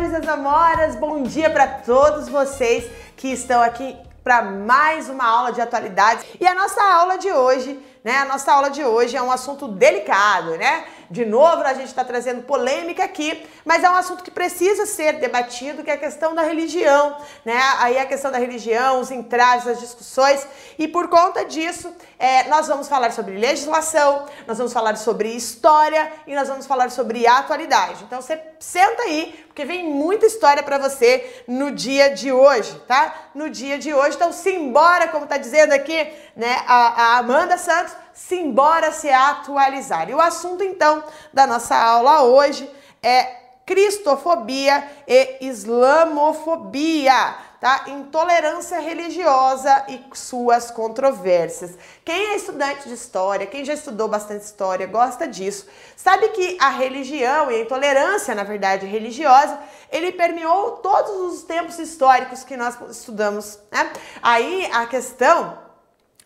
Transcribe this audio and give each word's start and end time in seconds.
amores 0.00 0.12
e 0.12 0.16
as 0.16 0.28
amoras, 0.28 0.96
bom 0.96 1.22
dia 1.22 1.50
para 1.50 1.66
todos 1.66 2.28
vocês 2.28 2.90
que 3.16 3.28
estão 3.28 3.60
aqui 3.60 3.94
para 4.24 4.40
mais 4.40 5.10
uma 5.10 5.24
aula 5.24 5.52
de 5.52 5.60
atualidades. 5.60 6.24
E 6.40 6.46
a 6.46 6.54
nossa 6.54 6.82
aula 6.82 7.18
de 7.18 7.30
hoje, 7.30 7.78
né? 8.02 8.16
A 8.18 8.24
nossa 8.24 8.50
aula 8.50 8.70
de 8.70 8.82
hoje 8.82 9.16
é 9.16 9.22
um 9.22 9.30
assunto 9.30 9.68
delicado, 9.68 10.56
né? 10.56 10.84
De 11.10 11.24
novo, 11.26 11.62
a 11.64 11.74
gente 11.74 11.88
está 11.88 12.04
trazendo 12.04 12.42
polêmica 12.42 13.02
aqui, 13.02 13.44
mas 13.64 13.82
é 13.82 13.90
um 13.90 13.96
assunto 13.96 14.22
que 14.22 14.30
precisa 14.30 14.86
ser 14.86 15.14
debatido, 15.14 15.82
que 15.82 15.90
é 15.90 15.94
a 15.94 15.98
questão 15.98 16.36
da 16.36 16.42
religião, 16.42 17.16
né? 17.44 17.60
Aí 17.78 17.98
a 17.98 18.06
questão 18.06 18.30
da 18.30 18.38
religião, 18.38 19.00
os 19.00 19.10
entraves, 19.10 19.66
as 19.66 19.80
discussões, 19.80 20.46
e 20.78 20.86
por 20.86 21.08
conta 21.08 21.44
disso, 21.44 21.92
é, 22.16 22.44
nós 22.44 22.68
vamos 22.68 22.86
falar 22.86 23.10
sobre 23.10 23.36
legislação, 23.36 24.26
nós 24.46 24.56
vamos 24.56 24.72
falar 24.72 24.96
sobre 24.96 25.30
história 25.30 26.12
e 26.28 26.34
nós 26.36 26.46
vamos 26.46 26.64
falar 26.64 26.92
sobre 26.92 27.26
atualidade. 27.26 28.04
Então 28.04 28.22
você 28.22 28.40
senta 28.60 29.02
aí, 29.02 29.44
porque 29.48 29.64
vem 29.64 29.88
muita 29.88 30.26
história 30.26 30.62
para 30.62 30.78
você 30.78 31.42
no 31.48 31.72
dia 31.72 32.14
de 32.14 32.30
hoje, 32.30 32.80
tá? 32.86 33.30
No 33.34 33.50
dia 33.50 33.78
de 33.78 33.92
hoje, 33.92 34.14
então 34.14 34.32
simbora, 34.32 35.08
como 35.08 35.26
tá 35.26 35.38
dizendo 35.38 35.72
aqui, 35.72 36.08
né, 36.36 36.62
a, 36.68 37.14
a 37.14 37.18
Amanda 37.18 37.58
Santos, 37.58 37.96
simbora 38.28 38.92
se 38.92 39.10
atualizar. 39.10 40.08
E 40.10 40.14
o 40.14 40.20
assunto 40.20 40.62
então 40.62 41.02
da 41.32 41.46
nossa 41.46 41.76
aula 41.76 42.22
hoje 42.22 42.70
é 43.02 43.40
cristofobia 43.64 44.84
e 45.06 45.46
islamofobia, 45.46 47.36
tá? 47.60 47.84
Intolerância 47.86 48.80
religiosa 48.80 49.84
e 49.88 50.04
suas 50.12 50.70
controvérsias. 50.70 51.78
Quem 52.04 52.32
é 52.32 52.36
estudante 52.36 52.88
de 52.88 52.94
história, 52.94 53.46
quem 53.46 53.64
já 53.64 53.74
estudou 53.74 54.08
bastante 54.08 54.44
história, 54.44 54.86
gosta 54.86 55.26
disso, 55.26 55.66
sabe 55.96 56.28
que 56.30 56.56
a 56.60 56.68
religião 56.68 57.50
e 57.50 57.56
a 57.56 57.60
intolerância, 57.60 58.34
na 58.34 58.44
verdade, 58.44 58.86
religiosa, 58.86 59.58
ele 59.90 60.12
permeou 60.12 60.72
todos 60.78 61.32
os 61.32 61.42
tempos 61.44 61.78
históricos 61.78 62.44
que 62.44 62.56
nós 62.56 62.76
estudamos, 62.90 63.58
né? 63.70 63.92
Aí 64.20 64.68
a 64.72 64.86
questão 64.86 65.69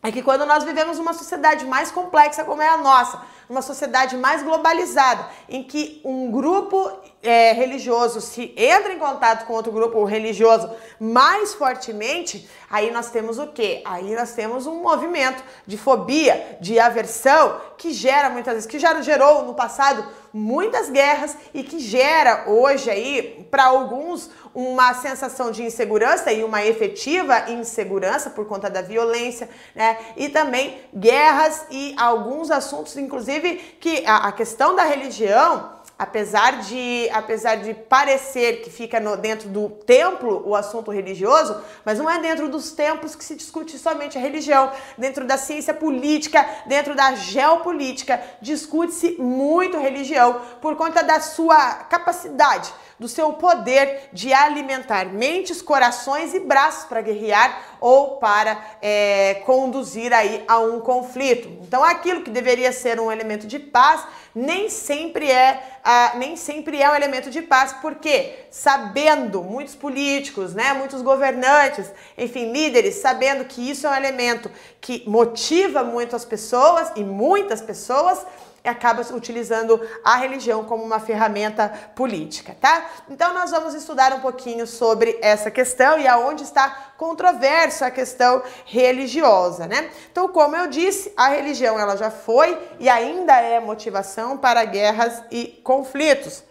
é 0.05 0.12
que 0.12 0.22
quando 0.22 0.44
nós 0.44 0.62
vivemos 0.62 0.98
uma 0.98 1.14
sociedade 1.14 1.64
mais 1.64 1.91
complexa 1.91 2.44
como 2.44 2.60
é 2.60 2.69
a 2.69 2.77
nossa, 2.77 3.22
uma 3.48 3.62
sociedade 3.62 4.19
mais 4.19 4.42
globalizada, 4.42 5.27
em 5.48 5.62
que 5.62 6.02
um 6.05 6.30
grupo 6.30 6.92
é, 7.22 7.52
religioso 7.52 8.20
se 8.20 8.52
entra 8.55 8.92
em 8.92 8.98
contato 8.98 9.47
com 9.47 9.55
outro 9.55 9.72
grupo 9.72 10.05
religioso 10.05 10.70
mais 11.00 11.55
fortemente, 11.55 12.47
aí 12.70 12.91
nós 12.91 13.10
temos 13.10 13.38
o 13.38 13.47
quê? 13.47 13.80
Aí 13.86 14.14
nós 14.14 14.32
temos 14.32 14.66
um 14.66 14.82
movimento 14.82 15.42
de 15.66 15.78
fobia, 15.78 16.58
de 16.60 16.78
aversão, 16.78 17.58
que 17.78 17.91
gera 17.91 18.28
muitas 18.28 18.55
vezes, 18.55 18.69
que 18.69 18.78
já 18.78 19.00
gerou 19.00 19.44
no 19.44 19.55
passado 19.55 20.06
muitas 20.34 20.91
guerras 20.91 21.36
e 21.55 21.62
que 21.62 21.78
gera 21.78 22.44
hoje 22.47 22.91
aí, 22.91 23.47
para 23.50 23.64
alguns, 23.64 24.28
uma 24.55 24.94
sensação 24.94 25.50
de 25.50 25.62
insegurança 25.62 26.33
e 26.33 26.44
uma 26.44 26.64
efetiva 26.64 27.50
insegurança 27.50 28.30
por 28.30 28.47
conta 28.47 28.70
da 28.70 28.80
violência, 28.80 29.48
né? 29.74 29.98
E 30.16 30.28
também 30.28 30.78
guerras 30.94 31.66
e 31.70 31.94
alguns 31.98 32.50
assuntos, 32.50 32.97
inclusive, 32.97 33.56
que 33.80 34.05
a, 34.06 34.28
a 34.28 34.32
questão 34.32 34.77
da 34.77 34.84
religião 34.84 35.75
apesar 35.98 36.60
de, 36.60 37.08
apesar 37.12 37.56
de 37.56 37.72
parecer 37.72 38.62
que 38.62 38.70
fica 38.70 38.98
no, 38.98 39.16
dentro 39.16 39.48
do 39.48 39.70
templo 39.70 40.42
o 40.44 40.55
assunto 40.55 40.91
religioso, 40.91 41.60
mas 41.84 41.98
não 41.98 42.10
é 42.10 42.19
dentro 42.20 42.48
dos 42.48 42.72
templos 42.72 43.14
que 43.14 43.25
se 43.25 43.36
discute 43.36 43.78
somente 43.78 44.19
a 44.19 44.20
religião. 44.20 44.72
Dentro 44.98 45.25
da 45.25 45.38
ciência 45.38 45.72
política, 45.72 46.44
dentro 46.66 46.94
da 46.94 47.14
geopolítica, 47.14 48.20
discute-se 48.41 49.16
muito 49.20 49.78
religião 49.78 50.41
por 50.60 50.77
conta 50.77 51.02
da 51.02 51.20
sua 51.20 51.75
capacidade 51.84 52.72
do 52.98 53.09
seu 53.09 53.33
poder 53.34 54.09
de 54.12 54.33
alimentar 54.33 55.06
mentes, 55.06 55.60
corações 55.60 56.34
e 56.34 56.41
braços 56.41 56.84
para 56.84 57.00
guerrear 57.00 57.77
ou 57.81 58.16
para 58.16 58.62
é, 58.81 59.43
conduzir 59.44 60.12
aí 60.12 60.44
a 60.47 60.59
um 60.59 60.81
conflito. 60.81 61.49
Então, 61.62 61.83
aquilo 61.83 62.22
que 62.22 62.31
deveria 62.31 62.72
ser 62.72 63.00
um 63.00 63.10
elemento 63.10 63.47
de 63.47 63.59
paz 63.59 64.04
nem 64.34 64.69
sempre 64.69 65.31
é 65.31 65.75
uh, 65.84 66.19
nem 66.19 66.34
sempre 66.34 66.81
é 66.81 66.91
um 66.91 66.94
elemento 66.94 67.31
de 67.31 67.43
paz, 67.43 67.75
porque 67.75 68.47
sabendo 68.50 69.43
muitos 69.43 69.75
políticos, 69.75 70.54
né, 70.54 70.72
muitos 70.72 71.03
governantes, 71.03 71.93
enfim, 72.16 72.50
líderes, 72.50 72.97
sabendo 72.97 73.44
que 73.44 73.71
isso 73.71 73.87
é 73.87 73.91
um 73.91 73.94
elemento 73.94 74.50
que 74.81 75.09
motiva 75.09 75.84
muito 75.84 76.16
as 76.16 76.25
pessoas 76.25 76.91
e 76.97 77.04
muitas 77.04 77.60
pessoas, 77.60 78.27
acaba 78.69 79.02
utilizando 79.14 79.80
a 80.02 80.16
religião 80.16 80.64
como 80.64 80.82
uma 80.82 80.98
ferramenta 80.98 81.69
política, 81.94 82.56
tá? 82.60 82.86
Então 83.10 83.34
nós 83.34 83.50
vamos 83.50 83.75
estudar 83.75 84.12
um 84.14 84.20
pouquinho 84.20 84.66
sobre 84.66 85.19
essa 85.20 85.50
questão 85.50 85.98
e 85.98 86.08
aonde 86.08 86.42
está 86.42 86.92
controversa 86.97 87.86
a 87.86 87.91
questão 87.91 88.42
religiosa, 88.64 89.66
né? 89.66 89.91
Então, 90.10 90.28
como 90.28 90.56
eu 90.56 90.66
disse, 90.66 91.12
a 91.16 91.28
religião 91.28 91.78
ela 91.78 91.97
já 91.97 92.10
foi 92.10 92.58
e 92.78 92.88
ainda 92.88 93.38
é 93.41 93.60
motivação 93.60 94.38
para 94.38 94.64
guerras 94.64 95.22
e 95.30 95.60
conflitos. 95.62 96.42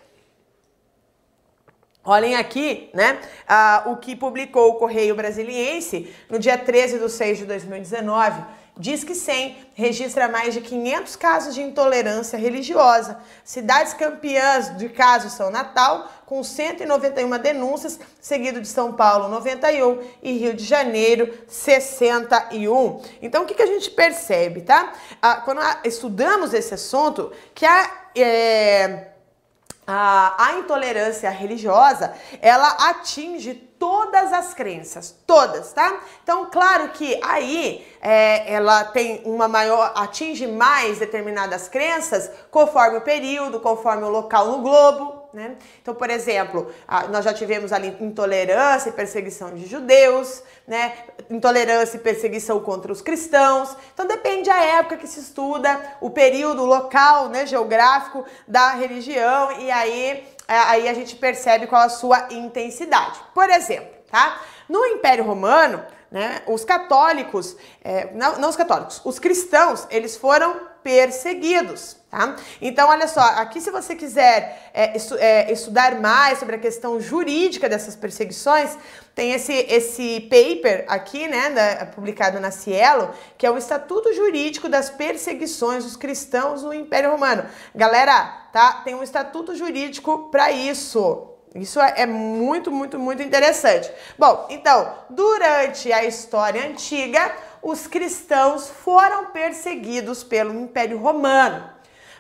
Olhem 2.06 2.36
aqui, 2.36 2.90
né, 2.94 3.18
uh, 3.48 3.92
o 3.92 3.96
que 3.96 4.14
publicou 4.14 4.72
o 4.72 4.74
Correio 4.76 5.16
Brasiliense 5.16 6.14
no 6.30 6.38
dia 6.38 6.58
13 6.58 7.00
de 7.00 7.10
6 7.10 7.38
de 7.38 7.46
2019 7.46 8.44
Diz 8.76 9.04
que 9.04 9.14
100 9.14 9.56
registra 9.76 10.28
mais 10.28 10.56
de 10.56 10.62
500 10.62 11.16
casos 11.16 11.54
de 11.54 11.62
intolerância 11.62 12.40
religiosa. 12.40 13.20
Cidades 13.44 13.94
campeãs 13.94 14.76
de 14.78 14.90
casos 14.90 15.34
são 15.34 15.52
Natal, 15.52 16.10
com 16.26 16.44
191 16.44 17.38
denúncias, 17.38 18.00
seguido 18.20 18.60
de 18.60 18.68
São 18.68 18.94
Paulo, 18.94 19.28
91 19.28 20.02
e 20.24 20.38
Rio 20.40 20.56
de 20.56 20.64
Janeiro, 20.64 21.32
61. 21.48 23.00
Então, 23.22 23.44
o 23.44 23.46
que, 23.46 23.54
que 23.54 23.62
a 23.62 23.68
gente 23.68 23.92
percebe, 23.92 24.62
tá? 24.62 24.92
Ah, 25.22 25.36
quando 25.36 25.62
estudamos 25.84 26.52
esse 26.52 26.74
assunto, 26.74 27.32
que 27.54 27.68
a. 27.68 27.92
É, 28.16 29.10
a, 29.86 30.46
a 30.46 30.54
intolerância 30.60 31.30
religiosa, 31.30 32.14
ela 32.42 32.70
atinge 32.90 33.54
todas 34.14 34.32
as 34.32 34.54
crenças, 34.54 35.16
todas, 35.26 35.74
tá? 35.74 36.00
Então, 36.22 36.48
claro 36.52 36.90
que 36.90 37.20
aí 37.24 37.84
é, 38.00 38.54
ela 38.54 38.84
tem 38.84 39.24
uma 39.26 39.48
maior, 39.48 39.92
atinge 39.96 40.46
mais 40.46 41.00
determinadas 41.00 41.68
crenças 41.68 42.30
conforme 42.52 42.98
o 42.98 43.02
período, 43.02 43.60
conforme 43.60 44.04
o 44.04 44.10
local 44.10 44.50
no 44.50 44.62
globo, 44.62 45.24
né? 45.34 45.56
Então, 45.82 45.96
por 45.96 46.12
exemplo, 46.12 46.72
nós 47.10 47.26
já 47.26 47.34
tivemos 47.34 47.74
ali 47.74 47.98
intolerância 48.00 48.90
e 48.90 48.92
perseguição 48.92 49.56
de 49.56 49.66
judeus, 49.66 50.44
né? 50.68 50.94
intolerância 51.28 51.98
e 51.98 52.00
perseguição 52.00 52.60
contra 52.60 52.92
os 52.92 53.02
cristãos. 53.02 53.76
Então, 53.96 54.06
depende 54.06 54.48
da 54.48 54.64
época 54.64 54.98
que 54.98 55.08
se 55.08 55.20
estuda, 55.20 55.82
o 56.00 56.12
período, 56.12 56.62
o 56.62 56.66
local 56.68 57.30
né, 57.30 57.48
geográfico 57.48 58.24
da 58.48 58.74
religião, 58.74 59.54
e 59.54 59.72
aí, 59.72 60.24
é, 60.48 60.56
aí 60.56 60.88
a 60.88 60.94
gente 60.94 61.16
percebe 61.16 61.66
qual 61.66 61.82
a 61.82 61.90
sua 61.90 62.28
intensidade. 62.32 63.20
Por 63.34 63.50
exemplo, 63.50 64.03
tá? 64.14 64.40
no 64.70 64.86
Império 64.86 65.24
Romano, 65.24 65.84
né, 66.12 66.44
os 66.46 66.64
católicos, 66.64 67.58
é, 67.84 68.12
não, 68.14 68.38
não 68.38 68.50
os 68.50 68.56
católicos, 68.56 69.02
os 69.04 69.18
cristãos, 69.18 69.88
eles 69.90 70.16
foram 70.16 70.56
perseguidos. 70.84 71.98
Tá? 72.12 72.36
Então, 72.62 72.90
olha 72.90 73.08
só, 73.08 73.22
aqui 73.22 73.60
se 73.60 73.72
você 73.72 73.96
quiser 73.96 74.70
é, 74.72 74.96
estu 74.96 75.16
é, 75.18 75.52
estudar 75.52 76.00
mais 76.00 76.38
sobre 76.38 76.58
a 76.58 76.60
questão 76.60 77.02
jurídica 77.02 77.68
dessas 77.68 77.96
perseguições, 77.96 78.78
tem 79.16 79.32
esse, 79.32 79.52
esse 79.52 80.22
paper 80.22 80.86
aqui, 80.88 81.28
né, 81.28 81.50
da, 81.50 81.86
publicado 81.88 82.40
na 82.40 82.52
Cielo, 82.52 83.10
que 83.36 83.48
é 83.48 83.50
o 83.50 83.58
Estatuto 83.58 84.14
Jurídico 84.14 84.70
das 84.70 84.92
Perseguições 84.92 85.84
dos 85.84 85.98
Cristãos 85.98 86.62
no 86.62 86.72
Império 86.72 87.10
Romano. 87.10 87.44
Galera, 87.74 88.50
tá? 88.54 88.82
Tem 88.84 88.94
um 88.94 89.02
estatuto 89.02 89.56
jurídico 89.56 90.30
para 90.30 90.52
isso. 90.52 91.33
Isso 91.56 91.80
é, 91.80 91.94
é 91.98 92.06
muito, 92.06 92.72
muito, 92.72 92.98
muito 92.98 93.22
interessante. 93.22 93.92
Bom, 94.18 94.48
então, 94.50 94.96
durante 95.10 95.92
a 95.92 96.04
história 96.04 96.66
antiga, 96.66 97.32
os 97.62 97.86
cristãos 97.86 98.70
foram 98.70 99.28
perseguidos 99.28 100.24
pelo 100.24 100.54
Império 100.60 100.98
Romano. 100.98 101.70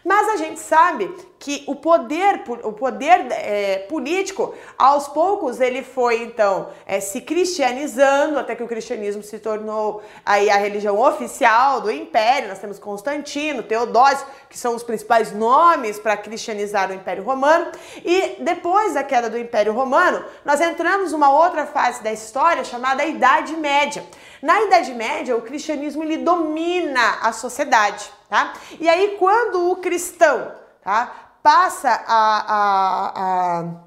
Mas 0.05 0.29
a 0.29 0.37
gente 0.37 0.59
sabe 0.59 1.05
que 1.43 1.61
o 1.67 1.75
poder, 1.75 2.41
o 2.63 2.71
poder 2.71 3.27
é, 3.31 3.79
político, 3.89 4.55
aos 4.77 5.09
poucos, 5.09 5.59
ele 5.59 5.83
foi 5.83 6.23
então 6.23 6.69
é, 6.85 7.01
se 7.01 7.19
cristianizando, 7.19 8.39
até 8.39 8.55
que 8.55 8.63
o 8.63 8.67
cristianismo 8.67 9.21
se 9.21 9.37
tornou 9.39 10.01
aí 10.25 10.49
a 10.49 10.55
religião 10.55 10.97
oficial 10.97 11.81
do 11.81 11.91
império. 11.91 12.47
Nós 12.47 12.59
temos 12.59 12.79
Constantino, 12.79 13.61
Teodósio, 13.61 14.25
que 14.49 14.57
são 14.57 14.73
os 14.73 14.83
principais 14.83 15.33
nomes 15.33 15.99
para 15.99 16.15
cristianizar 16.15 16.89
o 16.89 16.93
Império 16.93 17.25
Romano. 17.25 17.73
E 18.05 18.37
depois 18.39 18.93
da 18.93 19.03
queda 19.03 19.29
do 19.29 19.37
Império 19.37 19.73
Romano, 19.73 20.23
nós 20.45 20.61
entramos 20.61 21.11
numa 21.11 21.29
outra 21.29 21.65
fase 21.65 22.01
da 22.01 22.13
história 22.13 22.63
chamada 22.63 23.03
Idade 23.03 23.53
Média. 23.57 24.05
Na 24.41 24.61
Idade 24.61 24.93
Média, 24.93 25.35
o 25.35 25.41
cristianismo 25.41 26.03
ele 26.03 26.19
domina 26.19 27.17
a 27.21 27.33
sociedade 27.33 28.09
tá? 28.33 28.53
E 28.79 28.89
aí 28.89 29.15
quando 29.19 29.69
o 29.69 29.75
cristão, 29.75 30.51
tá, 30.83 31.32
passa 31.43 31.89
a, 32.07 32.45
a, 32.47 33.59
a 33.59 33.83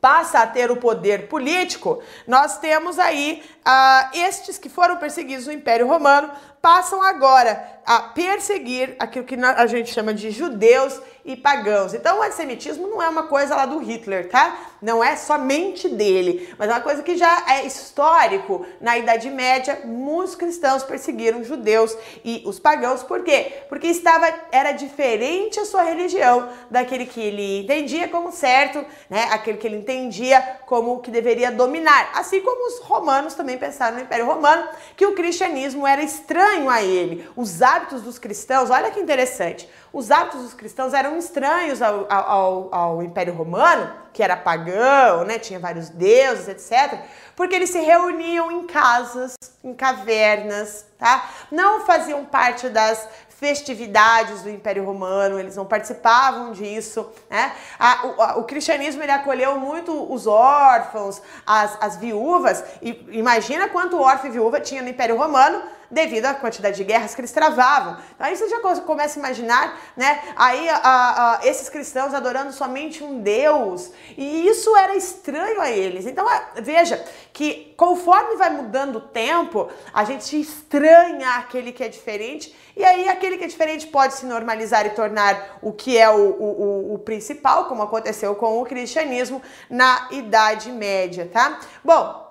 passa 0.00 0.38
a 0.38 0.46
ter 0.46 0.70
o 0.70 0.76
poder 0.76 1.28
político, 1.28 2.02
nós 2.26 2.58
temos 2.58 2.98
aí 2.98 3.42
uh, 3.58 4.16
estes 4.16 4.56
que 4.56 4.70
foram 4.70 4.96
perseguidos 4.96 5.46
no 5.46 5.52
Império 5.52 5.86
Romano 5.86 6.30
passam 6.62 7.02
agora 7.02 7.80
a 7.84 8.00
perseguir 8.00 8.96
aquilo 8.98 9.24
que 9.24 9.34
a 9.34 9.66
gente 9.66 9.92
chama 9.92 10.14
de 10.14 10.30
judeus 10.30 11.00
e 11.32 11.36
pagãos. 11.36 11.94
Então 11.94 12.18
o 12.18 12.22
antissemitismo 12.22 12.88
não 12.88 13.02
é 13.02 13.08
uma 13.08 13.24
coisa 13.24 13.54
lá 13.54 13.66
do 13.66 13.78
Hitler, 13.78 14.28
tá? 14.28 14.70
Não 14.82 15.04
é 15.04 15.14
somente 15.14 15.88
dele, 15.88 16.54
mas 16.58 16.68
é 16.68 16.72
uma 16.72 16.80
coisa 16.80 17.02
que 17.02 17.16
já 17.16 17.44
é 17.48 17.66
histórico. 17.66 18.66
Na 18.80 18.96
Idade 18.96 19.28
Média, 19.28 19.82
muitos 19.84 20.34
cristãos 20.34 20.82
perseguiram 20.82 21.44
judeus 21.44 21.96
e 22.24 22.42
os 22.46 22.58
pagãos. 22.58 23.02
Por 23.02 23.22
quê? 23.22 23.64
Porque 23.68 23.86
estava 23.86 24.32
era 24.50 24.72
diferente 24.72 25.60
a 25.60 25.64
sua 25.64 25.82
religião 25.82 26.48
daquele 26.70 27.06
que 27.06 27.20
ele 27.20 27.60
entendia 27.60 28.08
como 28.08 28.32
certo, 28.32 28.84
né? 29.08 29.28
Aquele 29.32 29.58
que 29.58 29.66
ele 29.66 29.76
entendia 29.76 30.40
como 30.66 31.00
que 31.00 31.10
deveria 31.10 31.52
dominar. 31.52 32.10
Assim 32.14 32.40
como 32.40 32.68
os 32.68 32.80
romanos 32.80 33.34
também 33.34 33.58
pensaram 33.58 33.96
no 33.96 34.02
Império 34.02 34.26
Romano 34.26 34.66
que 34.96 35.06
o 35.06 35.14
cristianismo 35.14 35.86
era 35.86 36.02
estranho 36.02 36.70
a 36.70 36.82
ele. 36.82 37.28
Os 37.36 37.60
hábitos 37.60 38.02
dos 38.02 38.18
cristãos, 38.18 38.70
olha 38.70 38.90
que 38.90 38.98
interessante. 38.98 39.68
Os 39.92 40.10
hábitos 40.10 40.42
dos 40.42 40.54
cristãos 40.54 40.94
eram 40.94 41.16
estranhos 41.16 41.82
ao, 41.82 42.06
ao, 42.08 42.74
ao 42.74 43.02
Império 43.02 43.34
Romano, 43.34 43.92
que 44.12 44.22
era 44.22 44.36
pagão, 44.36 45.24
né? 45.24 45.38
tinha 45.38 45.58
vários 45.58 45.88
deuses, 45.88 46.48
etc. 46.48 47.00
Porque 47.34 47.54
eles 47.56 47.70
se 47.70 47.80
reuniam 47.80 48.52
em 48.52 48.66
casas, 48.66 49.34
em 49.64 49.74
cavernas, 49.74 50.86
tá? 50.98 51.28
Não 51.50 51.84
faziam 51.84 52.24
parte 52.24 52.68
das 52.68 53.08
festividades 53.40 54.42
do 54.42 54.50
Império 54.50 54.84
Romano, 54.84 55.40
eles 55.40 55.56
não 55.56 55.64
participavam 55.64 56.52
disso, 56.52 57.10
né? 57.30 57.52
A, 57.78 58.06
o, 58.06 58.22
a, 58.22 58.36
o, 58.36 58.44
cristianismo 58.44 59.02
ele 59.02 59.12
acolheu 59.12 59.58
muito 59.58 60.12
os 60.12 60.26
órfãos, 60.26 61.22
as, 61.46 61.76
as 61.80 61.96
viúvas, 61.96 62.62
e 62.82 63.06
imagina 63.12 63.68
quanto 63.70 63.98
órfão 63.98 64.28
e 64.28 64.32
viúva 64.34 64.60
tinha 64.60 64.82
no 64.82 64.90
Império 64.90 65.16
Romano, 65.16 65.62
devido 65.90 66.26
à 66.26 66.34
quantidade 66.34 66.76
de 66.76 66.84
guerras 66.84 67.14
que 67.14 67.20
eles 67.20 67.32
travavam. 67.32 67.98
Então, 68.14 68.26
aí 68.26 68.36
você 68.36 68.48
já 68.48 68.60
começa 68.60 69.18
a 69.18 69.20
imaginar, 69.20 69.80
né? 69.96 70.22
Aí 70.36 70.68
a, 70.68 70.80
a, 70.82 71.40
esses 71.46 71.68
cristãos 71.68 72.14
adorando 72.14 72.52
somente 72.52 73.02
um 73.02 73.20
Deus. 73.20 73.90
E 74.16 74.46
isso 74.46 74.76
era 74.76 74.94
estranho 74.94 75.60
a 75.60 75.70
eles. 75.70 76.06
Então, 76.06 76.26
veja 76.62 77.04
que 77.32 77.74
conforme 77.76 78.36
vai 78.36 78.50
mudando 78.50 78.96
o 78.96 79.00
tempo, 79.00 79.68
a 79.92 80.04
gente 80.04 80.40
estranha 80.40 81.30
aquele 81.36 81.72
que 81.72 81.82
é 81.82 81.88
diferente. 81.88 82.54
E 82.76 82.84
aí 82.84 83.08
aquele 83.08 83.36
que 83.36 83.44
é 83.44 83.48
diferente 83.48 83.86
pode 83.86 84.14
se 84.14 84.26
normalizar 84.26 84.86
e 84.86 84.90
tornar 84.90 85.58
o 85.60 85.72
que 85.72 85.98
é 85.98 86.08
o, 86.08 86.30
o, 86.30 86.94
o 86.94 86.98
principal, 86.98 87.64
como 87.66 87.82
aconteceu 87.82 88.34
com 88.34 88.60
o 88.60 88.64
cristianismo 88.64 89.42
na 89.68 90.08
Idade 90.10 90.70
Média, 90.70 91.28
tá? 91.32 91.58
Bom, 91.84 92.30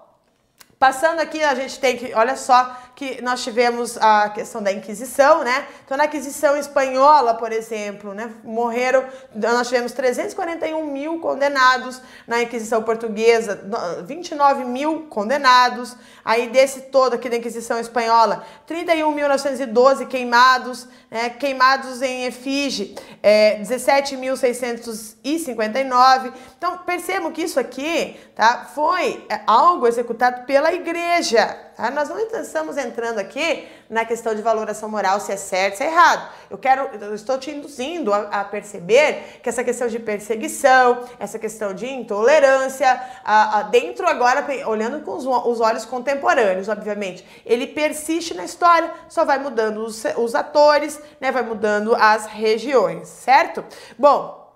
Passando 0.80 1.20
aqui, 1.20 1.44
a 1.44 1.54
gente 1.56 1.78
tem 1.78 1.98
que, 1.98 2.14
olha 2.14 2.38
só, 2.38 2.74
que 3.00 3.20
nós 3.22 3.44
tivemos 3.44 3.98
a 3.98 4.30
questão 4.30 4.62
da 4.62 4.72
Inquisição, 4.72 5.44
né? 5.44 5.66
Então, 5.84 5.98
na 5.98 6.06
Inquisição 6.06 6.56
Espanhola, 6.56 7.34
por 7.34 7.52
exemplo, 7.52 8.14
né? 8.14 8.32
Morreram, 8.44 9.04
nós 9.34 9.68
tivemos 9.68 9.92
341 9.94 10.86
mil 10.86 11.18
condenados, 11.20 12.00
na 12.28 12.44
Inquisição 12.44 12.84
Portuguesa, 12.84 13.60
29 14.06 14.66
mil 14.66 15.08
condenados, 15.10 15.98
aí 16.24 16.50
desse 16.50 16.82
todo 16.82 17.16
aqui 17.16 17.28
da 17.30 17.38
Inquisição 17.38 17.80
Espanhola, 17.80 18.46
31.912 18.70 20.06
queimados, 20.08 20.88
né? 21.10 21.28
queimados 21.30 22.04
em 22.04 22.26
efígie, 22.26 22.96
é, 23.24 23.60
17.659. 23.62 26.34
Então, 26.58 26.78
percebam 26.80 27.32
que 27.32 27.44
isso 27.44 27.58
aqui, 27.60 28.20
tá? 28.36 28.68
Foi 28.76 29.26
é, 29.30 29.40
algo 29.48 29.88
executado 29.88 30.46
pela 30.46 30.60
pela 30.60 30.74
igreja. 30.74 31.58
Tá? 31.80 31.90
Nós 31.90 32.10
não 32.10 32.20
estamos 32.20 32.76
entrando 32.76 33.20
aqui 33.20 33.66
na 33.90 34.04
questão 34.04 34.36
de 34.36 34.42
valoração 34.42 34.90
moral, 34.90 35.18
se 35.22 35.32
é 35.32 35.38
certo, 35.38 35.78
se 35.78 35.84
é 35.86 35.88
errado. 35.88 36.30
Eu 36.50 36.58
quero, 36.58 36.90
eu 37.00 37.16
estou 37.16 37.38
te 37.38 37.52
induzindo 37.52 38.14
a, 38.14 38.42
a 38.42 38.44
perceber 38.44 39.40
que 39.42 39.48
essa 39.48 39.64
questão 39.64 39.88
de 39.88 39.98
perseguição, 39.98 41.06
essa 41.18 41.40
questão 41.40 41.74
de 41.74 41.90
intolerância, 41.90 43.02
a, 43.24 43.60
a, 43.60 43.64
dentro 43.64 44.06
agora, 44.06 44.46
olhando 44.68 45.00
com 45.06 45.14
os, 45.14 45.26
os, 45.26 45.62
olhos 45.62 45.86
contemporâneos, 45.86 46.68
obviamente, 46.68 47.26
ele 47.46 47.66
persiste 47.66 48.34
na 48.34 48.44
história, 48.44 48.92
só 49.08 49.24
vai 49.24 49.40
mudando 49.40 49.78
os, 49.78 50.04
os 50.18 50.36
atores, 50.36 51.00
né, 51.22 51.32
vai 51.32 51.44
mudando 51.44 51.96
as 51.96 52.26
regiões, 52.26 53.08
certo? 53.08 53.64
Bom, 53.98 54.54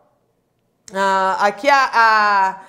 uh, 0.92 1.38
aqui 1.40 1.70
a 1.70 2.64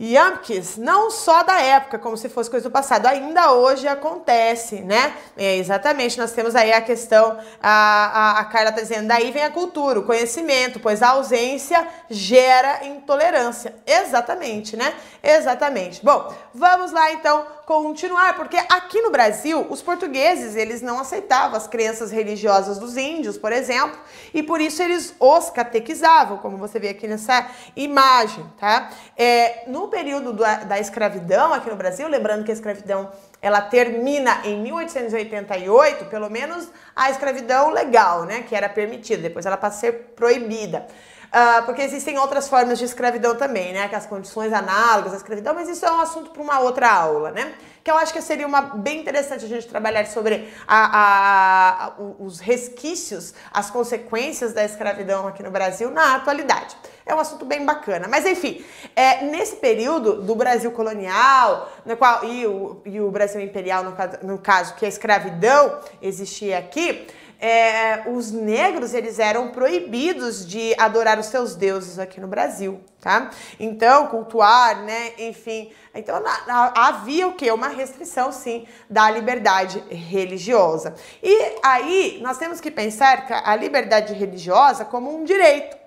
Yamkis, 0.00 0.78
não 0.78 1.10
só 1.10 1.42
da 1.42 1.60
época, 1.60 1.98
como 1.98 2.16
se 2.16 2.30
fosse 2.30 2.48
coisa 2.48 2.70
do 2.70 2.72
passado, 2.72 3.04
ainda 3.06 3.52
hoje 3.52 3.86
acontece, 3.86 4.76
né? 4.76 5.14
É, 5.36 5.56
exatamente, 5.56 6.18
nós 6.18 6.32
temos 6.32 6.56
aí 6.56 6.72
a 6.72 6.80
questão, 6.80 7.38
a, 7.62 8.38
a, 8.38 8.40
a 8.40 8.44
Carla 8.46 8.70
está 8.70 8.80
dizendo, 8.80 9.08
daí 9.08 9.30
vem 9.30 9.44
a 9.44 9.50
cultura, 9.50 10.00
o 10.00 10.04
conhecimento, 10.04 10.80
pois 10.80 11.02
a 11.02 11.10
ausência 11.10 11.86
gera 12.08 12.86
intolerância. 12.86 13.74
Exatamente, 13.86 14.74
né? 14.74 14.94
Exatamente. 15.22 16.02
Bom, 16.02 16.32
vamos 16.54 16.92
lá 16.92 17.12
então 17.12 17.44
continuar, 17.66 18.34
porque 18.36 18.56
aqui 18.56 19.00
no 19.02 19.10
Brasil, 19.10 19.66
os 19.68 19.82
portugueses, 19.82 20.56
eles 20.56 20.80
não 20.80 20.98
aceitavam 20.98 21.56
as 21.56 21.68
crenças 21.68 22.10
religiosas 22.10 22.78
dos 22.78 22.96
índios, 22.96 23.36
por 23.38 23.52
exemplo, 23.52 23.96
e 24.32 24.42
por 24.42 24.60
isso 24.60 24.82
eles 24.82 25.14
os 25.20 25.50
catequizavam, 25.50 26.38
como 26.38 26.56
você 26.56 26.80
vê 26.80 26.88
aqui 26.88 27.06
nessa 27.06 27.46
imagem, 27.76 28.44
tá? 28.58 28.90
É, 29.16 29.64
no 29.68 29.89
período 29.90 30.32
da, 30.32 30.64
da 30.64 30.78
escravidão 30.78 31.52
aqui 31.52 31.68
no 31.68 31.76
Brasil, 31.76 32.08
lembrando 32.08 32.44
que 32.44 32.50
a 32.50 32.54
escravidão 32.54 33.10
ela 33.42 33.60
termina 33.60 34.40
em 34.44 34.62
1888, 34.62 36.06
pelo 36.06 36.30
menos 36.30 36.68
a 36.94 37.10
escravidão 37.10 37.70
legal, 37.70 38.24
né, 38.24 38.42
que 38.42 38.54
era 38.54 38.68
permitida, 38.68 39.22
depois 39.22 39.44
ela 39.44 39.56
passa 39.56 39.76
a 39.76 39.80
ser 39.80 39.92
proibida. 40.14 40.86
Uh, 41.30 41.64
porque 41.64 41.80
existem 41.82 42.18
outras 42.18 42.48
formas 42.48 42.76
de 42.76 42.84
escravidão 42.84 43.36
também, 43.36 43.72
né? 43.72 43.86
Que 43.86 43.94
as 43.94 44.04
condições 44.04 44.52
análogas 44.52 45.12
à 45.12 45.16
escravidão, 45.16 45.54
mas 45.54 45.68
isso 45.68 45.86
é 45.86 45.92
um 45.92 46.00
assunto 46.00 46.30
para 46.30 46.42
uma 46.42 46.58
outra 46.58 46.90
aula, 46.90 47.30
né? 47.30 47.54
Que 47.84 47.90
eu 47.90 47.96
acho 47.96 48.12
que 48.12 48.20
seria 48.20 48.46
uma 48.46 48.60
bem 48.60 49.00
interessante 49.00 49.44
a 49.44 49.48
gente 49.48 49.68
trabalhar 49.68 50.04
sobre 50.06 50.52
a, 50.66 50.84
a, 50.84 51.86
a, 51.86 51.92
os 52.18 52.40
resquícios, 52.40 53.32
as 53.52 53.70
consequências 53.70 54.52
da 54.52 54.64
escravidão 54.64 55.28
aqui 55.28 55.40
no 55.40 55.52
Brasil 55.52 55.88
na 55.88 56.16
atualidade. 56.16 56.76
É 57.06 57.14
um 57.14 57.20
assunto 57.20 57.44
bem 57.44 57.64
bacana. 57.64 58.08
Mas 58.08 58.26
enfim, 58.26 58.64
é, 58.96 59.24
nesse 59.24 59.56
período 59.56 60.22
do 60.22 60.34
Brasil 60.34 60.72
colonial 60.72 61.70
no 61.86 61.96
qual, 61.96 62.24
e, 62.24 62.44
o, 62.44 62.82
e 62.84 63.00
o 63.00 63.08
Brasil 63.10 63.40
imperial, 63.40 63.84
no, 63.84 63.94
no 64.22 64.38
caso, 64.38 64.74
que 64.74 64.84
a 64.84 64.88
escravidão 64.88 65.78
existia 66.02 66.58
aqui, 66.58 67.06
é, 67.40 68.02
os 68.06 68.30
negros 68.30 68.92
eles 68.92 69.18
eram 69.18 69.50
proibidos 69.50 70.46
de 70.46 70.74
adorar 70.78 71.18
os 71.18 71.26
seus 71.26 71.54
deuses 71.56 71.98
aqui 71.98 72.20
no 72.20 72.28
Brasil, 72.28 72.80
tá? 73.00 73.30
Então, 73.58 74.08
cultuar, 74.08 74.82
né? 74.82 75.14
Enfim, 75.18 75.72
então 75.94 76.20
na, 76.20 76.46
na, 76.46 76.72
havia 76.76 77.26
o 77.26 77.34
que? 77.34 77.50
Uma 77.50 77.68
restrição, 77.68 78.30
sim, 78.30 78.66
da 78.90 79.10
liberdade 79.10 79.82
religiosa. 79.88 80.94
E 81.22 81.56
aí 81.62 82.20
nós 82.22 82.36
temos 82.36 82.60
que 82.60 82.70
pensar 82.70 83.26
que 83.26 83.32
a 83.32 83.56
liberdade 83.56 84.12
religiosa 84.12 84.84
como 84.84 85.14
um 85.16 85.24
direito. 85.24 85.78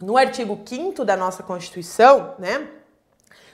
No 0.00 0.16
artigo 0.16 0.60
5 0.64 1.04
da 1.04 1.16
nossa 1.16 1.42
Constituição, 1.42 2.34
né? 2.38 2.68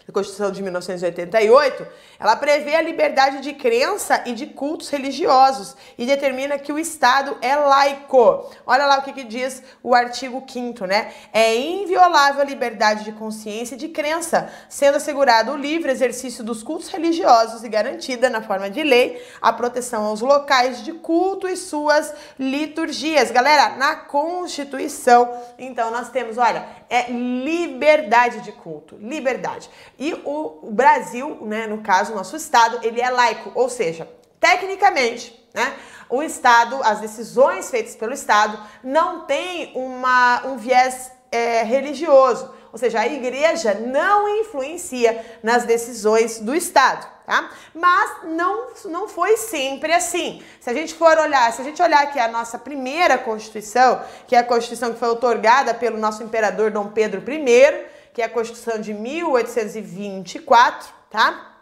Da 0.07 0.13
Constituição 0.13 0.51
de 0.51 0.63
1988, 0.63 1.87
ela 2.19 2.37
prevê 2.37 2.75
a 2.75 2.83
liberdade 2.83 3.41
de 3.41 3.55
crença 3.55 4.23
e 4.27 4.35
de 4.35 4.47
cultos 4.47 4.91
religiosos 4.91 5.75
e 5.97 6.05
determina 6.05 6.59
que 6.59 6.73
o 6.73 6.79
Estado 6.79 7.37
é 7.41 7.57
laico. 7.57 8.51
Olha 8.67 8.87
lá 8.87 8.99
o 8.99 9.03
que, 9.03 9.13
que 9.13 9.25
diz 9.25 9.63
o 9.83 9.95
artigo 9.95 10.45
5 10.47 10.85
né? 10.87 11.13
É 11.33 11.57
inviolável 11.57 12.43
a 12.43 12.45
liberdade 12.45 13.05
de 13.05 13.13
consciência 13.13 13.75
e 13.75 13.79
de 13.79 13.89
crença, 13.89 14.51
sendo 14.69 14.97
assegurado 14.97 15.53
o 15.53 15.57
livre 15.57 15.91
exercício 15.91 16.45
dos 16.45 16.63
cultos 16.63 16.89
religiosos 16.89 17.65
e 17.65 17.69
garantida, 17.69 18.29
na 18.29 18.43
forma 18.43 18.69
de 18.69 18.83
lei, 18.83 19.25
a 19.41 19.53
proteção 19.53 20.05
aos 20.05 20.21
locais 20.21 20.85
de 20.85 20.93
culto 20.93 21.49
e 21.49 21.57
suas 21.57 22.13
liturgias. 22.39 23.31
Galera, 23.31 23.77
na 23.77 23.97
Constituição, 23.97 25.33
então 25.59 25.91
nós 25.91 26.11
temos, 26.11 26.37
olha, 26.39 26.67
é 26.91 27.11
liberdade 27.11 28.41
de 28.41 28.53
culto, 28.53 28.97
liberdade. 28.97 29.69
E 29.99 30.15
o, 30.25 30.71
Brasil, 30.71 31.39
né, 31.43 31.67
no 31.67 31.83
caso, 31.83 32.13
o 32.13 32.17
nosso 32.17 32.37
estado, 32.37 32.81
ele 32.83 33.01
é 33.01 33.11
laico, 33.11 33.53
ou 33.55 33.69
seja, 33.69 34.09
tecnicamente, 34.41 35.49
né, 35.55 35.75
o 36.09 36.23
estado, 36.23 36.81
as 36.83 37.01
decisões 37.01 37.71
feitas 37.71 37.95
pelo 37.95 38.13
estado 38.13 38.59
não 38.83 39.25
tem 39.25 39.73
uma, 39.75 40.47
um 40.47 40.57
viés 40.57 41.11
é, 41.31 41.63
religioso, 41.63 42.53
ou 42.73 42.79
seja, 42.79 43.01
a 43.01 43.07
igreja 43.07 43.75
não 43.75 44.29
influencia 44.41 45.25
nas 45.43 45.65
decisões 45.65 46.41
do 46.41 46.55
estado. 46.55 47.07
tá? 47.25 47.51
Mas 47.73 48.25
não, 48.25 48.67
não 48.87 49.09
foi 49.09 49.37
sempre 49.37 49.93
assim. 49.93 50.43
Se 50.61 50.71
a 50.71 50.75
gente 50.75 50.93
for 50.93 51.17
olhar, 51.17 51.53
se 51.53 51.61
a 51.61 51.65
gente 51.65 51.81
olhar 51.81 52.03
aqui 52.03 52.19
a 52.19 52.27
nossa 52.27 52.59
primeira 52.59 53.17
Constituição, 53.17 54.03
que 54.27 54.35
é 54.35 54.41
a 54.41 54.45
Constituição 54.45 54.93
que 54.93 54.99
foi 54.99 55.09
otorgada 55.09 55.73
pelo 55.73 55.99
nosso 55.99 56.25
imperador 56.25 56.73
Dom 56.73 56.89
Pedro 56.89 57.23
I, 57.31 57.94
que 58.15 58.23
é 58.23 58.27
a 58.27 58.31
Constituição 58.31 58.81
de 58.81 58.95
1824, 58.95 60.89
tá? 61.11 61.57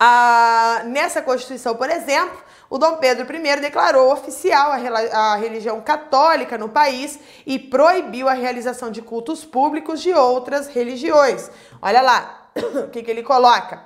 Ah, 0.00 0.82
nessa 0.86 1.20
Constituição, 1.22 1.76
por 1.76 1.90
exemplo, 1.90 2.42
o 2.70 2.78
Dom 2.78 2.96
Pedro 2.96 3.26
I 3.36 3.60
declarou 3.60 4.10
oficial 4.10 4.72
a, 4.72 5.36
religião 5.36 5.80
católica 5.82 6.56
no 6.56 6.70
país 6.70 7.20
e 7.46 7.58
proibiu 7.58 8.30
a 8.30 8.32
realização 8.32 8.90
de 8.90 9.02
cultos 9.02 9.44
públicos 9.44 10.00
de 10.00 10.12
outras 10.14 10.68
religiões. 10.68 11.50
Olha 11.82 12.00
lá 12.00 12.48
o 12.86 12.88
que, 12.88 13.02
que 13.02 13.10
ele 13.10 13.22
coloca. 13.22 13.84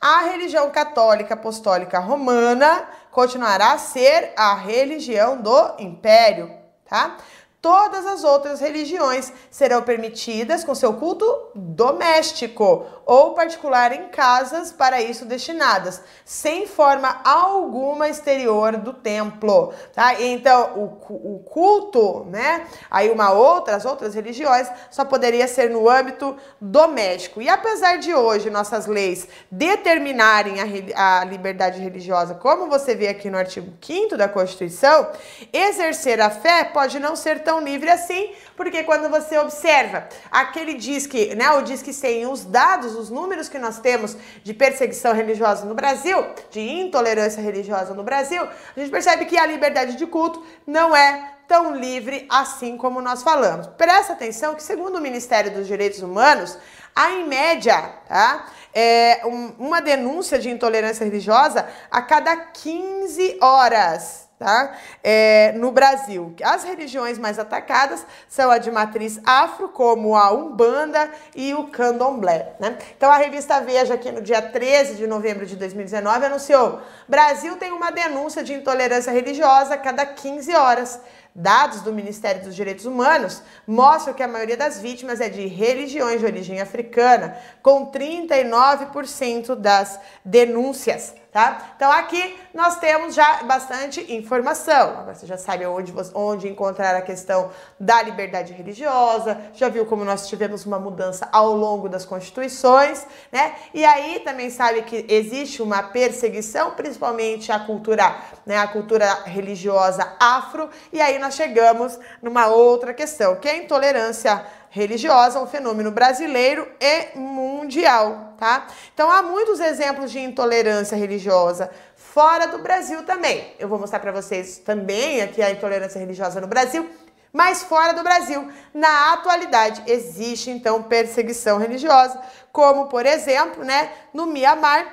A 0.00 0.22
religião 0.22 0.70
católica 0.70 1.34
apostólica 1.34 1.98
romana 1.98 2.88
continuará 3.10 3.72
a 3.72 3.78
ser 3.78 4.32
a 4.34 4.54
religião 4.54 5.40
do 5.40 5.74
império, 5.78 6.50
tá? 6.88 7.18
Todas 7.62 8.04
as 8.04 8.24
outras 8.24 8.58
religiões 8.58 9.32
serão 9.48 9.82
permitidas 9.82 10.64
com 10.64 10.74
seu 10.74 10.94
culto 10.94 11.24
doméstico 11.54 12.84
ou 13.06 13.34
particular 13.34 13.92
em 13.92 14.08
casas 14.08 14.72
para 14.72 15.00
isso 15.00 15.24
destinadas, 15.24 16.02
sem 16.24 16.66
forma 16.66 17.20
alguma 17.24 18.08
exterior 18.08 18.76
do 18.76 18.92
templo, 18.92 19.72
tá? 19.94 20.20
Então, 20.20 20.72
o, 20.76 21.34
o 21.34 21.38
culto, 21.44 22.24
né? 22.24 22.66
Aí 22.90 23.10
uma 23.10 23.30
outra, 23.30 23.76
as 23.76 23.84
outras 23.84 24.14
religiões 24.14 24.68
só 24.90 25.04
poderia 25.04 25.46
ser 25.46 25.70
no 25.70 25.88
âmbito 25.88 26.36
doméstico. 26.60 27.40
E 27.40 27.48
apesar 27.48 27.98
de 27.98 28.12
hoje 28.12 28.50
nossas 28.50 28.86
leis 28.86 29.28
determinarem 29.50 30.56
a, 30.94 31.20
a 31.20 31.24
liberdade 31.24 31.80
religiosa, 31.80 32.34
como 32.34 32.68
você 32.68 32.94
vê 32.94 33.06
aqui 33.06 33.30
no 33.30 33.38
artigo 33.38 33.72
5 33.80 34.16
da 34.16 34.28
Constituição, 34.28 35.08
exercer 35.52 36.20
a 36.20 36.28
fé 36.28 36.64
pode 36.64 36.98
não 36.98 37.14
ser 37.14 37.40
tão 37.40 37.52
tão 37.52 37.60
livre 37.60 37.90
assim, 37.90 38.30
porque 38.56 38.82
quando 38.84 39.08
você 39.08 39.38
observa 39.38 40.08
aquele 40.30 40.74
disque, 40.74 41.34
né, 41.34 41.50
o 41.52 41.62
disque 41.62 41.92
100, 41.92 42.26
os 42.26 42.44
dados, 42.44 42.94
os 42.94 43.10
números 43.10 43.48
que 43.48 43.58
nós 43.58 43.78
temos 43.78 44.16
de 44.42 44.54
perseguição 44.54 45.12
religiosa 45.12 45.64
no 45.64 45.74
Brasil, 45.74 46.24
de 46.50 46.60
intolerância 46.60 47.42
religiosa 47.42 47.94
no 47.94 48.02
Brasil, 48.02 48.42
a 48.42 48.80
gente 48.80 48.90
percebe 48.90 49.24
que 49.24 49.38
a 49.38 49.46
liberdade 49.46 49.96
de 49.96 50.06
culto 50.06 50.44
não 50.66 50.94
é 50.94 51.32
tão 51.46 51.76
livre 51.76 52.26
assim 52.30 52.76
como 52.76 53.02
nós 53.02 53.22
falamos. 53.22 53.66
Presta 53.76 54.14
atenção 54.14 54.54
que, 54.54 54.62
segundo 54.62 54.96
o 54.96 55.00
Ministério 55.00 55.50
dos 55.50 55.66
Direitos 55.66 56.00
Humanos, 56.00 56.56
há 56.94 57.10
em 57.10 57.26
média 57.26 57.78
tá, 58.08 58.46
é, 58.72 59.20
um, 59.24 59.52
uma 59.58 59.80
denúncia 59.80 60.38
de 60.38 60.48
intolerância 60.48 61.04
religiosa 61.04 61.66
a 61.90 62.00
cada 62.00 62.36
15 62.36 63.38
horas 63.40 64.28
tá? 64.42 64.74
É, 65.02 65.52
no 65.52 65.70
Brasil. 65.70 66.34
As 66.42 66.64
religiões 66.64 67.18
mais 67.18 67.38
atacadas 67.38 68.04
são 68.28 68.50
a 68.50 68.58
de 68.58 68.70
matriz 68.70 69.20
afro, 69.24 69.68
como 69.68 70.16
a 70.16 70.32
Umbanda 70.32 71.10
e 71.34 71.54
o 71.54 71.68
Candomblé, 71.68 72.54
né? 72.58 72.76
Então 72.96 73.10
a 73.10 73.16
revista 73.16 73.60
Veja, 73.60 73.94
aqui 73.94 74.10
no 74.10 74.20
dia 74.20 74.42
13 74.42 74.96
de 74.96 75.06
novembro 75.06 75.46
de 75.46 75.54
2019, 75.54 76.26
anunciou: 76.26 76.80
Brasil 77.06 77.56
tem 77.56 77.70
uma 77.70 77.90
denúncia 77.92 78.42
de 78.42 78.52
intolerância 78.52 79.12
religiosa 79.12 79.74
a 79.74 79.78
cada 79.78 80.04
15 80.04 80.54
horas. 80.54 81.00
Dados 81.34 81.80
do 81.80 81.92
Ministério 81.92 82.42
dos 82.42 82.54
Direitos 82.54 82.84
Humanos 82.84 83.42
mostram 83.66 84.12
que 84.12 84.22
a 84.22 84.28
maioria 84.28 84.56
das 84.56 84.80
vítimas 84.80 85.20
é 85.20 85.28
de 85.28 85.46
religiões 85.46 86.20
de 86.20 86.26
origem 86.26 86.60
africana, 86.60 87.36
com 87.62 87.90
39% 87.90 89.54
das 89.54 89.98
denúncias 90.24 91.14
tá? 91.32 91.72
Então 91.74 91.90
aqui 91.90 92.38
nós 92.52 92.78
temos 92.78 93.14
já 93.14 93.42
bastante 93.44 94.12
informação. 94.12 94.90
Agora 94.90 95.14
você 95.14 95.26
já 95.26 95.38
sabe 95.38 95.64
onde, 95.64 95.92
onde 96.14 96.46
encontrar 96.46 96.94
a 96.94 97.00
questão 97.00 97.50
da 97.80 98.02
liberdade 98.02 98.52
religiosa, 98.52 99.40
já 99.54 99.70
viu 99.70 99.86
como 99.86 100.04
nós 100.04 100.28
tivemos 100.28 100.66
uma 100.66 100.78
mudança 100.78 101.26
ao 101.32 101.56
longo 101.56 101.88
das 101.88 102.04
constituições, 102.04 103.06
né? 103.32 103.54
E 103.72 103.82
aí 103.82 104.20
também 104.20 104.50
sabe 104.50 104.82
que 104.82 105.06
existe 105.08 105.62
uma 105.62 105.82
perseguição, 105.82 106.72
principalmente 106.72 107.50
a 107.50 107.58
cultura, 107.60 108.14
né, 108.44 108.58
a 108.58 108.68
cultura 108.68 109.22
religiosa 109.24 110.14
afro, 110.20 110.68
e 110.92 111.00
aí 111.00 111.18
nós 111.22 111.34
chegamos 111.34 111.98
numa 112.20 112.48
outra 112.48 112.92
questão, 112.92 113.36
que 113.36 113.48
é 113.48 113.52
a 113.52 113.56
intolerância 113.56 114.44
religiosa, 114.68 115.38
um 115.38 115.46
fenômeno 115.46 115.90
brasileiro 115.90 116.68
e 116.80 117.16
mundial, 117.16 118.34
tá? 118.38 118.66
Então 118.92 119.10
há 119.10 119.22
muitos 119.22 119.60
exemplos 119.60 120.10
de 120.10 120.18
intolerância 120.18 120.96
religiosa 120.96 121.70
fora 121.94 122.46
do 122.48 122.58
Brasil 122.58 123.04
também. 123.04 123.54
Eu 123.58 123.68
vou 123.68 123.78
mostrar 123.78 124.00
para 124.00 124.10
vocês 124.10 124.58
também 124.58 125.22
aqui 125.22 125.40
a 125.40 125.50
intolerância 125.50 125.98
religiosa 126.00 126.40
no 126.40 126.48
Brasil, 126.48 126.90
mas 127.32 127.62
fora 127.62 127.92
do 127.94 128.02
Brasil, 128.02 128.50
na 128.74 129.12
atualidade 129.12 129.82
existe 129.86 130.50
então 130.50 130.82
perseguição 130.82 131.56
religiosa, 131.56 132.20
como 132.50 132.86
por 132.86 133.06
exemplo, 133.06 133.62
né, 133.64 133.92
no 134.12 134.26
Mianmar, 134.26 134.86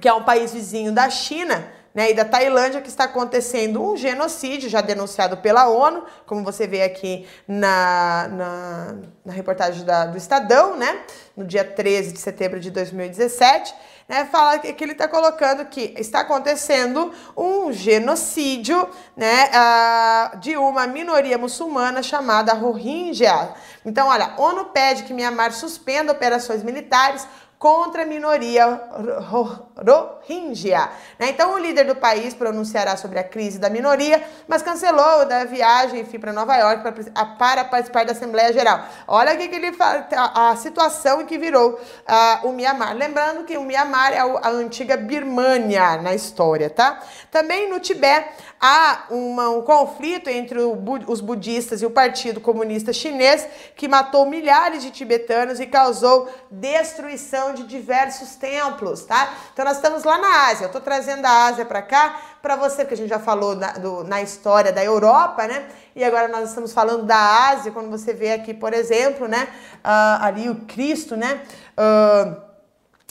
que 0.00 0.08
é 0.08 0.14
um 0.14 0.24
país 0.24 0.52
vizinho 0.52 0.92
da 0.92 1.10
China, 1.10 1.70
né, 1.96 2.10
e 2.10 2.14
da 2.14 2.26
Tailândia, 2.26 2.82
que 2.82 2.90
está 2.90 3.04
acontecendo 3.04 3.82
um 3.82 3.96
genocídio 3.96 4.68
já 4.68 4.82
denunciado 4.82 5.38
pela 5.38 5.66
ONU, 5.66 6.04
como 6.26 6.44
você 6.44 6.66
vê 6.66 6.82
aqui 6.82 7.26
na, 7.48 8.28
na, 8.30 8.96
na 9.24 9.32
reportagem 9.32 9.82
da, 9.82 10.04
do 10.04 10.18
Estadão, 10.18 10.76
né, 10.76 11.00
no 11.34 11.42
dia 11.42 11.64
13 11.64 12.12
de 12.12 12.20
setembro 12.20 12.60
de 12.60 12.70
2017. 12.70 13.74
Né, 14.06 14.28
fala 14.30 14.58
que, 14.58 14.74
que 14.74 14.84
ele 14.84 14.92
está 14.92 15.08
colocando 15.08 15.64
que 15.64 15.94
está 15.96 16.20
acontecendo 16.20 17.12
um 17.34 17.72
genocídio 17.72 18.88
né, 19.16 19.50
uh, 19.50 20.36
de 20.36 20.54
uma 20.56 20.86
minoria 20.86 21.38
muçulmana 21.38 22.02
chamada 22.02 22.52
Rohingya. 22.52 23.54
Então, 23.86 24.08
olha, 24.08 24.34
a 24.36 24.40
ONU 24.40 24.66
pede 24.66 25.04
que 25.04 25.14
Myanmar 25.14 25.50
suspenda 25.52 26.12
operações 26.12 26.62
militares 26.62 27.26
contra 27.58 28.02
a 28.02 28.06
minoria 28.06 28.80
Rohingya. 30.26 30.90
Né? 31.18 31.30
Então, 31.30 31.54
o 31.54 31.58
líder 31.58 31.84
do 31.84 31.94
país 31.94 32.34
pronunciará 32.34 32.96
sobre 32.96 33.18
a 33.18 33.24
crise 33.24 33.58
da 33.58 33.70
minoria, 33.70 34.22
mas 34.46 34.62
cancelou 34.62 35.24
da 35.26 35.44
viagem, 35.44 36.04
para 36.04 36.32
Nova 36.32 36.56
York 36.56 36.82
para, 36.82 37.26
para 37.26 37.64
participar 37.64 38.04
da 38.04 38.12
Assembleia 38.12 38.52
Geral. 38.52 38.84
Olha 39.06 39.34
o 39.34 39.36
que 39.36 39.54
ele 39.54 39.72
fala, 39.72 40.06
a, 40.34 40.56
situação 40.56 41.24
que 41.24 41.38
virou 41.38 41.78
o 42.42 42.52
Mianmar. 42.52 42.96
Lembrando 42.96 43.44
que 43.44 43.56
o 43.56 43.62
Mianmar 43.62 44.12
é 44.12 44.18
a, 44.18 44.48
antiga 44.48 44.96
Birmânia 44.96 45.98
na 45.98 46.14
história, 46.14 46.70
tá? 46.70 47.00
Também 47.30 47.70
no 47.70 47.78
Tibete 47.78 48.28
há 48.60 49.04
uma, 49.10 49.50
um 49.50 49.62
conflito 49.62 50.28
entre 50.28 50.58
o, 50.58 50.76
os 51.06 51.20
budistas 51.20 51.82
e 51.82 51.86
o 51.86 51.90
Partido 51.90 52.40
Comunista 52.40 52.92
Chinês 52.92 53.46
que 53.76 53.86
matou 53.86 54.26
milhares 54.26 54.82
de 54.82 54.90
tibetanos 54.90 55.60
e 55.60 55.66
causou 55.66 56.28
destruição 56.50 57.52
de 57.52 57.64
diversos 57.64 58.36
templos, 58.36 59.04
tá? 59.04 59.34
Então 59.52 59.64
nós 59.64 59.76
estamos 59.76 60.04
lá 60.04 60.15
na 60.18 60.48
Ásia. 60.48 60.64
Eu 60.64 60.66
estou 60.66 60.80
trazendo 60.80 61.24
a 61.24 61.46
Ásia 61.46 61.64
para 61.64 61.82
cá 61.82 62.20
para 62.42 62.56
você, 62.56 62.82
porque 62.82 62.94
a 62.94 62.96
gente 62.96 63.08
já 63.08 63.18
falou 63.18 63.56
na, 63.56 63.72
do, 63.72 64.04
na 64.04 64.22
história 64.22 64.72
da 64.72 64.84
Europa, 64.84 65.46
né? 65.46 65.68
E 65.94 66.04
agora 66.04 66.28
nós 66.28 66.50
estamos 66.50 66.72
falando 66.72 67.04
da 67.04 67.48
Ásia, 67.48 67.72
quando 67.72 67.90
você 67.90 68.12
vê 68.12 68.32
aqui, 68.32 68.54
por 68.54 68.72
exemplo, 68.72 69.26
né? 69.26 69.48
Uh, 69.84 70.24
ali 70.24 70.48
o 70.48 70.56
Cristo, 70.66 71.16
né? 71.16 71.42
Uh, 71.76 72.46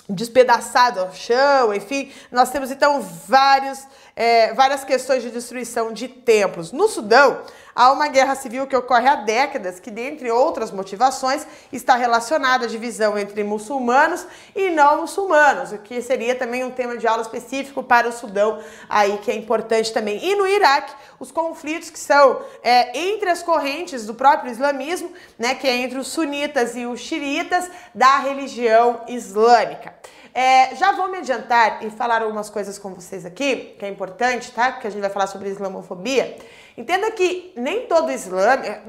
despedaçado 0.08 1.00
ao 1.00 1.12
chão, 1.14 1.74
enfim, 1.74 2.12
nós 2.32 2.52
temos 2.52 2.70
então 2.70 3.02
vários, 3.02 3.86
é, 4.16 4.54
várias 4.54 4.84
questões 4.84 5.22
de 5.22 5.30
destruição 5.30 5.92
de 5.92 6.08
templos. 6.08 6.72
No 6.72 6.88
Sudão, 6.88 7.42
há 7.76 7.92
uma 7.92 8.08
guerra 8.08 8.34
civil 8.34 8.66
que 8.66 8.76
ocorre 8.76 9.10
há 9.10 9.16
décadas, 9.16 9.78
que, 9.80 9.92
dentre 9.92 10.32
outras 10.32 10.72
motivações, 10.72 11.46
está 11.74 11.96
relacionada 11.96 12.66
à 12.66 12.68
divisão 12.68 13.18
entre 13.18 13.44
muçulmanos 13.44 14.26
e 14.56 14.70
não 14.70 15.02
muçulmanos, 15.02 15.74
o 15.74 15.80
que 15.80 16.02
seria 16.02 16.34
também 16.34 16.64
um 16.64 16.72
tema 16.72 16.98
de 16.98 17.06
aula 17.06 17.24
específico 17.24 17.84
para 17.84 18.08
o 18.08 18.12
Sudão, 18.14 18.62
aí 18.88 19.18
que 19.18 19.30
é 19.30 19.36
importante 19.36 19.92
também. 19.92 20.24
E 20.24 20.36
no 20.36 20.48
Iraque, 20.48 20.94
os 21.20 21.30
conflitos 21.30 21.90
que 21.90 22.00
são 22.00 22.42
é, 22.64 22.98
entre 22.98 23.30
as 23.30 23.44
correntes 23.44 24.06
do 24.06 24.14
próprio 24.14 24.50
islamismo, 24.50 25.12
né, 25.38 25.56
que 25.56 25.68
é 25.68 25.76
entre 25.76 26.00
os 26.00 26.08
sunitas 26.08 26.76
e 26.76 26.86
os 26.86 27.02
xiitas 27.02 27.70
da 27.94 28.20
religião 28.20 29.02
islâmica. 29.10 29.94
É, 30.36 30.76
já 30.76 30.92
vou 30.92 31.08
me 31.10 31.20
adiantar 31.20 31.82
e 31.82 31.90
falar 31.90 32.22
algumas 32.22 32.50
coisas 32.50 32.78
com 32.78 32.94
vocês 32.94 33.26
aqui, 33.26 33.74
que 33.80 33.86
é 33.86 33.88
importante, 33.88 34.52
tá? 34.52 34.74
Porque 34.74 34.86
a 34.86 34.90
gente 34.90 35.00
vai 35.00 35.10
falar 35.10 35.28
sobre 35.28 35.48
islamofobia. 35.48 36.38
Entenda 36.78 37.10
que 37.12 37.54
nem 37.56 37.88
todo 37.88 38.12
islã. 38.12 38.56
É, 38.56 38.82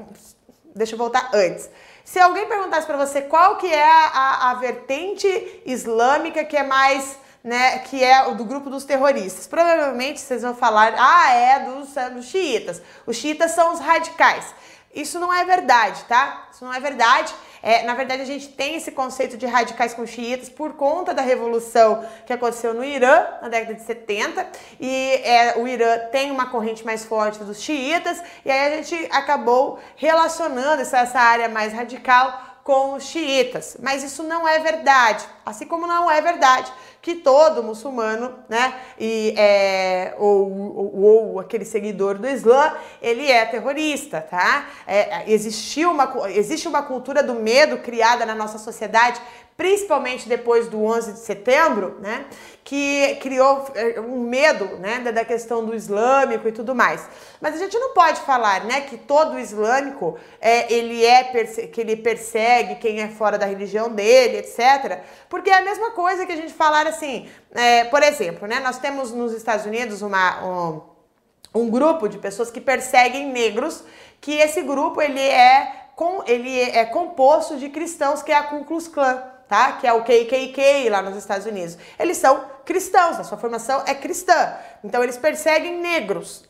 deixa 0.75 0.95
eu 0.95 0.97
voltar 0.97 1.29
antes. 1.33 1.69
Se 2.03 2.19
alguém 2.19 2.45
perguntasse 2.47 2.85
para 2.85 2.97
você 2.97 3.21
qual 3.21 3.55
que 3.55 3.65
é 3.65 3.81
a, 3.81 4.51
a, 4.51 4.53
vertente 4.55 5.61
islâmica 5.65 6.43
que 6.43 6.57
é 6.57 6.63
mais 6.63 7.17
né, 7.41 7.79
que 7.79 8.03
é 8.03 8.27
o 8.27 8.35
do 8.35 8.43
grupo 8.43 8.69
dos 8.69 8.83
terroristas. 8.83 9.47
Provavelmente 9.47 10.19
vocês 10.19 10.41
vão 10.41 10.53
falar, 10.53 10.95
ah, 10.97 11.33
é 11.33 11.59
dos, 11.59 11.95
é 11.95 12.09
dos 12.09 12.25
xiitas. 12.25 12.81
Os 13.05 13.15
xiitas 13.15 13.51
são 13.51 13.71
os 13.73 13.79
radicais. 13.79 14.53
Isso 14.93 15.17
não 15.17 15.33
é 15.33 15.45
verdade, 15.45 16.03
tá? 16.09 16.49
Isso 16.51 16.65
não 16.65 16.73
é 16.73 16.79
verdade. 16.81 17.33
É, 17.67 17.83
na 17.83 17.93
verdade, 17.95 18.21
a 18.21 18.25
gente 18.25 18.47
tem 18.47 18.75
esse 18.75 18.91
conceito 18.91 19.35
de 19.35 19.45
radicais 19.45 19.93
com 19.93 20.05
xiitas 20.05 20.47
por 20.47 20.75
conta 20.75 21.13
da 21.13 21.21
revolução 21.21 22.01
que 22.25 22.31
aconteceu 22.31 22.73
no 22.73 22.81
Irã 22.81 23.25
na 23.41 23.49
década 23.49 23.73
de 23.73 23.81
70 23.81 24.47
e 24.79 25.19
é, 25.21 25.57
o 25.57 25.67
Irã 25.67 25.99
tem 26.09 26.31
uma 26.31 26.45
corrente 26.45 26.85
mais 26.85 27.03
forte 27.03 27.43
dos 27.43 27.61
xiitas 27.61 28.23
e 28.45 28.49
aí 28.49 28.71
a 28.71 28.81
gente 28.81 29.09
acabou 29.11 29.79
relacionando 29.97 30.81
essa, 30.81 30.99
essa 30.99 31.19
área 31.19 31.49
mais 31.49 31.73
radical 31.73 32.41
com 32.63 32.93
os 32.93 33.03
xiitas. 33.03 33.75
Mas 33.81 34.01
isso 34.01 34.23
não 34.23 34.47
é 34.47 34.59
verdade. 34.59 35.25
Assim 35.45 35.65
como 35.65 35.85
não 35.85 36.09
é 36.09 36.21
verdade 36.21 36.71
que 37.01 37.15
todo 37.15 37.63
muçulmano, 37.63 38.33
né, 38.49 38.73
e, 38.99 39.33
é, 39.37 40.13
ou, 40.17 40.51
ou, 40.51 40.95
ou, 40.95 41.39
aquele 41.39 41.63
seguidor 41.63 42.17
do 42.17 42.27
Islã, 42.27 42.73
ele 43.01 43.29
é 43.31 43.45
terrorista, 43.45 44.19
tá? 44.21 44.67
É, 44.85 45.31
existiu 45.31 45.91
uma, 45.91 46.29
existe 46.29 46.67
uma 46.67 46.83
cultura 46.83 47.23
do 47.23 47.35
medo 47.35 47.77
criada 47.77 48.25
na 48.25 48.35
nossa 48.35 48.57
sociedade 48.57 49.21
principalmente 49.57 50.29
depois 50.29 50.67
do 50.67 50.83
11 50.83 51.13
de 51.13 51.19
setembro, 51.19 51.97
né, 51.99 52.27
que 52.63 53.15
criou 53.15 53.65
eh, 53.73 53.99
um 53.99 54.19
medo, 54.19 54.77
né, 54.77 54.99
da 54.99 55.25
questão 55.25 55.65
do 55.65 55.73
islâmico 55.73 56.47
e 56.47 56.51
tudo 56.51 56.75
mais. 56.75 57.09
Mas 57.41 57.55
a 57.55 57.57
gente 57.57 57.77
não 57.79 57.91
pode 57.91 58.21
falar, 58.21 58.65
né, 58.65 58.81
que 58.81 58.97
todo 58.97 59.39
islâmico 59.39 60.15
é, 60.39 60.71
ele 60.71 61.03
é 61.03 61.23
que 61.23 61.81
ele 61.81 61.95
persegue 61.95 62.75
quem 62.75 63.01
é 63.01 63.07
fora 63.07 63.35
da 63.35 63.47
religião 63.47 63.89
dele, 63.89 64.37
etc. 64.37 65.01
Porque 65.27 65.49
é 65.49 65.55
a 65.55 65.61
mesma 65.61 65.89
coisa 65.89 66.23
que 66.27 66.31
a 66.31 66.35
gente 66.35 66.53
falar 66.53 66.85
assim, 66.85 67.27
é, 67.51 67.85
por 67.85 68.03
exemplo, 68.03 68.47
né, 68.47 68.59
nós 68.59 68.77
temos 68.77 69.11
nos 69.11 69.33
Estados 69.33 69.65
Unidos 69.65 70.03
uma 70.03 70.45
um, 70.45 71.61
um 71.61 71.69
grupo 71.69 72.07
de 72.07 72.19
pessoas 72.19 72.51
que 72.51 72.61
perseguem 72.61 73.31
negros, 73.31 73.83
que 74.21 74.33
esse 74.33 74.61
grupo 74.61 75.01
ele 75.01 75.19
é 75.19 75.87
com, 75.95 76.23
ele 76.27 76.61
é 76.61 76.85
composto 76.85 77.57
de 77.57 77.69
cristãos, 77.69 78.21
que 78.21 78.31
é 78.31 78.35
a 78.35 78.43
Ku 78.43 78.63
Klux 78.63 78.87
Klan 78.87 79.36
tá? 79.47 79.73
Que 79.73 79.87
é 79.87 79.93
o 79.93 80.03
KKK 80.03 80.89
lá 80.89 81.01
nos 81.01 81.15
Estados 81.15 81.45
Unidos. 81.45 81.77
Eles 81.97 82.17
são 82.17 82.43
cristãos, 82.65 83.19
a 83.19 83.23
sua 83.23 83.37
formação 83.37 83.83
é 83.85 83.95
cristã. 83.95 84.53
Então 84.87 85.03
eles 85.03 85.17
perseguem 85.17 85.79
negros. 85.79 86.45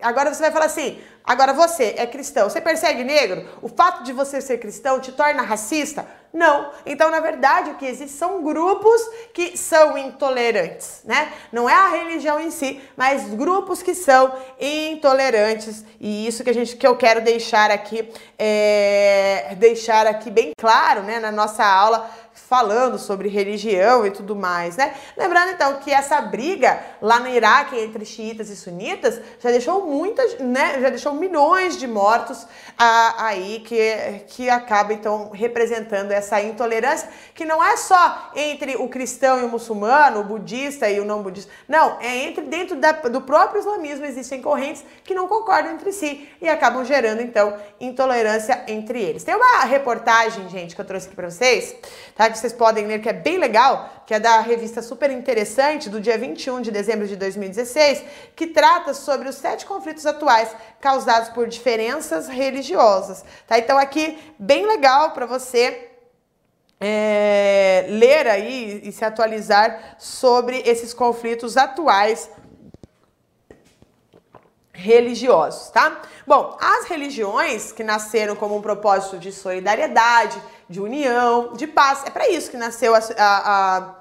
Agora 0.00 0.32
você 0.32 0.40
vai 0.40 0.52
falar 0.52 0.66
assim: 0.66 1.00
agora 1.24 1.52
você 1.52 1.96
é 1.98 2.06
cristão, 2.06 2.48
você 2.48 2.60
persegue 2.60 3.02
negro? 3.02 3.44
O 3.60 3.68
fato 3.68 4.04
de 4.04 4.12
você 4.12 4.40
ser 4.40 4.58
cristão 4.58 5.00
te 5.00 5.10
torna 5.10 5.42
racista? 5.42 6.06
Não. 6.32 6.70
Então, 6.86 7.10
na 7.10 7.20
verdade, 7.20 7.70
o 7.70 7.74
que 7.74 7.86
existe 7.86 8.16
são 8.16 8.42
grupos 8.42 9.00
que 9.32 9.56
são 9.56 9.98
intolerantes, 9.98 11.00
né? 11.04 11.32
Não 11.52 11.68
é 11.68 11.74
a 11.74 11.88
religião 11.88 12.40
em 12.40 12.50
si, 12.50 12.80
mas 12.96 13.28
grupos 13.34 13.82
que 13.82 13.94
são 13.94 14.32
intolerantes. 14.60 15.84
E 16.00 16.26
isso 16.26 16.44
que 16.44 16.50
a 16.50 16.54
gente 16.54 16.76
que 16.76 16.86
eu 16.86 16.96
quero 16.96 17.20
deixar 17.20 17.70
aqui, 17.70 18.08
é, 18.38 19.54
deixar 19.58 20.06
aqui 20.06 20.30
bem 20.30 20.52
claro, 20.56 21.02
né, 21.02 21.18
na 21.18 21.32
nossa 21.32 21.64
aula 21.64 22.10
falando 22.48 22.98
sobre 22.98 23.28
religião 23.28 24.06
e 24.06 24.10
tudo 24.10 24.36
mais, 24.36 24.76
né? 24.76 24.94
Lembrando 25.16 25.52
então 25.52 25.76
que 25.76 25.90
essa 25.90 26.20
briga 26.20 26.78
lá 27.00 27.18
no 27.18 27.28
Iraque 27.28 27.78
entre 27.78 28.04
xiitas 28.04 28.50
e 28.50 28.56
sunitas 28.56 29.20
já 29.40 29.50
deixou 29.50 29.86
muitas, 29.86 30.38
né? 30.38 30.78
Já 30.80 30.90
deixou 30.90 31.14
milhões 31.14 31.78
de 31.78 31.86
mortos 31.86 32.46
ah, 32.78 33.14
aí 33.18 33.62
que, 33.66 34.24
que 34.28 34.50
acaba 34.50 34.92
então 34.92 35.30
representando 35.32 36.10
essa 36.10 36.40
intolerância 36.42 37.08
que 37.34 37.44
não 37.44 37.64
é 37.64 37.76
só 37.76 38.30
entre 38.34 38.76
o 38.76 38.88
cristão 38.88 39.40
e 39.40 39.44
o 39.44 39.48
muçulmano, 39.48 40.20
o 40.20 40.24
budista 40.24 40.88
e 40.88 41.00
o 41.00 41.04
não 41.04 41.22
budista, 41.22 41.50
não, 41.66 41.98
é 42.00 42.24
entre 42.24 42.44
dentro 42.44 42.76
da, 42.76 42.92
do 42.92 43.22
próprio 43.22 43.60
islamismo 43.60 44.04
existem 44.04 44.42
correntes 44.42 44.84
que 45.02 45.14
não 45.14 45.26
concordam 45.26 45.72
entre 45.72 45.92
si 45.92 46.28
e 46.42 46.48
acabam 46.48 46.84
gerando 46.84 47.22
então 47.22 47.56
intolerância 47.80 48.64
entre 48.68 49.00
eles. 49.00 49.24
Tem 49.24 49.34
uma 49.34 49.64
reportagem, 49.64 50.48
gente, 50.48 50.74
que 50.74 50.80
eu 50.80 50.84
trouxe 50.84 51.06
aqui 51.06 51.16
para 51.16 51.30
vocês, 51.30 51.74
tá? 52.14 52.33
Que 52.34 52.40
vocês 52.40 52.52
podem 52.52 52.86
ler, 52.86 53.00
que 53.00 53.08
é 53.08 53.12
bem 53.12 53.38
legal, 53.38 54.02
que 54.06 54.12
é 54.12 54.20
da 54.20 54.40
revista 54.40 54.82
super 54.82 55.10
interessante, 55.10 55.88
do 55.88 56.00
dia 56.00 56.18
21 56.18 56.60
de 56.60 56.70
dezembro 56.70 57.06
de 57.06 57.16
2016, 57.16 58.04
que 58.36 58.48
trata 58.48 58.92
sobre 58.92 59.28
os 59.28 59.36
sete 59.36 59.64
conflitos 59.64 60.04
atuais 60.04 60.54
causados 60.80 61.30
por 61.30 61.48
diferenças 61.48 62.28
religiosas. 62.28 63.24
Tá? 63.46 63.58
Então, 63.58 63.78
aqui, 63.78 64.18
bem 64.38 64.66
legal 64.66 65.12
para 65.12 65.24
você 65.24 65.90
é, 66.80 67.86
ler 67.88 68.26
aí 68.26 68.82
e 68.84 68.92
se 68.92 69.04
atualizar 69.04 69.96
sobre 69.98 70.62
esses 70.66 70.92
conflitos 70.92 71.56
atuais 71.56 72.28
religiosos, 74.74 75.70
tá? 75.70 76.02
Bom, 76.26 76.58
as 76.60 76.86
religiões 76.86 77.70
que 77.72 77.84
nasceram 77.84 78.34
como 78.34 78.56
um 78.56 78.60
propósito 78.60 79.18
de 79.18 79.32
solidariedade, 79.32 80.36
de 80.68 80.80
união, 80.80 81.52
de 81.54 81.66
paz, 81.66 82.02
é 82.06 82.10
para 82.10 82.28
isso 82.28 82.50
que 82.50 82.56
nasceu 82.56 82.94
a, 82.94 82.98
a, 82.98 83.76
a, 83.78 83.94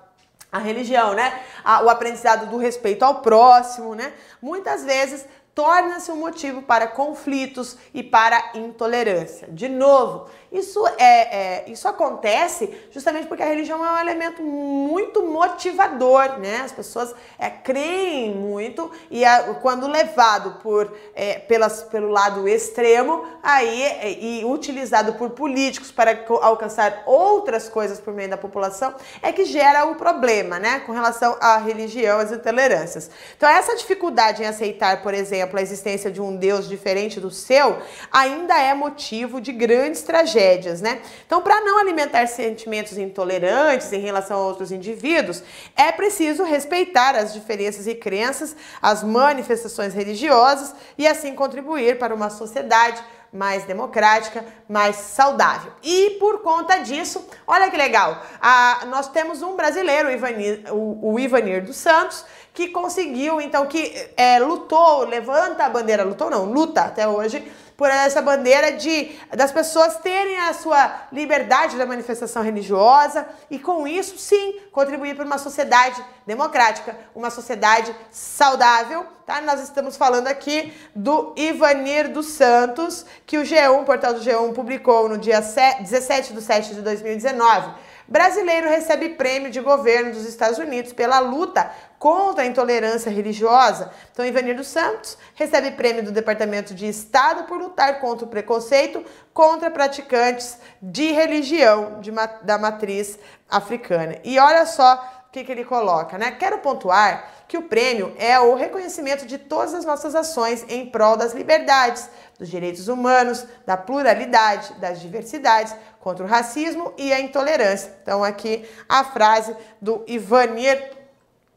a 0.52 0.60
religião, 0.60 1.14
né? 1.14 1.42
o 1.84 1.90
aprendizado 1.90 2.50
do 2.50 2.58
respeito 2.58 3.04
ao 3.04 3.22
próximo, 3.22 3.96
né? 3.96 4.14
Muitas 4.42 4.84
vezes 4.84 5.26
torna-se 5.56 6.12
um 6.12 6.16
motivo 6.16 6.62
para 6.62 6.88
conflitos 6.88 7.78
e 7.94 8.02
para 8.02 8.52
intolerância. 8.56 9.48
De 9.52 9.70
novo, 9.70 10.28
isso, 10.54 10.86
é, 11.00 11.02
é, 11.02 11.64
isso 11.68 11.88
acontece 11.88 12.72
justamente 12.92 13.28
porque 13.28 13.42
a 13.42 13.48
religião 13.48 13.84
é 13.84 13.92
um 13.92 14.00
elemento 14.00 14.44
muito 14.44 15.24
motivador, 15.24 16.38
né? 16.38 16.62
As 16.64 16.72
pessoas 16.72 17.16
é, 17.40 17.50
creem 17.50 18.36
muito 18.36 18.92
e 19.10 19.26
a, 19.26 19.56
quando 19.56 19.88
levado 19.88 20.60
por, 20.62 20.96
é, 21.16 21.40
pelas, 21.40 21.82
pelo 21.82 22.10
lado 22.10 22.48
extremo, 22.48 23.26
aí 23.42 23.82
é, 23.82 24.12
e 24.12 24.46
utilizado 24.46 25.14
por 25.14 25.32
políticos 25.32 25.92
para 25.92 26.24
alcançar 26.42 27.02
outras 27.08 27.68
coisas 27.68 28.00
por 28.00 28.14
meio 28.14 28.30
da 28.30 28.38
população, 28.38 28.94
é 29.24 29.32
que 29.32 29.46
gera 29.46 29.86
o 29.86 29.96
problema, 29.96 30.60
né? 30.60 30.82
Com 30.82 30.92
relação 30.92 31.36
à 31.42 31.58
religião, 31.58 32.20
às 32.20 32.32
intolerâncias. 32.32 33.10
Então, 33.36 33.50
essa 33.50 33.76
dificuldade 33.76 34.44
em 34.44 34.46
aceitar, 34.46 35.02
por 35.02 35.16
exemplo, 35.16 35.58
a 35.58 35.64
existência 35.64 36.12
de 36.12 36.22
um 36.22 36.36
Deus 36.36 36.70
diferente 36.70 37.20
do 37.20 37.32
seu, 37.32 37.80
ainda 38.12 38.56
é 38.62 38.76
motivo 38.76 39.42
de 39.42 39.52
grandes 39.52 40.04
tragédias, 40.04 40.43
né? 40.82 41.02
Então, 41.26 41.42
para 41.42 41.62
não 41.62 41.80
alimentar 41.80 42.28
sentimentos 42.28 42.98
intolerantes 42.98 43.92
em 43.94 44.00
relação 44.00 44.38
a 44.38 44.46
outros 44.46 44.72
indivíduos, 44.72 45.44
é 45.76 45.92
preciso 45.92 46.44
respeitar 46.44 47.16
as 47.16 47.34
diferenças 47.34 47.88
e 47.88 47.96
crenças, 47.96 48.56
as 48.82 49.04
manifestações 49.04 49.94
religiosas 49.94 50.74
e 50.98 51.08
assim 51.08 51.34
contribuir 51.36 51.98
para 51.98 52.14
uma 52.14 52.30
sociedade 52.30 53.04
mais 53.34 53.64
democrática, 53.64 54.46
mais 54.70 54.96
saudável. 54.96 55.72
E 55.82 56.12
por 56.20 56.44
conta 56.44 56.78
disso, 56.78 57.28
olha 57.48 57.70
que 57.72 57.76
legal, 57.76 58.22
a, 58.40 58.86
nós 58.88 59.08
temos 59.08 59.42
um 59.42 59.56
brasileiro, 59.56 60.10
o 60.10 60.12
Ivanir, 60.12 60.64
o, 60.72 61.14
o 61.14 61.20
Ivanir 61.20 61.66
dos 61.66 61.78
Santos, 61.78 62.24
que 62.54 62.68
conseguiu, 62.68 63.42
então, 63.42 63.66
que 63.66 64.10
é, 64.16 64.38
lutou, 64.38 65.06
levanta 65.06 65.66
a 65.66 65.70
bandeira, 65.70 66.04
lutou 66.04 66.30
não, 66.30 66.46
luta 66.46 66.82
até 66.82 67.08
hoje, 67.08 67.52
por 67.84 67.90
essa 67.90 68.22
bandeira 68.22 68.72
de 68.72 69.12
das 69.36 69.52
pessoas 69.52 69.98
terem 69.98 70.40
a 70.40 70.54
sua 70.54 71.02
liberdade 71.12 71.78
da 71.78 71.86
manifestação 71.86 72.42
religiosa 72.42 73.28
e 73.52 73.60
com 73.60 73.86
isso 73.86 74.18
sim 74.18 74.62
contribuir 74.72 75.18
para 75.18 75.26
uma 75.26 75.38
sociedade 75.38 76.02
democrática, 76.26 76.96
uma 77.14 77.30
sociedade 77.30 77.94
saudável, 78.10 79.06
tá? 79.26 79.42
Nós 79.42 79.62
estamos 79.62 79.98
falando 79.98 80.28
aqui 80.28 80.72
do 80.96 81.34
Ivanir 81.36 82.10
dos 82.10 82.28
Santos, 82.28 83.06
que 83.26 83.38
o 83.38 83.42
G1, 83.42 83.82
o 83.82 83.84
portal 83.84 84.14
do 84.14 84.22
G1 84.22 84.54
publicou 84.54 85.10
no 85.10 85.18
dia 85.18 85.42
17 85.42 86.32
de 86.32 86.42
7 86.42 86.76
de 86.76 86.82
2019 86.82 87.70
Brasileiro 88.08 88.68
recebe 88.68 89.10
prêmio 89.10 89.50
de 89.50 89.62
governo 89.62 90.12
dos 90.12 90.26
Estados 90.26 90.58
Unidos 90.60 90.92
pela 90.92 91.20
luta 91.20 91.72
contra 92.04 92.44
a 92.44 92.46
intolerância 92.46 93.10
religiosa. 93.10 93.90
Então, 94.12 94.26
Ivanir 94.26 94.58
dos 94.58 94.68
Santos 94.68 95.18
recebe 95.36 95.72
prêmio 95.72 96.04
do 96.04 96.12
Departamento 96.12 96.76
de 96.76 96.86
Estado 96.86 97.44
por 97.44 97.58
lutar 97.58 98.02
contra 98.02 98.26
o 98.26 98.28
preconceito 98.28 99.06
contra 99.34 99.72
praticantes 99.72 100.58
de 100.82 101.14
religião 101.14 102.02
de, 102.02 102.12
da 102.42 102.58
matriz 102.58 103.18
africana. 103.50 104.18
E 104.22 104.38
olha 104.38 104.66
só 104.66 104.96
o 105.30 105.32
que, 105.32 105.46
que 105.46 105.52
ele 105.54 105.64
coloca, 105.64 106.18
né? 106.18 106.32
Quero 106.32 106.58
pontuar 106.58 107.46
que 107.48 107.58
o 107.58 107.70
prêmio 107.70 108.14
é 108.20 108.38
o 108.38 108.54
reconhecimento 108.54 109.26
de 109.26 109.38
todas 109.38 109.74
as 109.74 109.86
nossas 109.86 110.14
ações 110.14 110.66
em 110.68 110.86
prol 110.86 111.16
das 111.16 111.32
liberdades, 111.32 112.10
dos 112.38 112.50
direitos 112.50 112.90
humanos, 112.90 113.48
da 113.66 113.78
pluralidade, 113.78 114.74
das 114.74 115.00
diversidades, 115.00 115.74
contra 116.02 116.26
o 116.26 116.28
racismo 116.28 116.94
e 116.98 117.14
a 117.14 117.22
intolerância. 117.22 117.96
Então, 118.02 118.26
aqui 118.26 118.70
a 118.90 119.06
frase 119.06 119.56
do 119.82 120.04
Ivanir 120.06 121.02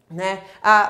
né, 0.09 0.45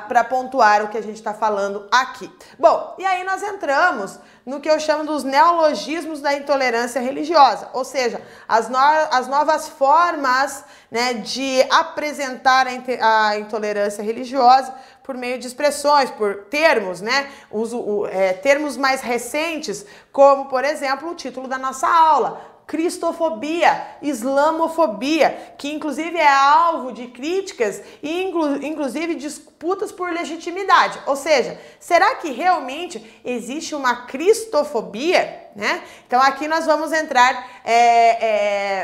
para 0.08 0.22
pontuar 0.24 0.84
o 0.84 0.88
que 0.88 0.98
a 0.98 1.02
gente 1.02 1.16
está 1.16 1.32
falando 1.32 1.88
aqui. 1.90 2.30
Bom, 2.58 2.94
e 2.98 3.04
aí 3.04 3.24
nós 3.24 3.42
entramos 3.42 4.18
no 4.44 4.60
que 4.60 4.70
eu 4.70 4.78
chamo 4.78 5.04
dos 5.04 5.24
neologismos 5.24 6.20
da 6.20 6.34
intolerância 6.34 7.00
religiosa, 7.00 7.68
ou 7.72 7.84
seja, 7.84 8.20
as, 8.46 8.68
no 8.68 8.76
as 8.76 9.26
novas 9.26 9.68
formas 9.68 10.64
né, 10.90 11.14
de 11.14 11.62
apresentar 11.70 12.66
a, 12.66 13.28
a 13.28 13.38
intolerância 13.38 14.04
religiosa 14.04 14.72
por 15.02 15.16
meio 15.16 15.38
de 15.38 15.46
expressões, 15.46 16.10
por 16.10 16.44
termos, 16.50 17.00
né? 17.00 17.30
Uso, 17.50 18.06
é, 18.06 18.32
termos 18.32 18.76
mais 18.76 19.00
recentes, 19.00 19.86
como, 20.12 20.46
por 20.46 20.64
exemplo, 20.64 21.10
o 21.10 21.14
título 21.14 21.46
da 21.46 21.56
nossa 21.56 21.88
aula, 21.88 22.55
cristofobia, 22.66 23.86
islamofobia, 24.02 25.54
que 25.56 25.72
inclusive 25.72 26.16
é 26.16 26.28
alvo 26.28 26.92
de 26.92 27.06
críticas 27.06 27.80
e 28.02 28.24
inclu 28.24 28.56
inclusive 28.64 29.14
disputas 29.14 29.92
por 29.92 30.12
legitimidade. 30.12 31.00
Ou 31.06 31.16
seja, 31.16 31.58
será 31.78 32.16
que 32.16 32.30
realmente 32.30 33.20
existe 33.24 33.74
uma 33.74 34.06
cristofobia? 34.06 35.46
Né? 35.56 35.82
Então 36.06 36.20
aqui 36.20 36.46
nós 36.46 36.66
vamos 36.66 36.92
entrar 36.92 37.62
é, 37.64 38.26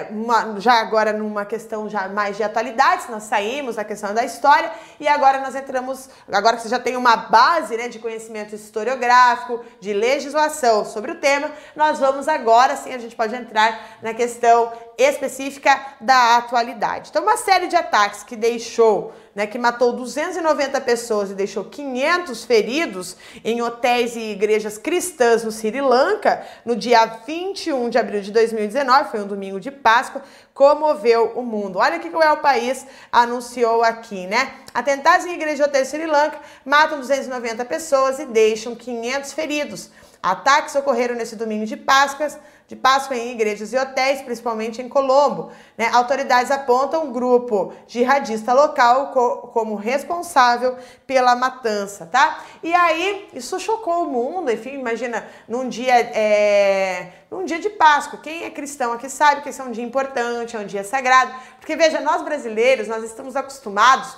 é, 0.00 0.08
uma, 0.10 0.58
já 0.58 0.80
agora 0.80 1.12
numa 1.12 1.44
questão 1.44 1.86
já 1.86 2.08
mais 2.08 2.38
de 2.38 2.42
atualidades, 2.42 3.10
nós 3.10 3.24
saímos 3.24 3.76
da 3.76 3.84
questão 3.84 4.14
da 4.14 4.24
história 4.24 4.72
e 4.98 5.06
agora 5.06 5.38
nós 5.40 5.54
entramos, 5.54 6.08
agora 6.32 6.56
que 6.56 6.62
você 6.62 6.70
já 6.70 6.78
tem 6.78 6.96
uma 6.96 7.14
base 7.14 7.76
né, 7.76 7.88
de 7.88 7.98
conhecimento 7.98 8.54
historiográfico, 8.54 9.62
de 9.80 9.92
legislação 9.92 10.86
sobre 10.86 11.10
o 11.10 11.16
tema, 11.16 11.50
nós 11.76 11.98
vamos 11.98 12.26
agora 12.26 12.74
sim, 12.74 12.94
a 12.94 12.98
gente 12.98 13.14
pode 13.14 13.34
entrar 13.34 13.71
na 14.02 14.14
questão 14.14 14.72
específica 14.96 15.78
da 16.00 16.36
atualidade. 16.36 17.10
Então 17.10 17.22
uma 17.22 17.36
série 17.36 17.66
de 17.66 17.76
ataques 17.76 18.22
que 18.22 18.36
deixou 18.36 19.12
né, 19.34 19.46
que 19.46 19.58
matou 19.58 19.92
290 19.94 20.80
pessoas 20.82 21.30
e 21.30 21.34
deixou 21.34 21.64
500 21.64 22.44
feridos 22.44 23.16
em 23.44 23.62
hotéis 23.62 24.14
e 24.14 24.30
igrejas 24.30 24.76
cristãs 24.76 25.42
no 25.42 25.50
Sri 25.50 25.80
Lanka, 25.80 26.44
no 26.64 26.76
dia 26.76 27.04
21 27.26 27.88
de 27.88 27.98
abril 27.98 28.20
de 28.20 28.30
2019, 28.30 29.10
foi 29.10 29.20
um 29.20 29.26
domingo 29.26 29.58
de 29.58 29.70
Páscoa, 29.70 30.22
comoveu 30.52 31.32
o 31.34 31.42
mundo. 31.42 31.78
Olha 31.78 31.96
o 31.96 32.00
que 32.00 32.14
o 32.14 32.22
El 32.22 32.38
País 32.38 32.86
anunciou 33.10 33.82
aqui, 33.82 34.26
né? 34.26 34.52
Atentados 34.74 35.26
em 35.26 35.34
igreja 35.34 35.56
de 35.56 35.62
hotéis 35.62 35.88
Sri 35.88 36.06
Lanka 36.06 36.38
matam 36.64 36.98
290 36.98 37.64
pessoas 37.64 38.18
e 38.18 38.26
deixam 38.26 38.74
500 38.74 39.32
feridos. 39.32 39.90
Ataques 40.22 40.74
ocorreram 40.76 41.16
nesse 41.16 41.34
domingo 41.34 41.66
de 41.66 41.76
Páscoa, 41.76 42.28
de 42.66 42.76
Páscoa 42.76 43.16
em 43.16 43.32
igrejas 43.32 43.72
e 43.72 43.78
hotéis, 43.78 44.22
principalmente 44.22 44.80
em 44.80 44.88
Colombo. 44.88 45.50
Né? 45.76 45.90
Autoridades 45.92 46.50
apontam 46.50 47.04
um 47.04 47.12
grupo 47.12 47.72
jihadista 47.86 48.52
local 48.52 49.08
co 49.12 49.48
como 49.52 49.74
responsável 49.74 50.76
pela 51.06 51.36
matança, 51.36 52.06
tá? 52.06 52.42
E 52.62 52.72
aí, 52.74 53.28
isso 53.34 53.60
chocou 53.60 54.04
o 54.04 54.10
mundo, 54.10 54.50
enfim, 54.50 54.74
imagina, 54.74 55.26
num 55.46 55.68
dia, 55.68 55.94
é, 55.94 57.12
num 57.30 57.44
dia 57.44 57.58
de 57.58 57.68
Páscoa, 57.68 58.20
quem 58.22 58.44
é 58.44 58.50
cristão 58.50 58.92
aqui 58.92 59.10
sabe 59.10 59.42
que 59.42 59.50
esse 59.50 59.60
é 59.60 59.64
um 59.64 59.70
dia 59.70 59.84
importante, 59.84 60.56
é 60.56 60.58
um 60.58 60.66
dia 60.66 60.82
sagrado, 60.82 61.34
porque 61.58 61.76
veja, 61.76 62.00
nós 62.00 62.22
brasileiros, 62.22 62.88
nós 62.88 63.04
estamos 63.04 63.36
acostumados 63.36 64.16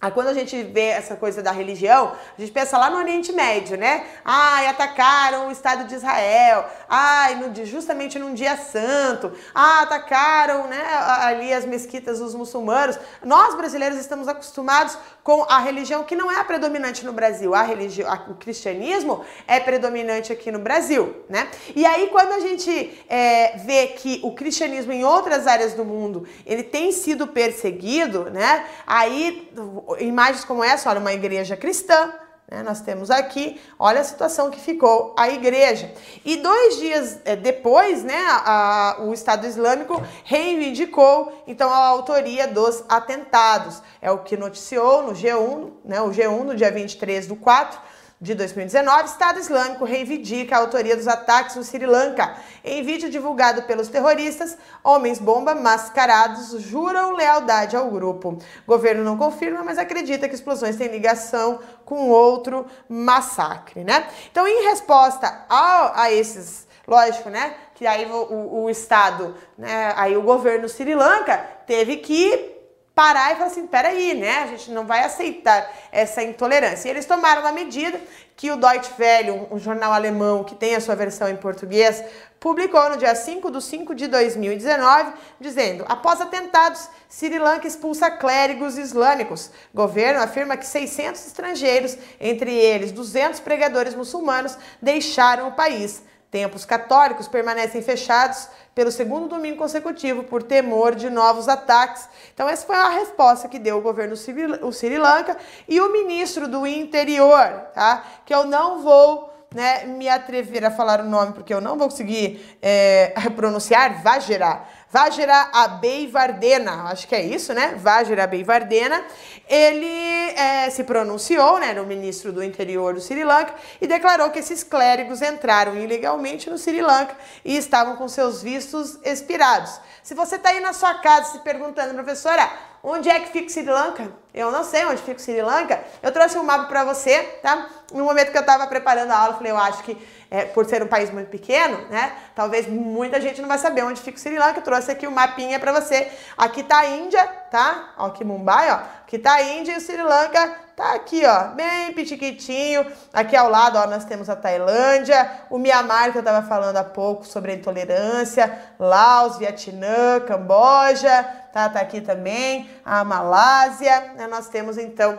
Aí 0.00 0.12
quando 0.12 0.28
a 0.28 0.32
gente 0.32 0.62
vê 0.62 0.90
essa 0.90 1.16
coisa 1.16 1.42
da 1.42 1.50
religião, 1.50 2.12
a 2.36 2.40
gente 2.40 2.52
pensa 2.52 2.78
lá 2.78 2.88
no 2.88 2.98
Oriente 2.98 3.32
Médio, 3.32 3.76
né? 3.76 4.04
Ai, 4.24 4.68
atacaram 4.68 5.48
o 5.48 5.50
Estado 5.50 5.88
de 5.88 5.94
Israel. 5.96 6.66
Ai, 6.88 7.34
no, 7.34 7.52
justamente 7.64 8.16
num 8.16 8.32
dia 8.32 8.56
santo. 8.56 9.32
Ah, 9.52 9.82
atacaram 9.82 10.68
né, 10.68 10.80
ali 11.22 11.52
as 11.52 11.64
mesquitas 11.64 12.20
dos 12.20 12.32
muçulmanos. 12.32 12.96
Nós 13.24 13.56
brasileiros 13.56 13.98
estamos 13.98 14.28
acostumados 14.28 14.96
com 15.24 15.42
a 15.48 15.58
religião 15.58 16.04
que 16.04 16.14
não 16.14 16.30
é 16.30 16.36
a 16.36 16.44
predominante 16.44 17.04
no 17.04 17.12
Brasil. 17.12 17.52
A 17.52 17.62
religião, 17.62 18.08
o 18.28 18.34
cristianismo 18.34 19.24
é 19.48 19.58
predominante 19.58 20.32
aqui 20.32 20.52
no 20.52 20.60
Brasil, 20.60 21.24
né? 21.28 21.48
E 21.74 21.84
aí 21.84 22.06
quando 22.06 22.34
a 22.34 22.40
gente 22.40 23.04
é, 23.08 23.58
vê 23.58 23.88
que 23.88 24.20
o 24.22 24.32
cristianismo 24.32 24.92
em 24.92 25.04
outras 25.04 25.48
áreas 25.48 25.74
do 25.74 25.84
mundo 25.84 26.24
ele 26.46 26.62
tem 26.62 26.92
sido 26.92 27.26
perseguido, 27.26 28.30
né? 28.30 28.64
Aí 28.86 29.50
imagens 29.98 30.44
como 30.44 30.62
essa, 30.62 30.90
olha, 30.90 31.00
uma 31.00 31.12
igreja 31.12 31.56
cristã, 31.56 32.12
né? 32.50 32.62
Nós 32.62 32.80
temos 32.80 33.10
aqui, 33.10 33.60
olha 33.78 34.00
a 34.00 34.04
situação 34.04 34.50
que 34.50 34.58
ficou 34.58 35.14
a 35.18 35.28
igreja. 35.28 35.92
E 36.24 36.36
dois 36.36 36.78
dias 36.78 37.18
é, 37.24 37.36
depois, 37.36 38.02
né, 38.02 38.16
a, 38.26 38.96
a, 38.96 39.02
o 39.02 39.12
Estado 39.12 39.46
Islâmico 39.46 40.02
reivindicou 40.24 41.42
então 41.46 41.70
a 41.70 41.76
autoria 41.76 42.48
dos 42.48 42.82
atentados. 42.88 43.82
É 44.00 44.10
o 44.10 44.18
que 44.18 44.36
noticiou 44.36 45.02
no 45.02 45.12
G1, 45.12 45.72
né, 45.84 46.00
o 46.00 46.08
G1 46.08 46.42
no 46.42 46.56
dia 46.56 46.70
23 46.70 47.26
do 47.26 47.36
4 47.36 47.78
de 48.20 48.34
2019, 48.34 49.04
Estado 49.04 49.38
Islâmico 49.38 49.84
reivindica 49.84 50.56
a 50.56 50.58
autoria 50.58 50.96
dos 50.96 51.06
ataques 51.06 51.54
no 51.54 51.62
Sri 51.62 51.86
Lanka. 51.86 52.36
Em 52.64 52.82
vídeo 52.82 53.08
divulgado 53.08 53.62
pelos 53.62 53.86
terroristas, 53.88 54.58
homens-bomba 54.82 55.54
mascarados 55.54 56.60
juram 56.62 57.12
lealdade 57.12 57.76
ao 57.76 57.88
grupo. 57.88 58.30
O 58.30 58.66
governo 58.66 59.04
não 59.04 59.16
confirma, 59.16 59.62
mas 59.62 59.78
acredita 59.78 60.28
que 60.28 60.34
explosões 60.34 60.74
têm 60.74 60.88
ligação 60.88 61.60
com 61.84 62.10
outro 62.10 62.66
massacre, 62.88 63.84
né? 63.84 64.08
Então, 64.30 64.48
em 64.48 64.64
resposta 64.64 65.46
a, 65.48 66.02
a 66.02 66.12
esses, 66.12 66.66
lógico, 66.88 67.30
né? 67.30 67.54
Que 67.76 67.86
aí 67.86 68.04
o, 68.10 68.16
o, 68.16 68.64
o 68.64 68.70
Estado, 68.70 69.36
né? 69.56 69.92
Aí 69.96 70.16
o 70.16 70.22
governo 70.22 70.68
Sri 70.68 70.92
Lanka 70.92 71.38
teve 71.66 71.98
que 71.98 72.57
parar 72.98 73.30
e 73.30 73.36
falar 73.36 73.46
assim, 73.46 73.64
peraí, 73.64 74.12
né? 74.12 74.42
A 74.42 74.46
gente 74.48 74.72
não 74.72 74.84
vai 74.84 75.04
aceitar 75.04 75.72
essa 75.92 76.20
intolerância. 76.20 76.88
E 76.88 76.90
eles 76.90 77.06
tomaram 77.06 77.42
uma 77.42 77.52
medida 77.52 78.00
que 78.36 78.50
o 78.50 78.56
Deutsche 78.56 78.90
Welle, 78.98 79.30
um, 79.30 79.54
um 79.54 79.58
jornal 79.60 79.92
alemão 79.92 80.42
que 80.42 80.56
tem 80.56 80.74
a 80.74 80.80
sua 80.80 80.96
versão 80.96 81.28
em 81.28 81.36
português, 81.36 82.02
publicou 82.40 82.90
no 82.90 82.96
dia 82.96 83.14
5 83.14 83.52
de 83.52 83.62
5 83.62 83.94
de 83.94 84.08
2019, 84.08 85.12
dizendo: 85.40 85.84
após 85.88 86.20
atentados, 86.20 86.88
Sri 87.08 87.38
Lanka 87.38 87.68
expulsa 87.68 88.10
clérigos 88.10 88.76
islâmicos. 88.76 89.52
Governo 89.72 90.20
afirma 90.20 90.56
que 90.56 90.66
600 90.66 91.24
estrangeiros, 91.24 91.96
entre 92.20 92.52
eles 92.52 92.90
200 92.90 93.38
pregadores 93.38 93.94
muçulmanos, 93.94 94.58
deixaram 94.82 95.46
o 95.46 95.52
país. 95.52 96.02
Templos 96.30 96.64
católicos 96.64 97.26
permanecem 97.26 97.80
fechados 97.80 98.48
pelo 98.74 98.92
segundo 98.92 99.28
domingo 99.28 99.56
consecutivo 99.56 100.24
por 100.24 100.42
temor 100.42 100.94
de 100.94 101.08
novos 101.08 101.48
ataques. 101.48 102.06
Então, 102.34 102.48
essa 102.48 102.66
foi 102.66 102.76
a 102.76 102.90
resposta 102.90 103.48
que 103.48 103.58
deu 103.58 103.78
o 103.78 103.80
governo 103.80 104.14
o 104.62 104.72
Sri 104.72 104.98
Lanka 104.98 105.36
e 105.66 105.80
o 105.80 105.90
ministro 105.90 106.46
do 106.46 106.66
Interior, 106.66 107.48
tá? 107.74 108.04
Que 108.26 108.34
eu 108.34 108.44
não 108.44 108.82
vou 108.82 109.32
né, 109.54 109.84
me 109.86 110.08
atrever 110.08 110.64
a 110.64 110.70
falar 110.70 111.00
o 111.00 111.08
nome 111.08 111.32
porque 111.32 111.52
eu 111.52 111.60
não 111.60 111.78
vou 111.78 111.88
conseguir 111.88 112.58
é, 112.60 113.14
pronunciar, 113.34 114.02
Vajra. 114.02 114.62
Vajra 114.90 115.50
Abeivardena, 115.52 116.84
acho 116.84 117.06
que 117.06 117.14
é 117.14 117.20
isso, 117.22 117.52
né? 117.52 117.74
Vajra 117.76 118.24
Abeivardena, 118.24 119.04
ele 119.46 120.30
é, 120.30 120.70
se 120.70 120.82
pronunciou, 120.82 121.58
né, 121.58 121.74
no 121.74 121.84
ministro 121.84 122.32
do 122.32 122.42
interior 122.42 122.94
do 122.94 123.00
Sri 123.00 123.22
Lanka 123.22 123.54
e 123.82 123.86
declarou 123.86 124.30
que 124.30 124.38
esses 124.38 124.64
clérigos 124.64 125.20
entraram 125.20 125.76
ilegalmente 125.76 126.48
no 126.48 126.56
Sri 126.56 126.80
Lanka 126.80 127.14
e 127.44 127.54
estavam 127.58 127.96
com 127.96 128.08
seus 128.08 128.42
vistos 128.42 128.98
expirados. 129.04 129.78
Se 130.02 130.14
você 130.14 130.36
está 130.36 130.48
aí 130.48 130.60
na 130.60 130.72
sua 130.72 130.94
casa 130.94 131.32
se 131.32 131.38
perguntando, 131.40 131.92
professora, 131.92 132.50
onde 132.82 133.08
é 133.08 133.20
que 133.20 133.28
fica 133.28 133.48
Sri 133.48 133.64
Lanka? 133.64 134.10
Eu 134.32 134.50
não 134.52 134.62
sei 134.62 134.84
onde 134.84 135.02
fica 135.02 135.18
Sri 135.18 135.42
Lanka. 135.42 135.82
Eu 136.02 136.12
trouxe 136.12 136.38
um 136.38 136.42
mapa 136.42 136.64
para 136.66 136.84
você, 136.84 137.22
tá? 137.42 137.68
No 137.92 138.04
momento 138.04 138.30
que 138.30 138.36
eu 138.36 138.42
estava 138.42 138.66
preparando 138.66 139.10
a 139.10 139.16
aula, 139.18 139.32
eu 139.32 139.36
falei, 139.38 139.52
eu 139.52 139.58
acho 139.58 139.82
que 139.82 139.96
é, 140.30 140.44
por 140.44 140.66
ser 140.66 140.82
um 140.82 140.86
país 140.86 141.10
muito 141.10 141.28
pequeno, 141.28 141.88
né? 141.88 142.12
Talvez 142.34 142.68
muita 142.68 143.20
gente 143.20 143.40
não 143.40 143.48
vai 143.48 143.58
saber 143.58 143.82
onde 143.82 144.00
fica 144.00 144.18
Sri 144.18 144.38
Lanka. 144.38 144.60
Eu 144.60 144.64
trouxe 144.64 144.90
aqui 144.90 145.06
o 145.06 145.10
um 145.10 145.14
mapinha 145.14 145.58
para 145.58 145.72
você. 145.72 146.10
Aqui 146.36 146.62
tá 146.62 146.78
a 146.78 146.86
Índia, 146.86 147.24
tá? 147.50 147.94
Ó, 147.98 148.06
aqui 148.06 148.24
Mumbai, 148.24 148.70
ó. 148.70 148.80
Aqui 149.02 149.18
tá 149.18 149.32
a 149.32 149.42
Índia 149.42 149.72
e 149.72 149.76
o 149.76 149.80
Sri 149.80 150.02
Lanka 150.02 150.68
tá 150.78 150.94
aqui, 150.94 151.22
ó, 151.26 151.48
bem 151.54 151.92
pitiquitinho. 151.92 152.86
Aqui 153.12 153.34
ao 153.34 153.50
lado, 153.50 153.76
ó, 153.78 153.86
nós 153.88 154.04
temos 154.04 154.30
a 154.30 154.36
Tailândia, 154.36 155.28
o 155.50 155.58
Mianmar, 155.58 156.12
que 156.12 156.18
eu 156.18 156.22
tava 156.22 156.46
falando 156.46 156.76
há 156.76 156.84
pouco 156.84 157.26
sobre 157.26 157.50
a 157.50 157.54
intolerância, 157.56 158.56
Laos, 158.78 159.38
Vietnã, 159.38 160.20
Camboja, 160.20 161.37
tá? 161.66 161.68
Tá 161.70 161.80
aqui 161.80 162.00
também, 162.00 162.70
a 162.84 163.02
Malásia. 163.02 164.12
Né? 164.16 164.26
Nós 164.26 164.48
temos, 164.48 164.78
então, 164.78 165.18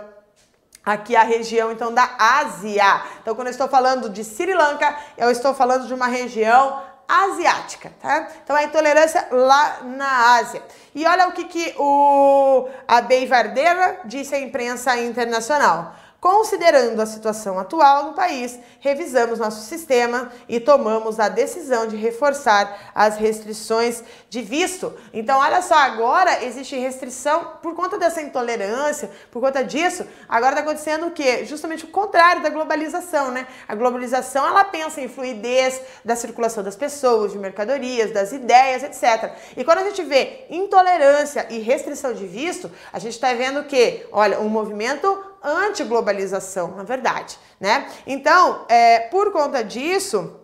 aqui 0.86 1.16
a 1.16 1.24
região 1.24 1.72
então 1.72 1.94
da 1.94 2.08
Ásia. 2.18 3.02
Então, 3.22 3.36
quando 3.36 3.48
eu 3.48 3.52
estou 3.52 3.68
falando 3.68 4.10
de 4.10 4.24
Sri 4.24 4.54
Lanka, 4.54 4.96
eu 5.18 5.30
estou 5.30 5.54
falando 5.54 5.88
de 5.88 5.94
uma 5.94 6.08
região 6.08 6.82
asiática, 7.08 7.92
tá? 8.00 8.28
Então 8.44 8.56
a 8.56 8.64
intolerância 8.64 9.28
lá 9.32 9.80
na 9.82 10.36
Ásia. 10.36 10.62
E 10.94 11.08
olha 11.08 11.28
o 11.28 11.32
que, 11.32 11.46
que 11.46 11.74
o 11.76 12.70
a 12.88 13.02
Beivardeira 13.02 14.02
disse 14.06 14.36
à 14.36 14.40
imprensa 14.40 14.96
internacional. 14.96 15.96
Considerando 16.20 17.00
a 17.00 17.06
situação 17.06 17.58
atual 17.58 18.08
no 18.08 18.14
país, 18.14 18.60
revisamos 18.82 19.40
nosso 19.40 19.62
sistema 19.62 20.30
e 20.50 20.60
tomamos 20.60 21.18
a 21.18 21.30
decisão 21.30 21.88
de 21.88 21.96
reforçar 21.96 22.92
as 22.94 23.16
restrições 23.16 24.04
de 24.30 24.42
visto. 24.42 24.94
Então, 25.14 25.40
olha 25.40 25.62
só, 25.62 25.76
agora 25.76 26.44
existe 26.44 26.76
restrição 26.76 27.54
por 27.62 27.74
conta 27.74 27.98
dessa 27.98 28.22
intolerância, 28.22 29.10
por 29.32 29.42
conta 29.42 29.64
disso. 29.64 30.06
Agora 30.28 30.52
está 30.52 30.62
acontecendo 30.62 31.08
o 31.08 31.12
quê? 31.12 31.46
Justamente 31.46 31.86
o 31.86 31.88
contrário 31.88 32.44
da 32.44 32.50
globalização, 32.50 33.32
né? 33.32 33.48
A 33.66 33.74
globalização 33.74 34.46
ela 34.46 34.66
pensa 34.66 35.00
em 35.00 35.08
fluidez 35.08 35.82
da 36.04 36.18
circulação 36.18 36.62
das 36.62 36.76
pessoas, 36.76 37.32
de 37.32 37.40
mercadorias, 37.40 38.12
das 38.12 38.34
ideias, 38.34 38.84
etc. 38.84 39.38
E 39.56 39.64
quando 39.64 39.78
a 39.78 39.84
gente 39.84 40.04
vê 40.04 40.46
intolerância 40.50 41.48
e 41.50 41.60
restrição 41.60 42.12
de 42.14 42.28
visto, 42.28 42.70
a 42.92 43.00
gente 43.00 43.14
está 43.14 43.34
vendo 43.34 43.64
que, 43.64 44.06
olha, 44.12 44.42
um 44.42 44.50
movimento 44.50 45.29
anti-globalização, 45.44 46.76
na 46.76 46.84
verdade, 46.84 47.38
né? 47.60 47.88
Então, 48.06 48.66
é, 48.68 49.00
por 49.00 49.32
conta 49.32 49.64
disso, 49.64 50.40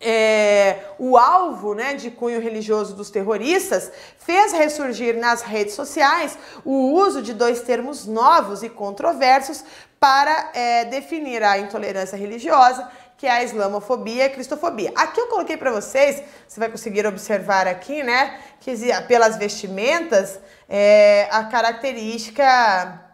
é, 0.00 0.78
o 0.98 1.16
alvo 1.16 1.74
né, 1.74 1.94
de 1.94 2.10
cunho 2.10 2.40
religioso 2.40 2.94
dos 2.94 3.10
terroristas, 3.10 3.90
fez 4.18 4.52
ressurgir 4.52 5.16
nas 5.16 5.42
redes 5.42 5.74
sociais 5.74 6.38
o 6.64 6.92
uso 6.92 7.20
de 7.20 7.34
dois 7.34 7.62
termos 7.62 8.06
novos 8.06 8.62
e 8.62 8.68
controversos 8.68 9.64
para 9.98 10.50
é, 10.54 10.84
definir 10.84 11.42
a 11.42 11.58
intolerância 11.58 12.16
religiosa, 12.16 12.88
que 13.16 13.26
é 13.26 13.30
a 13.30 13.42
islamofobia 13.42 14.22
e 14.22 14.26
a 14.26 14.30
cristofobia. 14.30 14.92
Aqui 14.94 15.20
eu 15.20 15.26
coloquei 15.26 15.56
para 15.56 15.72
vocês, 15.72 16.22
você 16.46 16.60
vai 16.60 16.68
conseguir 16.68 17.04
observar 17.04 17.66
aqui, 17.66 18.04
né, 18.04 18.38
que 18.60 18.72
pelas 19.08 19.36
vestimentas, 19.36 20.38
é, 20.68 21.26
a 21.32 21.42
característica 21.44 23.07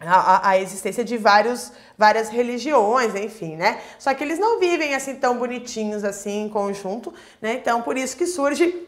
a, 0.00 0.50
a, 0.50 0.58
existência 0.60 1.04
de 1.04 1.16
vários, 1.16 1.72
várias 1.96 2.28
religiões, 2.28 3.14
enfim, 3.14 3.56
né? 3.56 3.80
Só 3.98 4.12
que 4.12 4.22
eles 4.22 4.38
não 4.38 4.60
vivem 4.60 4.94
assim 4.94 5.16
tão 5.16 5.38
bonitinhos 5.38 6.04
assim 6.04 6.44
em 6.44 6.48
conjunto, 6.48 7.12
né? 7.40 7.54
Então, 7.54 7.82
por 7.82 7.96
isso 7.96 8.16
que 8.16 8.26
surge 8.26 8.85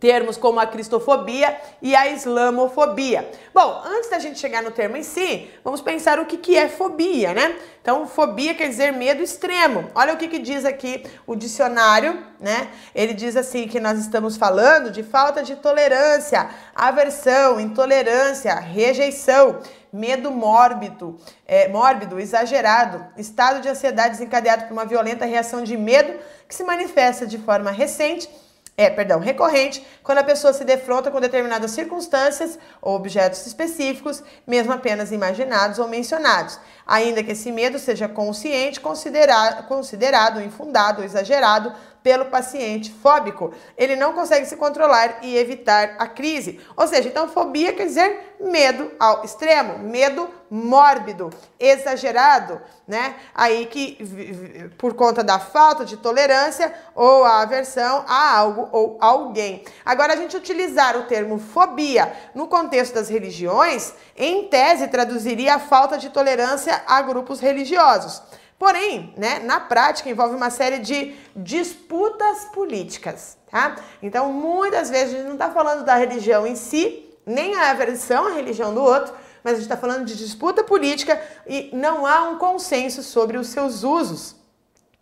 termos 0.00 0.36
como 0.36 0.60
a 0.60 0.66
cristofobia 0.66 1.56
e 1.80 1.94
a 1.94 2.08
islamofobia. 2.08 3.30
Bom, 3.54 3.82
antes 3.84 4.10
da 4.10 4.18
gente 4.18 4.38
chegar 4.38 4.62
no 4.62 4.70
termo 4.70 4.96
em 4.96 5.02
si, 5.02 5.50
vamos 5.62 5.80
pensar 5.80 6.18
o 6.18 6.26
que, 6.26 6.36
que 6.36 6.56
é 6.56 6.68
fobia, 6.68 7.32
né? 7.32 7.56
Então, 7.80 8.06
fobia 8.06 8.54
quer 8.54 8.68
dizer 8.68 8.92
medo 8.92 9.22
extremo. 9.22 9.90
Olha 9.94 10.14
o 10.14 10.16
que, 10.16 10.28
que 10.28 10.38
diz 10.38 10.64
aqui 10.64 11.04
o 11.26 11.36
dicionário, 11.36 12.18
né? 12.40 12.68
Ele 12.94 13.12
diz 13.14 13.36
assim 13.36 13.68
que 13.68 13.78
nós 13.78 13.98
estamos 13.98 14.36
falando 14.36 14.90
de 14.90 15.02
falta 15.02 15.42
de 15.42 15.56
tolerância, 15.56 16.48
aversão, 16.74 17.60
intolerância, 17.60 18.54
rejeição, 18.54 19.60
medo 19.92 20.30
mórbido, 20.30 21.18
é, 21.46 21.68
mórbido, 21.68 22.18
exagerado, 22.18 23.06
estado 23.16 23.60
de 23.60 23.68
ansiedade 23.68 24.10
desencadeado 24.10 24.64
por 24.64 24.72
uma 24.72 24.84
violenta 24.84 25.24
reação 25.24 25.62
de 25.62 25.76
medo 25.76 26.18
que 26.48 26.54
se 26.54 26.64
manifesta 26.64 27.26
de 27.26 27.38
forma 27.38 27.70
recente 27.70 28.28
é, 28.76 28.90
perdão, 28.90 29.20
recorrente, 29.20 29.86
quando 30.02 30.18
a 30.18 30.24
pessoa 30.24 30.52
se 30.52 30.64
defronta 30.64 31.10
com 31.10 31.20
determinadas 31.20 31.70
circunstâncias 31.70 32.58
ou 32.82 32.96
objetos 32.96 33.46
específicos, 33.46 34.22
mesmo 34.44 34.72
apenas 34.72 35.12
imaginados 35.12 35.78
ou 35.78 35.86
mencionados, 35.86 36.58
ainda 36.84 37.22
que 37.22 37.32
esse 37.32 37.52
medo 37.52 37.78
seja 37.78 38.08
consciente, 38.08 38.80
considerado, 38.80 39.68
considerado 39.68 40.42
infundado 40.42 41.00
ou 41.00 41.04
exagerado 41.04 41.72
pelo 42.04 42.26
paciente 42.26 42.92
fóbico. 42.92 43.54
Ele 43.78 43.96
não 43.96 44.12
consegue 44.12 44.44
se 44.44 44.56
controlar 44.56 45.20
e 45.22 45.38
evitar 45.38 45.96
a 45.98 46.06
crise. 46.06 46.60
Ou 46.76 46.86
seja, 46.86 47.08
então 47.08 47.26
fobia 47.26 47.72
quer 47.72 47.86
dizer 47.86 48.36
medo 48.38 48.92
ao 49.00 49.24
extremo, 49.24 49.78
medo 49.78 50.28
mórbido, 50.50 51.30
exagerado, 51.58 52.60
né? 52.86 53.14
Aí 53.34 53.64
que 53.64 54.68
por 54.76 54.92
conta 54.92 55.24
da 55.24 55.38
falta 55.38 55.82
de 55.82 55.96
tolerância 55.96 56.74
ou 56.94 57.24
a 57.24 57.40
aversão 57.40 58.04
a 58.06 58.36
algo 58.36 58.68
ou 58.70 58.98
alguém. 59.00 59.64
Agora 59.82 60.12
a 60.12 60.16
gente 60.16 60.36
utilizar 60.36 60.98
o 60.98 61.04
termo 61.04 61.38
fobia 61.38 62.12
no 62.34 62.46
contexto 62.46 62.94
das 62.94 63.08
religiões, 63.08 63.94
em 64.14 64.46
tese 64.46 64.88
traduziria 64.88 65.54
a 65.54 65.58
falta 65.58 65.96
de 65.96 66.10
tolerância 66.10 66.82
a 66.86 67.00
grupos 67.00 67.40
religiosos. 67.40 68.22
Porém, 68.64 69.12
né, 69.18 69.40
na 69.40 69.60
prática 69.60 70.08
envolve 70.08 70.34
uma 70.34 70.48
série 70.48 70.78
de 70.78 71.14
disputas 71.36 72.46
políticas, 72.46 73.36
tá? 73.50 73.76
Então, 74.02 74.32
muitas 74.32 74.88
vezes 74.88 75.12
a 75.12 75.18
gente 75.18 75.26
não 75.26 75.34
está 75.34 75.50
falando 75.50 75.84
da 75.84 75.96
religião 75.96 76.46
em 76.46 76.56
si, 76.56 77.14
nem 77.26 77.54
a 77.56 77.72
aversão 77.72 78.26
à 78.26 78.30
religião 78.30 78.72
do 78.72 78.82
outro, 78.82 79.12
mas 79.42 79.52
a 79.52 79.56
gente 79.56 79.64
está 79.64 79.76
falando 79.76 80.06
de 80.06 80.16
disputa 80.16 80.64
política 80.64 81.22
e 81.46 81.68
não 81.74 82.06
há 82.06 82.22
um 82.22 82.38
consenso 82.38 83.02
sobre 83.02 83.36
os 83.36 83.48
seus 83.48 83.84
usos, 83.84 84.34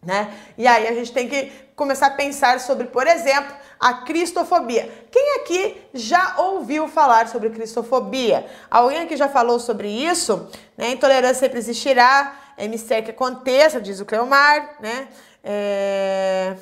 né? 0.05 0.35
E 0.59 0.67
aí 0.67 0.89
a 0.89 0.95
gente 0.95 1.13
tem 1.13 1.29
que 1.29 1.53
começar 1.77 2.09
a 2.09 2.11
pensar 2.11 2.59
sobre, 2.59 2.89
por 2.89 3.07
exemplo, 3.07 3.55
a 3.79 3.95
cristofobia. 3.95 4.91
Quem 5.09 5.37
aqui 5.37 5.81
já 5.95 6.35
ouviu 6.39 6.89
falar 6.89 7.29
sobre 7.29 7.49
cristofobia? 7.51 8.45
Alguém 8.69 9.03
aqui 9.03 9.17
já 9.17 9.29
falou 9.29 9.61
sobre 9.61 9.89
isso? 9.89 10.49
Né? 10.77 10.91
Intolerância 10.91 11.39
sempre 11.39 11.59
existirá, 11.61 12.42
mistério 12.69 13.05
que 13.05 13.11
aconteça, 13.11 13.81
diz 13.81 14.01
o 14.01 14.05
Cleomar, 14.05 14.77
né? 14.81 15.09
É, 15.45 16.55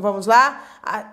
vamos 0.00 0.26
lá. 0.26 0.62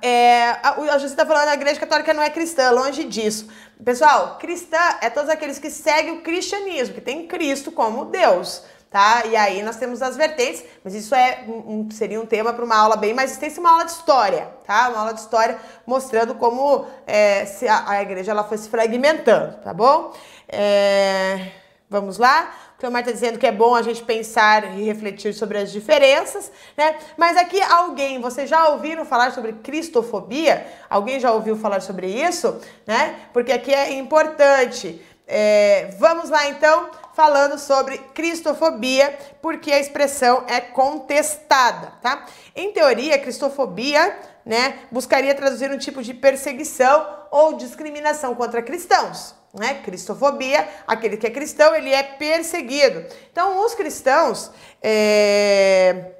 É, 0.01 0.49
a, 0.63 0.75
a 0.79 0.97
gente 0.97 1.11
está 1.11 1.25
falando 1.25 1.49
a 1.49 1.53
igreja 1.53 1.79
católica 1.79 2.13
não 2.13 2.23
é 2.23 2.29
cristã, 2.29 2.71
longe 2.71 3.03
disso. 3.03 3.47
Pessoal, 3.83 4.37
cristã 4.39 4.77
é 5.01 5.09
todos 5.09 5.29
aqueles 5.29 5.59
que 5.59 5.69
seguem 5.69 6.17
o 6.17 6.21
cristianismo, 6.21 6.95
que 6.95 7.01
tem 7.01 7.27
Cristo 7.27 7.71
como 7.71 8.05
Deus. 8.05 8.63
Tá? 8.89 9.23
E 9.25 9.35
aí 9.35 9.63
nós 9.63 9.77
temos 9.77 10.03
as 10.03 10.15
vertentes, 10.15 10.63
mas 10.83 10.93
isso 10.93 11.15
é 11.15 11.45
um, 11.47 11.89
seria 11.89 12.21
um 12.21 12.27
tema 12.27 12.53
para 12.53 12.63
uma 12.63 12.77
aula 12.77 12.95
bem 12.95 13.11
mais 13.11 13.31
extensa, 13.31 13.59
uma 13.59 13.71
aula 13.71 13.85
de 13.85 13.91
história, 13.91 14.47
tá? 14.67 14.89
Uma 14.89 14.99
aula 14.99 15.13
de 15.15 15.19
história 15.19 15.57
mostrando 15.83 16.35
como 16.35 16.85
é, 17.07 17.43
se 17.47 17.67
a, 17.67 17.89
a, 17.89 18.01
igreja 18.03 18.29
ela 18.29 18.43
foi 18.43 18.55
se 18.55 18.69
fragmentando, 18.69 19.57
tá 19.63 19.73
bom? 19.73 20.13
É, 20.47 21.53
vamos 21.89 22.19
lá. 22.19 22.53
Cleomar 22.83 22.99
está 22.99 23.13
dizendo 23.13 23.39
que 23.39 23.47
é 23.47 23.51
bom 23.51 23.73
a 23.73 23.81
gente 23.81 24.03
pensar 24.03 24.77
e 24.77 24.83
refletir 24.83 25.33
sobre 25.33 25.57
as 25.57 25.71
diferenças, 25.71 26.51
né? 26.75 26.97
Mas 27.15 27.37
aqui 27.37 27.61
alguém, 27.61 28.19
vocês 28.19 28.49
já 28.49 28.67
ouviram 28.67 29.05
falar 29.05 29.31
sobre 29.31 29.53
cristofobia? 29.53 30.67
Alguém 30.89 31.17
já 31.17 31.31
ouviu 31.31 31.55
falar 31.55 31.79
sobre 31.79 32.07
isso, 32.07 32.59
né? 32.85 33.21
Porque 33.31 33.53
aqui 33.53 33.73
é 33.73 33.93
importante. 33.93 35.01
É, 35.25 35.95
vamos 35.97 36.29
lá 36.29 36.49
então, 36.49 36.89
falando 37.13 37.57
sobre 37.57 37.99
cristofobia, 38.13 39.17
porque 39.41 39.71
a 39.71 39.79
expressão 39.79 40.43
é 40.49 40.59
contestada, 40.59 41.93
tá? 42.01 42.25
Em 42.53 42.73
teoria, 42.73 43.17
cristofobia, 43.17 44.13
né, 44.45 44.79
buscaria 44.91 45.33
traduzir 45.33 45.71
um 45.71 45.77
tipo 45.77 46.03
de 46.03 46.13
perseguição 46.13 47.07
ou 47.31 47.53
discriminação 47.53 48.35
contra 48.35 48.61
cristãos 48.61 49.41
né? 49.53 49.81
Cristofobia, 49.83 50.67
aquele 50.87 51.15
que 51.15 51.27
é 51.27 51.29
cristão, 51.29 51.75
ele 51.75 51.91
é 51.91 52.01
perseguido. 52.01 53.05
Então, 53.31 53.63
os 53.63 53.75
cristãos, 53.75 54.51
é, 54.81 56.13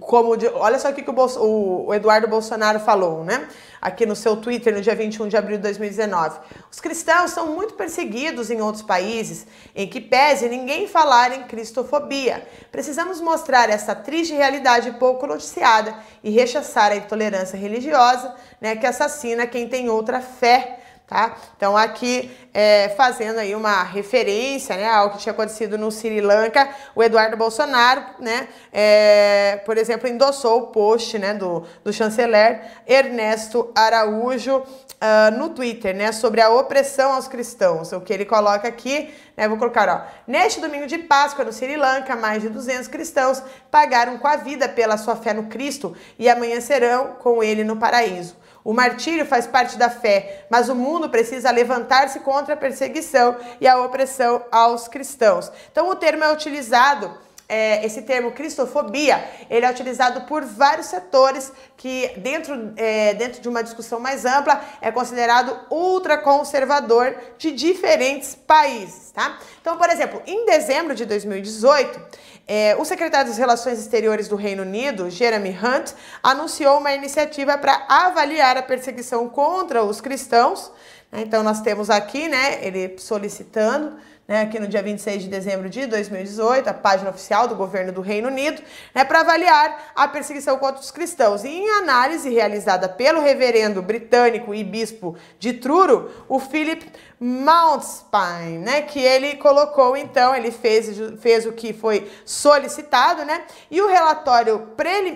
como 0.00 0.36
de, 0.36 0.46
olha 0.48 0.78
só 0.78 0.90
o 0.90 0.94
que 0.94 1.08
o, 1.08 1.12
Bolso, 1.12 1.40
o, 1.40 1.94
Eduardo 1.94 2.28
Bolsonaro 2.28 2.80
falou, 2.80 3.24
né? 3.24 3.48
Aqui 3.80 4.04
no 4.04 4.16
seu 4.16 4.36
Twitter, 4.36 4.74
no 4.74 4.82
dia 4.82 4.94
21 4.94 5.28
de 5.28 5.36
abril 5.36 5.56
de 5.56 5.62
2019. 5.62 6.38
Os 6.70 6.80
cristãos 6.80 7.30
são 7.30 7.54
muito 7.54 7.74
perseguidos 7.74 8.50
em 8.50 8.60
outros 8.60 8.82
países, 8.82 9.46
em 9.74 9.86
que 9.88 10.00
pese 10.00 10.48
ninguém 10.48 10.88
falar 10.88 11.32
em 11.32 11.44
cristofobia. 11.44 12.46
Precisamos 12.70 13.20
mostrar 13.20 13.70
essa 13.70 13.94
triste 13.94 14.34
realidade 14.34 14.90
pouco 14.92 15.26
noticiada 15.26 15.94
e 16.22 16.30
rechaçar 16.30 16.92
a 16.92 16.96
intolerância 16.96 17.56
religiosa, 17.56 18.34
né, 18.60 18.76
que 18.76 18.86
assassina 18.86 19.46
quem 19.46 19.68
tem 19.68 19.88
outra 19.88 20.20
fé 20.20 20.80
tá? 21.06 21.36
Então 21.56 21.76
aqui 21.76 22.30
é, 22.52 22.88
fazendo 22.96 23.38
aí 23.38 23.54
uma 23.54 23.82
referência, 23.82 24.76
né, 24.76 24.88
ao 24.88 25.10
que 25.10 25.18
tinha 25.18 25.32
acontecido 25.32 25.78
no 25.78 25.90
Sri 25.90 26.20
Lanka, 26.20 26.68
o 26.94 27.02
Eduardo 27.02 27.36
Bolsonaro, 27.36 28.02
né, 28.18 28.48
é, 28.72 29.60
por 29.64 29.78
exemplo, 29.78 30.08
endossou 30.08 30.58
o 30.58 30.66
post, 30.68 31.18
né, 31.18 31.34
do, 31.34 31.64
do 31.84 31.92
chanceler 31.92 32.60
Ernesto 32.86 33.70
Araújo 33.74 34.56
uh, 34.96 35.36
no 35.36 35.50
Twitter, 35.50 35.94
né, 35.94 36.12
sobre 36.12 36.40
a 36.40 36.50
opressão 36.50 37.12
aos 37.12 37.28
cristãos. 37.28 37.92
O 37.92 38.00
que 38.00 38.12
ele 38.12 38.24
coloca 38.24 38.66
aqui, 38.66 39.14
né, 39.36 39.48
vou 39.48 39.58
colocar, 39.58 39.88
ó, 39.88 40.00
neste 40.26 40.60
domingo 40.60 40.86
de 40.86 40.98
Páscoa 40.98 41.44
no 41.44 41.52
Sri 41.52 41.76
Lanka, 41.76 42.16
mais 42.16 42.42
de 42.42 42.48
200 42.48 42.88
cristãos 42.88 43.42
pagaram 43.70 44.18
com 44.18 44.26
a 44.26 44.36
vida 44.36 44.68
pela 44.68 44.96
sua 44.96 45.14
fé 45.14 45.32
no 45.32 45.44
Cristo 45.44 45.96
e 46.18 46.28
amanhã 46.28 46.60
serão 46.60 47.14
com 47.18 47.42
ele 47.42 47.62
no 47.62 47.76
paraíso. 47.76 48.36
O 48.66 48.72
martírio 48.72 49.24
faz 49.24 49.46
parte 49.46 49.78
da 49.78 49.88
fé, 49.88 50.44
mas 50.50 50.68
o 50.68 50.74
mundo 50.74 51.08
precisa 51.08 51.52
levantar-se 51.52 52.18
contra 52.18 52.54
a 52.54 52.56
perseguição 52.56 53.36
e 53.60 53.68
a 53.68 53.78
opressão 53.78 54.44
aos 54.50 54.88
cristãos. 54.88 55.52
Então, 55.70 55.88
o 55.88 55.94
termo 55.94 56.24
é 56.24 56.32
utilizado 56.32 57.16
é, 57.48 57.86
esse 57.86 58.02
termo 58.02 58.32
cristofobia, 58.32 59.24
ele 59.48 59.64
é 59.64 59.70
utilizado 59.70 60.22
por 60.22 60.44
vários 60.44 60.86
setores 60.86 61.52
que 61.76 62.10
dentro, 62.16 62.72
é, 62.76 63.14
dentro 63.14 63.40
de 63.40 63.48
uma 63.48 63.62
discussão 63.62 64.00
mais 64.00 64.24
ampla 64.24 64.60
é 64.80 64.90
considerado 64.90 65.56
ultraconservador 65.70 67.14
de 67.38 67.52
diferentes 67.52 68.34
países, 68.34 69.12
tá? 69.12 69.38
Então, 69.60 69.76
por 69.76 69.88
exemplo, 69.90 70.20
em 70.26 70.44
dezembro 70.44 70.92
de 70.92 71.04
2018, 71.04 72.00
é, 72.46 72.76
o 72.78 72.84
secretário 72.84 73.28
das 73.28 73.38
Relações 73.38 73.78
Exteriores 73.78 74.28
do 74.28 74.36
Reino 74.36 74.62
Unido, 74.62 75.10
Jeremy 75.10 75.50
Hunt, 75.50 75.92
anunciou 76.22 76.78
uma 76.78 76.92
iniciativa 76.92 77.58
para 77.58 77.86
avaliar 77.88 78.56
a 78.56 78.62
perseguição 78.62 79.28
contra 79.28 79.82
os 79.82 80.00
cristãos. 80.00 80.70
Né? 81.10 81.22
Então, 81.22 81.42
nós 81.42 81.60
temos 81.60 81.90
aqui, 81.90 82.28
né, 82.28 82.64
ele 82.64 82.96
solicitando 82.98 83.96
né, 84.28 84.42
aqui 84.42 84.58
no 84.58 84.66
dia 84.66 84.82
26 84.82 85.24
de 85.24 85.28
dezembro 85.28 85.68
de 85.68 85.86
2018, 85.86 86.68
a 86.68 86.74
página 86.74 87.10
oficial 87.10 87.46
do 87.46 87.54
governo 87.54 87.92
do 87.92 88.00
Reino 88.00 88.28
Unido, 88.28 88.60
né, 88.94 89.04
para 89.04 89.20
avaliar 89.20 89.92
a 89.94 90.08
perseguição 90.08 90.58
contra 90.58 90.80
os 90.80 90.90
cristãos. 90.90 91.44
E 91.44 91.48
em 91.48 91.70
análise 91.78 92.28
realizada 92.28 92.88
pelo 92.88 93.20
reverendo 93.20 93.80
britânico 93.80 94.54
e 94.54 94.64
bispo 94.64 95.16
de 95.38 95.52
Truro, 95.52 96.10
o 96.28 96.38
Philip 96.38 96.90
Mountspine, 97.18 98.58
né, 98.58 98.82
que 98.82 99.00
ele 99.00 99.36
colocou 99.36 99.96
então, 99.96 100.34
ele 100.34 100.50
fez, 100.50 100.88
fez 101.18 101.46
o 101.46 101.52
que 101.52 101.72
foi 101.72 102.10
solicitado, 102.24 103.24
né, 103.24 103.44
e 103.70 103.80
o 103.80 103.88
relatório 103.88 104.74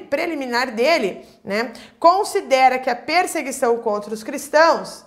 preliminar 0.09 0.71
dele, 0.71 1.27
né, 1.45 1.73
considera 1.99 2.79
que 2.79 2.89
a 2.89 2.97
perseguição 2.97 3.79
contra 3.79 4.15
os 4.15 4.23
cristãos 4.23 5.05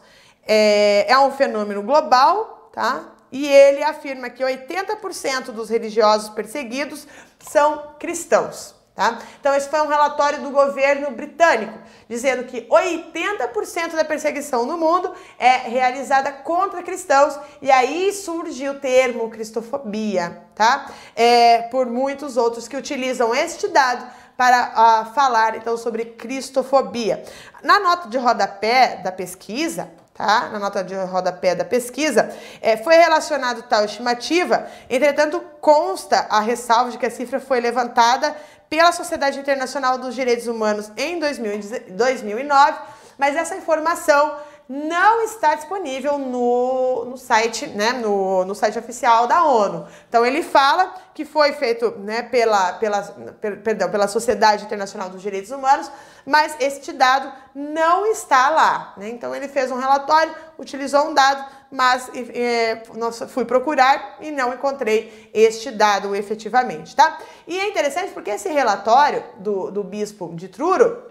é, 0.48 1.06
é 1.12 1.18
um 1.18 1.32
fenômeno 1.32 1.82
global, 1.82 2.70
tá? 2.74 3.10
E 3.32 3.48
ele 3.48 3.84
afirma 3.84 4.30
que 4.30 4.44
80% 4.44 5.46
dos 5.46 5.70
religiosos 5.70 6.30
perseguidos 6.30 7.08
são 7.40 7.96
cristãos. 7.98 8.76
Tá? 8.96 9.18
Então, 9.40 9.56
esse 9.56 9.68
foi 9.70 9.82
um 9.82 9.88
relatório 9.88 10.40
do 10.44 10.52
governo 10.52 11.10
britânico, 11.10 11.80
dizendo 12.08 12.44
que 12.44 12.68
80% 12.70 13.96
da 13.96 14.06
perseguição 14.06 14.68
no 14.68 14.78
mundo 14.78 15.12
é 15.40 15.68
realizada 15.68 16.32
contra 16.32 16.84
cristãos, 16.84 17.36
e 17.60 17.72
aí 17.72 18.14
surge 18.14 18.70
o 18.70 18.80
termo 18.80 19.32
cristofobia, 19.32 20.44
tá? 20.54 20.92
É, 21.16 21.64
por 21.64 21.88
muitos 21.88 22.38
outros 22.38 22.68
que 22.68 22.78
utilizam 22.78 23.34
este 23.34 23.68
dado 23.68 24.06
para 24.38 25.08
uh, 25.10 25.14
falar 25.16 25.56
então 25.56 25.76
sobre 25.76 26.06
cristofobia. 26.06 27.24
Na 27.64 27.80
nota 27.80 28.08
de 28.08 28.20
rodapé 28.20 28.98
da 28.98 29.12
pesquisa, 29.12 29.90
tá? 30.14 30.50
Na 30.50 30.60
nota 30.60 30.84
de 30.84 30.96
rodapé 30.96 31.56
da 31.56 31.66
pesquisa, 31.66 32.32
é, 32.62 32.78
foi 32.78 32.96
relacionado 32.96 33.64
tal 33.64 33.86
estimativa, 33.86 34.68
entretanto, 34.88 35.42
consta 35.60 36.28
a 36.30 36.40
ressalva 36.40 36.92
de 36.92 37.00
que 37.00 37.08
a 37.08 37.12
cifra 37.12 37.40
foi 37.40 37.60
levantada 37.60 38.36
pela 38.74 38.92
Sociedade 38.92 39.38
Internacional 39.38 40.00
dos 40.00 40.16
Direitos 40.16 40.48
Humanos 40.48 40.92
em 40.98 41.20
2009, 41.20 42.80
mas 43.20 43.36
essa 43.36 43.56
informação 43.56 44.36
não 44.68 45.22
está 45.22 45.54
disponível 45.54 46.18
no, 46.18 47.06
no 47.06 47.16
site, 47.16 47.68
né, 47.68 47.92
no, 47.94 48.44
no 48.44 48.56
site 48.56 48.80
oficial 48.80 49.28
da 49.28 49.44
ONU. 49.46 49.88
Então 50.10 50.26
ele 50.26 50.42
fala 50.42 50.92
que 51.14 51.24
foi 51.24 51.52
feito 51.54 51.92
né, 52.00 52.24
pela, 52.24 52.74
pela, 52.74 53.04
per, 53.40 53.62
perdão, 53.62 53.92
pela 53.92 54.08
Sociedade 54.08 54.66
Internacional 54.66 55.08
dos 55.08 55.22
Direitos 55.22 55.52
Humanos, 55.52 55.92
mas 56.26 56.56
este 56.60 56.92
dado 56.94 57.32
não 57.54 58.08
está 58.08 58.50
lá. 58.50 58.96
Né? 58.98 59.10
Então 59.10 59.36
ele 59.36 59.48
fez 59.48 59.70
um 59.70 59.78
relatório, 59.78 60.34
utilizou 60.58 61.10
um 61.10 61.14
dado, 61.14 61.46
mas 61.74 62.08
é, 62.14 62.84
fui 63.28 63.46
procurar 63.46 64.18
e 64.22 64.30
não 64.30 64.54
encontrei 64.54 65.32
este 65.34 65.72
dado 65.72 66.16
efetivamente, 66.16 66.96
tá? 66.96 67.18
E 67.48 67.60
é 67.60 67.68
interessante 67.68 68.12
porque 68.14 68.30
esse 68.30 68.48
relatório 68.48 69.24
do, 69.40 69.72
do 69.72 69.84
bispo 69.84 70.32
de 70.36 70.48
Truro, 70.48 71.02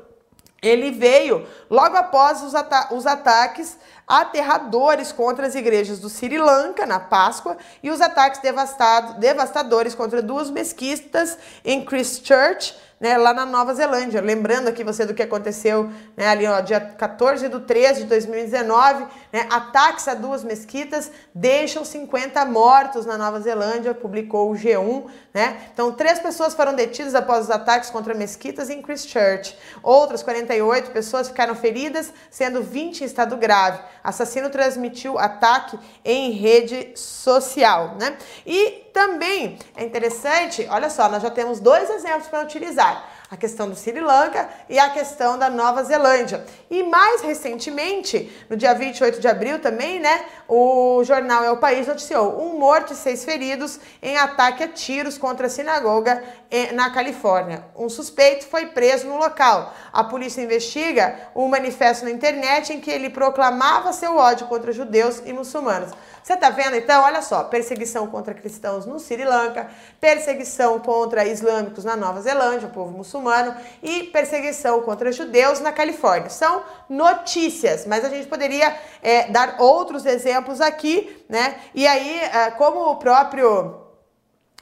ele 0.63 0.93
veio 0.93 1.45
logo 1.69 1.97
após 1.97 2.41
os, 2.45 2.55
ata 2.55 2.95
os, 2.95 3.05
ataques 3.05 3.77
aterradores 4.07 5.11
contra 5.11 5.49
as 5.49 5.57
igrejas 5.57 5.99
do 5.99 6.09
Sri 6.09 6.39
Lanka 6.39 6.87
na 6.87 7.01
Páscoa 7.01 7.57
e 7.83 7.91
os 7.91 8.01
ataques 8.01 8.41
devastadores 9.19 9.97
contra 9.97 10.23
duas 10.23 10.49
mesquitas 10.49 11.37
em 11.65 11.85
Christchurch 11.85 12.77
né, 13.03 13.19
lá 13.19 13.35
na 13.35 13.45
Nova 13.45 13.75
Zelândia. 13.75 14.21
Lembrando 14.21 14.69
aqui 14.69 14.85
você 14.85 15.05
do 15.05 15.13
que 15.13 15.25
aconteceu 15.25 15.91
né, 16.17 16.29
ali, 16.29 16.47
ó, 16.47 16.61
dia 16.61 16.81
14 16.81 17.49
de 17.49 17.59
13 17.59 18.03
de 18.03 18.07
2019, 18.07 19.05
né, 19.33 19.47
ataques 19.51 20.07
a 20.07 20.15
duas 20.15 20.45
mesquitas 20.45 21.11
deixam 21.35 21.85
50 21.85 22.45
mortos 22.45 23.07
na 23.07 23.17
Nova 23.17 23.41
Zelândia, 23.41 23.95
publicou 23.95 24.51
o 24.51 24.55
G1. 24.55 25.07
Né? 25.33 25.69
Então, 25.73 25.91
três 25.93 26.19
pessoas 26.19 26.55
foram 26.55 26.75
detidas 26.75 27.15
após 27.15 27.45
os 27.47 27.51
ataques 27.51 27.89
contra 27.89 28.13
mesquitas 28.13 28.69
em 28.69 28.83
Christchurch. 28.83 29.57
Outras 29.83 30.23
48 30.23 30.91
pessoas 30.91 31.29
ficaram 31.29 31.55
feridas, 31.55 32.13
sendo 32.31 32.63
20 32.63 33.01
em 33.01 33.05
estado 33.07 33.37
grave. 33.37 33.81
Assassino 34.05 34.51
transmitiu 34.51 35.19
ataque 35.19 35.79
em 36.05 36.33
rede 36.33 36.93
social. 36.95 37.97
Né? 37.99 38.17
E 38.47 38.83
também 38.93 39.59
é 39.75 39.85
interessante, 39.85 40.67
olha 40.71 40.91
só, 40.91 41.09
nós 41.09 41.23
já 41.23 41.31
temos 41.31 41.59
dois 41.59 41.89
exemplos 41.89 42.29
para 42.29 42.43
utilizar 42.43 43.12
a 43.33 43.37
questão 43.39 43.67
do 43.67 43.75
Sri 43.75 43.99
Lanka 43.99 44.47
e 44.69 44.79
a 44.79 44.91
questão 44.91 45.39
da 45.39 45.49
Nova 45.49 45.83
Zelândia. 45.85 46.45
E 46.71 46.83
mais 46.83 47.23
recentemente, 47.23 48.31
no 48.51 48.59
dia 48.59 48.75
28 48.75 49.19
de 49.19 49.27
abril 49.27 49.59
também, 49.59 49.99
né, 49.99 50.27
o 50.47 51.03
jornal 51.03 51.43
É 51.43 51.51
o 51.51 51.57
País 51.57 51.87
noticiou 51.87 52.39
um 52.43 52.59
morto 52.59 52.93
e 52.93 52.97
seis 52.97 53.25
feridos 53.25 53.81
em 54.03 54.19
ataque 54.19 54.63
a 54.63 54.69
tiros 54.69 55.17
contra 55.17 55.47
a 55.47 55.49
sinagoga 55.49 56.23
na 56.73 56.91
Califórnia. 56.91 57.65
Um 57.75 57.89
suspeito 57.89 58.47
foi 58.47 58.67
preso 58.67 59.07
no 59.07 59.17
local. 59.17 59.75
A 59.93 60.05
polícia 60.05 60.43
investiga 60.43 61.31
um 61.35 61.49
manifesto 61.49 62.05
na 62.05 62.11
internet 62.11 62.73
em 62.73 62.81
que 62.81 62.91
ele 62.91 63.09
proclamava 63.11 63.93
seu 63.93 64.17
ódio 64.17 64.47
contra 64.47 64.73
judeus 64.73 65.23
e 65.25 65.33
muçulmanos. 65.33 65.93
Você 66.23 66.37
tá 66.37 66.51
vendo 66.51 66.77
então? 66.77 67.03
Olha 67.03 67.21
só, 67.21 67.43
perseguição 67.45 68.07
contra 68.07 68.33
cristãos 68.33 68.87
no 68.87 69.01
Sri 69.01 69.25
Lanka, 69.25 69.69
perseguição 70.01 70.79
contra 70.79 71.27
islâmicos 71.27 71.85
na 71.85 71.97
Nova 71.97 72.21
Zelândia, 72.21 72.69
o 72.69 72.71
povo 72.71 72.97
muçulmano, 72.97 73.57
e 73.83 74.05
perseguição 74.05 74.83
contra 74.83 75.11
judeus 75.11 75.59
na 75.59 75.73
Califórnia. 75.73 76.31
São 76.31 76.63
notícias, 76.89 77.87
mas 77.87 78.05
a 78.05 78.09
gente 78.09 78.29
poderia 78.29 78.73
é, 79.03 79.29
dar 79.33 79.57
outros 79.59 80.07
exemplos 80.07 80.61
aqui, 80.61 81.25
né? 81.29 81.57
E 81.75 81.89
aí, 81.89 82.21
é, 82.21 82.53
como 82.53 82.91
o 82.91 82.97
próprio 82.97 83.82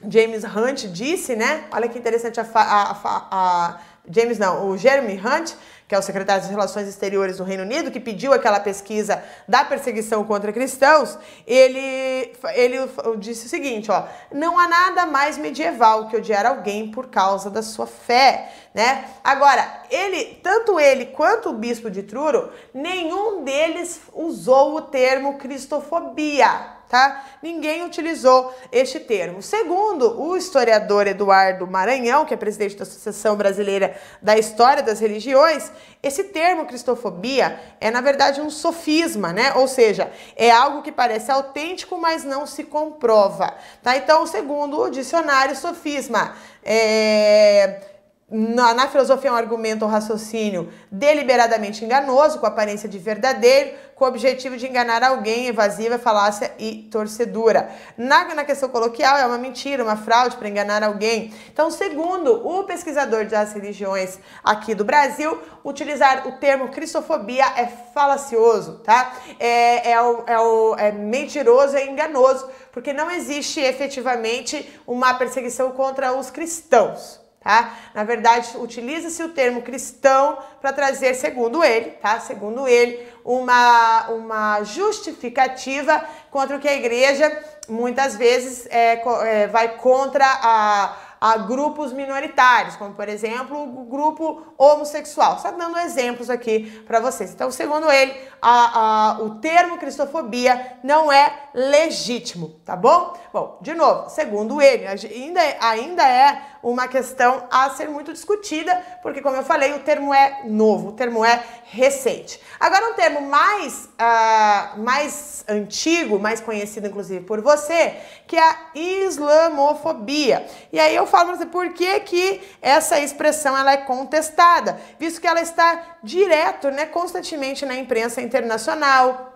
James 0.09 0.45
Hunt 0.45 0.87
disse, 0.89 1.37
né? 1.37 1.65
Olha 1.71 1.89
que 1.89 1.99
interessante 1.99 2.41
a, 2.41 2.47
a, 2.55 2.93
a, 2.93 3.27
a 3.31 3.81
James 4.09 4.39
não, 4.39 4.69
o 4.69 4.77
Jeremy 4.79 5.21
Hunt, 5.21 5.53
que 5.87 5.95
é 5.95 5.99
o 5.99 6.03
secretário 6.03 6.43
das 6.43 6.51
Relações 6.51 6.89
Exteriores 6.89 7.39
do 7.39 7.45
Reino 7.45 7.65
Unido, 7.65 7.91
que 7.91 8.01
pediu 8.01 8.33
aquela 8.33 8.61
pesquisa 8.61 9.23
da 9.47 9.65
perseguição 9.65 10.25
contra 10.25 10.53
cristãos, 10.53 11.19
ele, 11.47 12.33
ele 12.55 12.77
disse 13.19 13.47
o 13.47 13.49
seguinte, 13.49 13.91
ó, 13.91 14.05
não 14.33 14.59
há 14.59 14.69
nada 14.69 15.05
mais 15.05 15.37
medieval 15.37 16.09
que 16.09 16.17
odiar 16.17 16.47
alguém 16.47 16.91
por 16.91 17.09
causa 17.09 17.51
da 17.51 17.63
sua 17.63 17.87
fé, 17.87 18.53
né? 18.73 19.05
Agora, 19.23 19.83
ele, 19.91 20.41
tanto 20.43 20.79
ele 20.79 21.07
quanto 21.07 21.51
o 21.51 21.55
bispo 21.55 21.91
de 21.91 22.05
Truro, 22.05 22.51
nenhum 22.73 23.45
deles 23.45 24.01
usou 24.15 24.77
o 24.77 24.83
termo 24.83 25.39
cristofobia, 25.39 26.80
tá? 26.91 27.25
Ninguém 27.41 27.85
utilizou 27.85 28.53
este 28.73 28.99
termo. 28.99 29.41
Segundo 29.41 30.21
o 30.21 30.37
historiador 30.37 31.07
Eduardo 31.07 31.67
Maranhão, 31.67 32.27
que 32.27 32.35
é 32.35 32.37
presidente 32.37 32.77
da 32.77 32.83
Associação 32.83 33.37
Brasileira 33.37 33.97
da 34.21 34.37
História 34.37 34.83
das 34.83 34.99
Religiões, 34.99 35.71
esse 36.03 36.25
termo 36.25 36.67
cristofobia 36.67 37.59
é 37.81 37.91
na 37.91 38.01
verdade 38.01 38.41
um 38.41 38.51
sofisma, 38.51 39.33
né? 39.33 39.53
Ou 39.55 39.69
seja, 39.69 40.11
é 40.35 40.51
algo 40.51 40.83
que 40.83 40.91
parece 40.91 41.31
autêntico, 41.31 41.97
mas 41.97 42.25
não 42.25 42.45
se 42.45 42.65
comprova, 42.65 43.55
tá? 43.83 43.97
Então, 43.97 44.27
segundo 44.27 44.81
o 44.81 44.91
dicionário, 44.91 45.55
sofisma 45.55 46.35
é 46.65 47.90
na, 48.31 48.73
na, 48.75 48.89
filosofia 48.89 49.29
é 49.29 49.33
um 49.33 49.37
argumento 49.37 49.85
ou 49.85 49.91
raciocínio 49.91 50.73
deliberadamente 50.91 51.85
enganoso, 51.85 52.39
com 52.39 52.47
aparência 52.47 52.89
de 52.89 52.97
verdadeiro, 52.97 53.73
com 53.97 54.05
o 54.05 54.09
objetivo 54.09 54.57
de 54.57 54.69
enganar 54.69 55.03
alguém, 55.03 55.49
evasiva, 55.49 55.99
falácia 55.99 56.53
e 56.57 56.89
torcedura. 56.93 57.69
Na, 57.99 58.33
na 58.33 58.45
questão 58.45 58.69
coloquial, 58.69 59.19
é 59.19 59.27
uma 59.27 59.37
mentira, 59.37 59.83
uma 59.83 59.97
fraude 59.97 60.37
para 60.37 60.49
enganar 60.49 60.85
alguém. 60.85 61.35
Então, 61.53 61.73
segundo 61.73 62.47
o 62.47 62.63
pesquisador 62.63 63.27
das 63.27 63.53
religiões 63.53 64.19
aqui 64.45 64.77
do 64.77 64.85
Brasil, 64.85 65.37
utilizar 65.65 66.29
o 66.29 66.39
termo 66.39 66.69
cristofobia 66.69 67.45
é 67.57 67.67
falacioso, 67.93 68.79
tá? 68.85 69.13
É, 69.41 69.91
é, 69.91 70.01
o, 70.01 70.23
é, 70.27 70.39
o, 70.39 70.75
é 70.77 70.93
mentiroso, 70.93 71.77
é 71.77 71.85
enganoso, 71.85 72.49
porque 72.71 72.93
não 72.93 73.11
existe 73.11 73.61
efetivamente 73.61 74.81
uma 74.87 75.15
perseguição 75.15 75.73
contra 75.73 76.13
os 76.13 76.31
cristãos 76.31 77.21
tá? 77.41 77.75
Na 77.95 78.05
verdade, 78.05 78.57
utiliza-se 78.59 79.23
o 79.23 79.31
termo 79.31 79.63
cristão 79.63 80.39
para 80.61 80.73
trazer, 80.73 81.15
segundo 81.15 81.65
ele, 81.65 81.93
tá? 81.93 82.21
Segundo 82.21 82.69
ele, 82.69 83.09
uma, 83.25 84.09
uma 84.11 84.63
justificativa 84.63 86.05
contra 86.31 86.57
o 86.57 86.61
que 86.61 86.69
a 86.69 86.75
igreja 86.75 87.45
muitas 87.69 88.17
vezes 88.17 88.67
é, 88.71 89.03
é 89.25 89.47
vai 89.47 89.77
contra 89.77 90.27
a 90.27 90.97
a 91.21 91.37
grupos 91.37 91.93
minoritários, 91.93 92.77
como 92.77 92.95
por 92.95 93.07
exemplo 93.07 93.63
o 93.63 93.85
grupo 93.85 94.43
homossexual. 94.57 95.39
Só 95.39 95.51
dando 95.51 95.79
exemplos 95.79 96.31
aqui 96.31 96.83
para 96.87 96.99
vocês. 96.99 97.33
Então, 97.33 97.51
segundo 97.51 97.91
ele, 97.91 98.15
a, 98.41 98.79
a, 99.11 99.23
o 99.23 99.35
termo 99.35 99.77
cristofobia 99.77 100.79
não 100.83 101.13
é 101.13 101.31
legítimo, 101.53 102.61
tá 102.65 102.75
bom? 102.75 103.15
Bom, 103.33 103.59
de 103.61 103.75
novo, 103.75 104.09
segundo 104.09 104.63
ele, 104.63 104.87
ainda, 104.87 105.41
ainda 105.61 106.09
é 106.09 106.43
uma 106.63 106.87
questão 106.89 107.47
a 107.51 107.71
ser 107.71 107.89
muito 107.89 108.13
discutida, 108.13 108.75
porque, 109.03 109.21
como 109.21 109.37
eu 109.37 109.43
falei, 109.43 109.73
o 109.73 109.81
termo 109.81 110.13
é 110.13 110.43
novo, 110.45 110.89
o 110.89 110.93
termo 110.93 111.25
é 111.25 111.43
recente. 111.65 112.41
Agora, 112.59 112.91
um 112.91 112.95
termo 112.95 113.23
mais, 113.23 113.89
uh, 113.95 114.81
mais 114.81 115.45
antigo, 115.49 116.19
mais 116.19 116.41
conhecido, 116.41 116.87
inclusive, 116.89 117.25
por 117.25 117.41
você, 117.41 117.97
que 118.27 118.37
é 118.37 118.43
a 118.43 118.57
islamofobia. 118.75 120.47
E 120.73 120.79
aí 120.79 120.95
eu 120.95 121.07
falo 121.07 121.29
para 121.29 121.39
você 121.39 121.47
por 121.47 121.73
que, 121.73 122.01
que 122.01 122.43
essa 122.61 122.99
expressão 122.99 123.57
ela 123.57 123.73
é 123.73 123.79
contestada, 123.79 124.81
visto 124.99 125.21
que 125.21 125.27
ela 125.27 125.41
está 125.41 125.97
direto, 126.03 126.71
né, 126.71 126.87
constantemente 126.87 127.65
na 127.65 127.75
imprensa 127.75 128.21
internacional, 128.21 129.30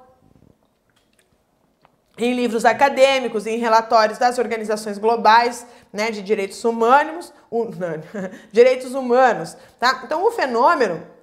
em 2.17 2.33
livros 2.35 2.65
acadêmicos, 2.65 3.47
em 3.47 3.59
relatórios 3.59 4.19
das 4.19 4.39
organizações 4.39 4.99
globais 4.99 5.67
né, 5.93 6.11
de 6.11 6.23
direitos 6.23 6.65
humanos, 6.65 7.33
um, 7.51 7.65
não, 7.75 8.01
direitos 8.53 8.95
humanos. 8.95 9.57
Tá? 9.79 10.03
Então, 10.05 10.25
o 10.25 10.31
fenômeno 10.31 11.15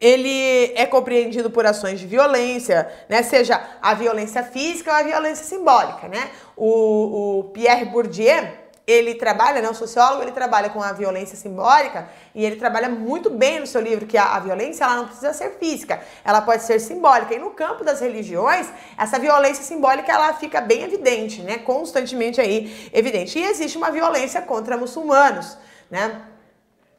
ele 0.00 0.72
é 0.74 0.84
compreendido 0.84 1.50
por 1.50 1.64
ações 1.64 1.98
de 1.98 2.06
violência, 2.06 2.90
né? 3.08 3.22
seja 3.22 3.62
a 3.80 3.94
violência 3.94 4.42
física 4.42 4.90
ou 4.90 4.96
a 4.96 5.02
violência 5.02 5.44
simbólica. 5.44 6.08
Né? 6.08 6.30
O, 6.56 7.38
o 7.38 7.44
Pierre 7.44 7.86
Bourdieu, 7.86 8.46
ele 8.86 9.14
trabalha, 9.14 9.60
né, 9.60 9.68
o 9.68 9.74
sociólogo, 9.74 10.22
ele 10.22 10.30
trabalha 10.30 10.70
com 10.70 10.80
a 10.80 10.92
violência 10.92 11.36
simbólica 11.36 12.08
e 12.32 12.44
ele 12.44 12.54
trabalha 12.54 12.88
muito 12.88 13.28
bem 13.28 13.58
no 13.58 13.66
seu 13.66 13.80
livro 13.80 14.06
que 14.06 14.16
a, 14.16 14.36
a, 14.36 14.38
violência 14.38 14.84
ela 14.84 14.96
não 14.96 15.06
precisa 15.06 15.32
ser 15.32 15.58
física, 15.58 16.00
ela 16.24 16.40
pode 16.40 16.62
ser 16.62 16.78
simbólica. 16.78 17.34
E 17.34 17.38
no 17.38 17.50
campo 17.50 17.82
das 17.82 18.00
religiões, 18.00 18.68
essa 18.96 19.18
violência 19.18 19.64
simbólica 19.64 20.12
ela 20.12 20.32
fica 20.34 20.60
bem 20.60 20.84
evidente, 20.84 21.42
né, 21.42 21.58
constantemente 21.58 22.40
aí 22.40 22.90
evidente. 22.92 23.36
E 23.38 23.44
existe 23.44 23.76
uma 23.76 23.90
violência 23.90 24.40
contra 24.40 24.76
muçulmanos, 24.76 25.58
né? 25.90 26.22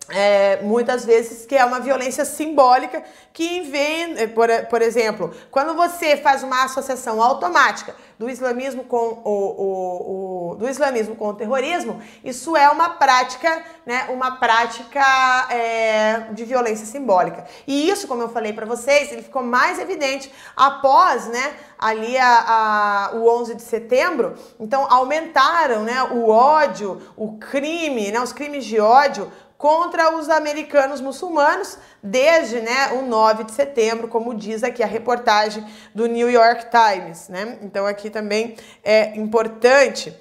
É, 0.09 0.61
muitas 0.61 1.03
vezes 1.03 1.45
que 1.45 1.55
é 1.55 1.65
uma 1.65 1.81
violência 1.81 2.23
simbólica 2.23 3.03
que 3.33 3.61
vem, 3.61 4.17
é, 4.17 4.25
por, 4.27 4.47
por 4.69 4.81
exemplo, 4.81 5.33
quando 5.51 5.75
você 5.75 6.15
faz 6.15 6.43
uma 6.43 6.63
associação 6.63 7.21
automática 7.21 7.93
do 8.17 8.29
islamismo 8.29 8.85
com 8.85 9.21
o, 9.23 9.31
o, 9.31 10.51
o, 10.51 10.55
do 10.55 10.67
islamismo 10.67 11.15
com 11.15 11.27
o 11.27 11.33
terrorismo, 11.33 12.01
isso 12.23 12.55
é 12.55 12.69
uma 12.69 12.91
prática, 12.91 13.63
né, 13.85 14.07
uma 14.09 14.37
prática 14.37 15.03
é, 15.51 16.27
de 16.31 16.45
violência 16.45 16.85
simbólica. 16.85 17.45
E 17.67 17.89
isso, 17.89 18.07
como 18.07 18.23
eu 18.23 18.29
falei 18.29 18.53
para 18.53 18.65
vocês, 18.65 19.11
ele 19.11 19.21
ficou 19.21 19.43
mais 19.43 19.77
evidente 19.77 20.33
após, 20.55 21.27
né, 21.27 21.53
ali 21.77 22.17
a, 22.17 23.09
a, 23.11 23.15
o 23.17 23.29
11 23.29 23.55
de 23.55 23.61
setembro. 23.61 24.35
Então 24.59 24.87
aumentaram, 24.89 25.83
né, 25.83 26.01
o 26.03 26.29
ódio, 26.29 27.01
o 27.15 27.37
crime, 27.37 28.09
né, 28.09 28.19
os 28.19 28.33
crimes 28.33 28.65
de 28.65 28.79
ódio 28.79 29.31
contra 29.57 30.15
os 30.15 30.29
americanos 30.29 31.01
muçulmanos 31.01 31.77
desde 32.01 32.61
né, 32.61 32.93
o 32.93 33.01
9 33.01 33.45
de 33.45 33.51
setembro, 33.53 34.07
como 34.07 34.35
diz 34.35 34.63
aqui 34.63 34.83
a 34.83 34.87
reportagem 34.87 35.65
do 35.95 36.05
New 36.05 36.29
York 36.29 36.67
Times. 36.69 37.27
Né? 37.27 37.57
Então 37.61 37.85
aqui 37.85 38.09
também 38.09 38.55
é 38.83 39.15
importante 39.17 40.15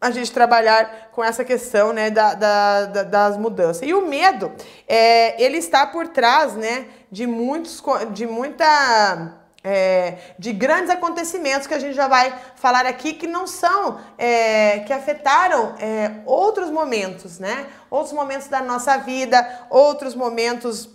a 0.00 0.10
gente 0.10 0.30
trabalhar 0.30 1.10
com 1.12 1.24
essa 1.24 1.44
questão 1.44 1.92
né, 1.92 2.10
da, 2.10 2.34
da, 2.34 2.84
da, 2.86 3.02
das 3.02 3.36
mudanças. 3.36 3.86
E 3.86 3.94
o 3.94 4.06
medo, 4.06 4.52
é, 4.86 5.42
ele 5.42 5.56
está 5.56 5.86
por 5.86 6.08
trás 6.08 6.54
né, 6.54 6.86
de, 7.10 7.26
muitos, 7.26 7.82
de 8.12 8.26
muita 8.26 9.45
é, 9.68 10.18
de 10.38 10.52
grandes 10.52 10.90
acontecimentos 10.90 11.66
que 11.66 11.74
a 11.74 11.78
gente 11.80 11.94
já 11.94 12.06
vai 12.06 12.32
falar 12.54 12.86
aqui 12.86 13.12
que 13.12 13.26
não 13.26 13.48
são, 13.48 13.98
é, 14.16 14.78
que 14.86 14.92
afetaram 14.92 15.74
é, 15.80 16.20
outros 16.24 16.70
momentos, 16.70 17.40
né? 17.40 17.66
Outros 17.90 18.12
momentos 18.12 18.46
da 18.46 18.62
nossa 18.62 18.96
vida, 18.98 19.66
outros 19.68 20.14
momentos 20.14 20.88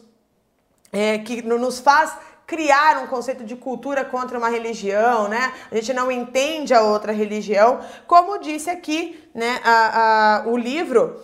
é, 0.89 1.17
que 1.17 1.41
nos 1.41 1.81
faz 1.81 2.13
criar 2.47 3.03
um 3.03 3.07
conceito 3.07 3.43
de 3.43 3.57
cultura 3.57 4.05
contra 4.05 4.37
uma 4.37 4.47
religião, 4.47 5.27
né? 5.27 5.51
A 5.69 5.75
gente 5.75 5.91
não 5.91 6.09
entende 6.09 6.73
a 6.73 6.81
outra 6.81 7.11
religião, 7.11 7.81
como 8.07 8.39
disse 8.39 8.69
aqui, 8.69 9.21
né? 9.35 9.59
A, 9.65 10.43
a, 10.43 10.47
o 10.47 10.55
livro 10.55 11.19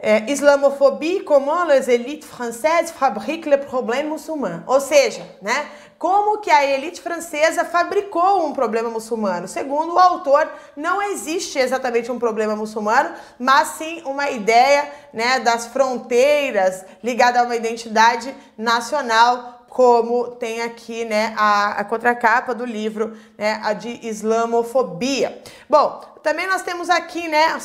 é, 0.00 0.30
Islamofobie, 0.30 1.24
comment 1.24 1.64
les 1.64 1.88
élites 1.88 2.24
françaises 2.24 2.92
fabriquent 2.92 3.50
le 3.50 3.58
problème 3.58 4.08
muçulman. 4.08 4.62
Ou 4.66 4.80
seja, 4.80 5.26
né? 5.42 5.66
Como 5.98 6.38
que 6.38 6.48
a 6.48 6.64
elite 6.64 7.00
francesa 7.00 7.64
fabricou 7.64 8.46
um 8.46 8.52
problema 8.52 8.88
muçulmano? 8.88 9.48
Segundo 9.48 9.94
o 9.94 9.98
autor, 9.98 10.48
não 10.76 11.02
existe 11.02 11.58
exatamente 11.58 12.12
um 12.12 12.20
problema 12.20 12.54
muçulmano, 12.54 13.10
mas 13.36 13.68
sim 13.68 14.00
uma 14.04 14.30
ideia 14.30 14.92
né, 15.12 15.40
das 15.40 15.66
fronteiras 15.66 16.84
ligada 17.02 17.40
a 17.40 17.42
uma 17.42 17.56
identidade 17.56 18.32
nacional 18.56 19.64
como 19.68 20.28
tem 20.28 20.62
aqui 20.62 21.04
né, 21.04 21.34
a, 21.36 21.80
a 21.80 21.84
contracapa 21.84 22.54
do 22.54 22.64
livro, 22.64 23.16
né, 23.36 23.60
a 23.62 23.72
de 23.72 24.06
islamofobia. 24.06 25.42
Bom, 25.68 26.00
também 26.22 26.46
nós 26.46 26.62
temos 26.62 26.90
aqui 26.90 27.28
né, 27.28 27.56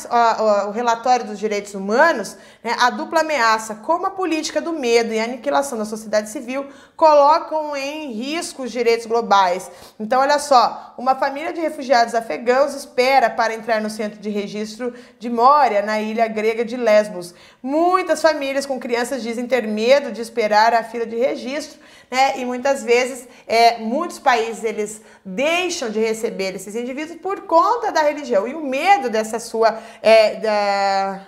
o, 0.66 0.70
relatório 0.70 1.26
dos 1.26 1.38
direitos 1.38 1.74
humanos, 1.74 2.36
né, 2.62 2.76
a 2.78 2.90
dupla 2.90 3.20
ameaça, 3.20 3.76
como 3.76 4.06
a 4.06 4.10
política 4.10 4.60
do 4.60 4.72
medo 4.72 5.12
e 5.12 5.18
a 5.18 5.24
aniquilação 5.24 5.76
da 5.78 5.84
sociedade 5.84 6.30
civil 6.30 6.66
colocam 6.96 7.76
em 7.76 8.12
risco 8.12 8.62
os 8.62 8.72
direitos 8.72 9.06
globais. 9.06 9.70
Então, 9.98 10.20
olha 10.20 10.38
só, 10.38 10.94
uma 10.96 11.14
família 11.14 11.52
de 11.52 11.60
refugiados 11.60 12.14
afegãos 12.14 12.74
espera 12.74 13.28
para 13.28 13.54
entrar 13.54 13.80
no 13.80 13.90
centro 13.90 14.20
de 14.20 14.30
registro 14.30 14.94
de 15.18 15.28
Moria, 15.28 15.82
na 15.82 16.00
ilha 16.00 16.26
grega 16.28 16.64
de 16.64 16.76
Lesbos. 16.76 17.34
Muitas 17.62 18.22
famílias 18.22 18.66
com 18.66 18.78
crianças 18.78 19.22
dizem 19.22 19.46
ter 19.46 19.66
medo 19.66 20.12
de 20.12 20.20
esperar 20.20 20.72
a 20.74 20.84
fila 20.84 21.06
de 21.06 21.16
registro, 21.16 21.78
né, 22.14 22.38
e 22.38 22.44
muitas 22.44 22.84
vezes 22.84 23.26
é, 23.44 23.78
muitos 23.78 24.20
países 24.20 24.62
eles 24.62 25.02
deixam 25.24 25.90
de 25.90 25.98
receber 25.98 26.54
esses 26.54 26.76
indivíduos 26.76 27.18
por 27.20 27.40
conta 27.40 27.90
da 27.90 28.02
religião 28.02 28.46
e 28.46 28.54
o 28.54 28.60
medo 28.60 29.10
dessa 29.10 29.40
sua 29.40 29.82
é, 30.00 30.36
da, 30.36 31.26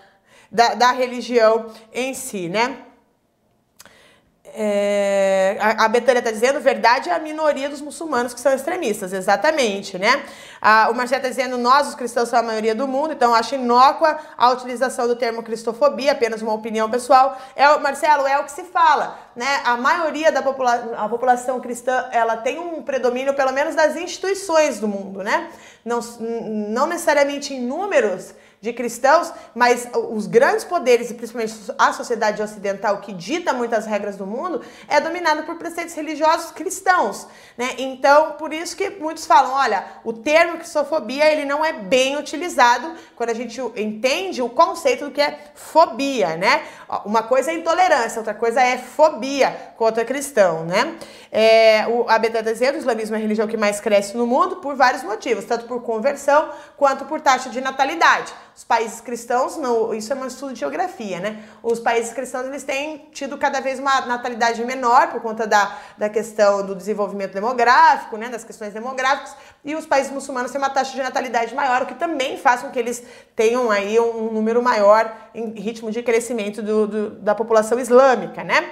da, 0.48 0.74
da 0.74 0.92
religião 0.92 1.72
em 1.92 2.14
si, 2.14 2.48
né? 2.48 2.85
É, 4.58 5.58
a, 5.60 5.84
a 5.84 5.88
Betânia 5.88 6.20
está 6.20 6.30
dizendo, 6.30 6.58
verdade 6.60 7.10
é 7.10 7.14
a 7.14 7.18
minoria 7.18 7.68
dos 7.68 7.82
muçulmanos 7.82 8.32
que 8.32 8.40
são 8.40 8.54
extremistas, 8.54 9.12
exatamente, 9.12 9.98
né? 9.98 10.24
o 10.90 10.94
Marcelo 10.94 11.18
está 11.18 11.28
dizendo, 11.28 11.58
nós, 11.58 11.88
os 11.88 11.94
cristãos, 11.94 12.30
somos 12.30 12.42
a 12.42 12.46
maioria 12.46 12.74
do 12.74 12.88
mundo, 12.88 13.12
então 13.12 13.34
acho 13.34 13.54
inócua 13.54 14.18
a 14.36 14.50
utilização 14.50 15.06
do 15.06 15.14
termo 15.14 15.42
cristofobia, 15.42 16.12
apenas 16.12 16.40
uma 16.40 16.54
opinião 16.54 16.90
pessoal. 16.90 17.36
É, 17.54 17.76
Marcelo, 17.78 18.26
é 18.26 18.38
o 18.38 18.44
que 18.44 18.50
se 18.50 18.64
fala, 18.64 19.18
né? 19.36 19.60
A 19.64 19.76
maioria 19.76 20.32
da 20.32 20.42
popula 20.42 20.94
a 20.96 21.08
população 21.08 21.60
cristã, 21.60 22.08
ela 22.10 22.38
tem 22.38 22.58
um 22.58 22.82
predomínio, 22.82 23.34
pelo 23.34 23.52
menos, 23.52 23.74
das 23.74 23.94
instituições 23.94 24.80
do 24.80 24.88
mundo, 24.88 25.22
né? 25.22 25.50
Não, 25.84 26.00
não 26.00 26.86
necessariamente 26.86 27.54
em 27.54 27.60
números, 27.60 28.34
de 28.60 28.72
cristãos, 28.72 29.32
mas 29.54 29.88
os 30.10 30.26
grandes 30.26 30.64
poderes, 30.64 31.10
e 31.10 31.14
principalmente 31.14 31.54
a 31.78 31.92
sociedade 31.92 32.42
ocidental 32.42 32.98
que 32.98 33.12
dita 33.12 33.52
muitas 33.52 33.86
regras 33.86 34.16
do 34.16 34.26
mundo, 34.26 34.62
é 34.88 35.00
dominada 35.00 35.42
por 35.42 35.56
preceitos 35.56 35.94
religiosos 35.94 36.50
cristãos, 36.50 37.26
né? 37.56 37.74
Então, 37.78 38.32
por 38.32 38.52
isso 38.52 38.76
que 38.76 38.90
muitos 38.90 39.26
falam, 39.26 39.52
olha, 39.52 39.84
o 40.04 40.12
termo 40.12 40.58
cristofobia, 40.58 41.30
ele 41.30 41.44
não 41.44 41.64
é 41.64 41.72
bem 41.72 42.16
utilizado 42.16 42.94
quando 43.14 43.30
a 43.30 43.34
gente 43.34 43.60
entende 43.76 44.42
o 44.42 44.48
conceito 44.48 45.06
do 45.06 45.10
que 45.10 45.20
é 45.20 45.38
fobia, 45.54 46.36
né? 46.36 46.62
Uma 47.04 47.22
coisa 47.22 47.50
é 47.50 47.54
intolerância, 47.54 48.18
outra 48.18 48.34
coisa 48.34 48.60
é 48.60 48.78
fobia 48.78 49.50
contra 49.76 50.04
cristão, 50.04 50.64
né? 50.64 50.96
É, 51.30 51.86
o, 51.88 52.08
a 52.08 52.18
Beta 52.18 52.42
dizendo, 52.42 52.76
o 52.76 52.78
islamismo 52.78 53.14
é 53.14 53.18
a 53.18 53.22
religião 53.22 53.46
que 53.46 53.56
mais 53.56 53.80
cresce 53.80 54.16
no 54.16 54.26
mundo 54.26 54.56
por 54.56 54.74
vários 54.74 55.02
motivos, 55.02 55.44
tanto 55.44 55.66
por 55.66 55.82
conversão 55.82 56.50
quanto 56.76 57.04
por 57.04 57.20
taxa 57.20 57.50
de 57.50 57.60
natalidade. 57.60 58.32
Os 58.56 58.64
países 58.64 59.02
cristãos, 59.02 59.58
no, 59.58 59.92
isso 59.92 60.10
é 60.10 60.16
um 60.16 60.26
estudo 60.26 60.54
de 60.54 60.60
geografia, 60.60 61.20
né? 61.20 61.44
Os 61.62 61.78
países 61.78 62.14
cristãos 62.14 62.46
eles 62.46 62.64
têm 62.64 63.06
tido 63.12 63.36
cada 63.36 63.60
vez 63.60 63.78
uma 63.78 64.06
natalidade 64.06 64.64
menor 64.64 65.10
por 65.10 65.20
conta 65.20 65.46
da, 65.46 65.76
da 65.98 66.08
questão 66.08 66.64
do 66.64 66.74
desenvolvimento 66.74 67.34
demográfico, 67.34 68.16
né? 68.16 68.30
Das 68.30 68.44
questões 68.44 68.72
demográficas, 68.72 69.36
e 69.62 69.74
os 69.74 69.84
países 69.84 70.10
muçulmanos 70.10 70.50
têm 70.50 70.58
uma 70.58 70.70
taxa 70.70 70.92
de 70.92 71.02
natalidade 71.02 71.54
maior, 71.54 71.82
o 71.82 71.86
que 71.86 71.96
também 71.96 72.38
faz 72.38 72.62
com 72.62 72.70
que 72.70 72.78
eles 72.78 73.02
tenham 73.34 73.70
aí 73.70 74.00
um, 74.00 74.28
um 74.28 74.32
número 74.32 74.62
maior 74.62 75.14
em 75.34 75.50
ritmo 75.50 75.90
de 75.90 76.02
crescimento 76.02 76.62
do, 76.62 76.86
do, 76.86 77.10
da 77.10 77.34
população 77.34 77.78
islâmica, 77.78 78.42
né? 78.42 78.70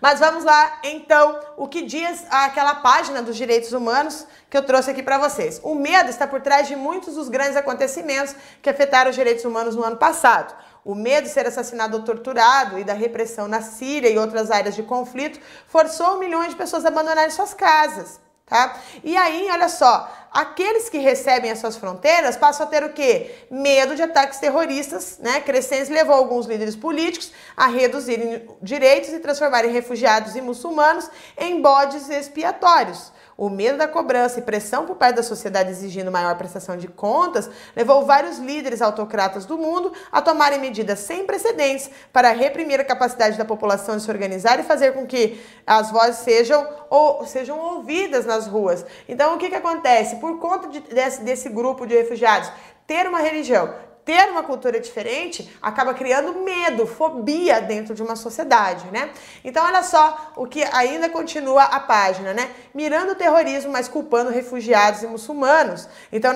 Mas 0.00 0.20
vamos 0.20 0.44
lá, 0.44 0.80
então, 0.84 1.40
o 1.56 1.66
que 1.66 1.82
diz 1.82 2.24
aquela 2.30 2.76
página 2.76 3.20
dos 3.20 3.36
direitos 3.36 3.72
humanos 3.72 4.26
que 4.48 4.56
eu 4.56 4.62
trouxe 4.62 4.90
aqui 4.90 5.02
para 5.02 5.18
vocês. 5.18 5.60
O 5.62 5.74
medo 5.74 6.08
está 6.08 6.26
por 6.26 6.40
trás 6.40 6.68
de 6.68 6.76
muitos 6.76 7.14
dos 7.14 7.28
grandes 7.28 7.56
acontecimentos 7.56 8.34
que 8.62 8.70
afetaram 8.70 9.10
os 9.10 9.16
direitos 9.16 9.44
humanos 9.44 9.74
no 9.74 9.82
ano 9.82 9.96
passado. 9.96 10.54
O 10.84 10.94
medo 10.94 11.24
de 11.24 11.30
ser 11.30 11.46
assassinado 11.46 11.96
ou 11.96 12.02
torturado 12.04 12.78
e 12.78 12.84
da 12.84 12.94
repressão 12.94 13.48
na 13.48 13.60
Síria 13.60 14.08
e 14.08 14.18
outras 14.18 14.50
áreas 14.50 14.76
de 14.76 14.82
conflito 14.82 15.40
forçou 15.66 16.18
milhões 16.18 16.50
de 16.50 16.56
pessoas 16.56 16.84
a 16.84 16.88
abandonarem 16.88 17.30
suas 17.30 17.52
casas. 17.52 18.20
Tá? 18.48 18.80
E 19.04 19.14
aí, 19.14 19.48
olha 19.50 19.68
só, 19.68 20.10
aqueles 20.32 20.88
que 20.88 20.98
recebem 20.98 21.50
as 21.50 21.58
suas 21.58 21.76
fronteiras 21.76 22.36
passam 22.36 22.66
a 22.66 22.68
ter 22.68 22.82
o 22.82 22.92
quê? 22.94 23.34
Medo 23.50 23.94
de 23.94 24.02
ataques 24.02 24.38
terroristas, 24.38 25.18
né? 25.18 25.40
Crescentes 25.40 25.90
levou 25.90 26.14
alguns 26.14 26.46
líderes 26.46 26.74
políticos 26.74 27.30
a 27.56 27.66
reduzirem 27.66 28.48
direitos 28.62 29.10
e 29.10 29.18
transformarem 29.18 29.70
refugiados 29.70 30.34
e 30.34 30.40
muçulmanos 30.40 31.10
em 31.36 31.60
bodes 31.60 32.08
expiatórios. 32.08 33.12
O 33.38 33.48
medo 33.48 33.78
da 33.78 33.86
cobrança 33.86 34.40
e 34.40 34.42
pressão 34.42 34.84
por 34.84 34.96
parte 34.96 35.14
da 35.14 35.22
sociedade 35.22 35.70
exigindo 35.70 36.10
maior 36.10 36.36
prestação 36.36 36.76
de 36.76 36.88
contas 36.88 37.48
levou 37.76 38.04
vários 38.04 38.38
líderes 38.38 38.82
autocratas 38.82 39.46
do 39.46 39.56
mundo 39.56 39.92
a 40.10 40.20
tomarem 40.20 40.58
medidas 40.58 40.98
sem 40.98 41.24
precedentes 41.24 41.88
para 42.12 42.32
reprimir 42.32 42.80
a 42.80 42.84
capacidade 42.84 43.38
da 43.38 43.44
população 43.44 43.96
de 43.96 44.02
se 44.02 44.10
organizar 44.10 44.58
e 44.58 44.64
fazer 44.64 44.92
com 44.92 45.06
que 45.06 45.40
as 45.64 45.88
vozes 45.92 46.16
sejam, 46.16 46.68
ou, 46.90 47.24
sejam 47.26 47.56
ouvidas 47.56 48.26
nas 48.26 48.48
ruas. 48.48 48.84
Então, 49.08 49.36
o 49.36 49.38
que, 49.38 49.48
que 49.48 49.54
acontece? 49.54 50.16
Por 50.16 50.40
conta 50.40 50.66
de, 50.66 50.80
desse, 50.80 51.22
desse 51.22 51.48
grupo 51.48 51.86
de 51.86 51.94
refugiados 51.94 52.50
ter 52.88 53.06
uma 53.06 53.20
religião, 53.20 53.72
ter 54.08 54.30
uma 54.30 54.42
cultura 54.42 54.80
diferente 54.80 55.54
acaba 55.60 55.92
criando 55.92 56.40
medo, 56.40 56.86
fobia 56.86 57.60
dentro 57.60 57.94
de 57.94 58.02
uma 58.02 58.16
sociedade, 58.16 58.86
né? 58.90 59.10
Então, 59.44 59.62
olha 59.62 59.82
só 59.82 60.32
o 60.34 60.46
que 60.46 60.62
ainda 60.72 61.10
continua 61.10 61.64
a 61.64 61.78
página, 61.78 62.32
né? 62.32 62.48
Mirando 62.72 63.12
o 63.12 63.14
terrorismo, 63.14 63.70
mas 63.70 63.86
culpando 63.86 64.30
refugiados 64.30 65.02
e 65.02 65.06
muçulmanos. 65.06 65.86
Então, 66.10 66.32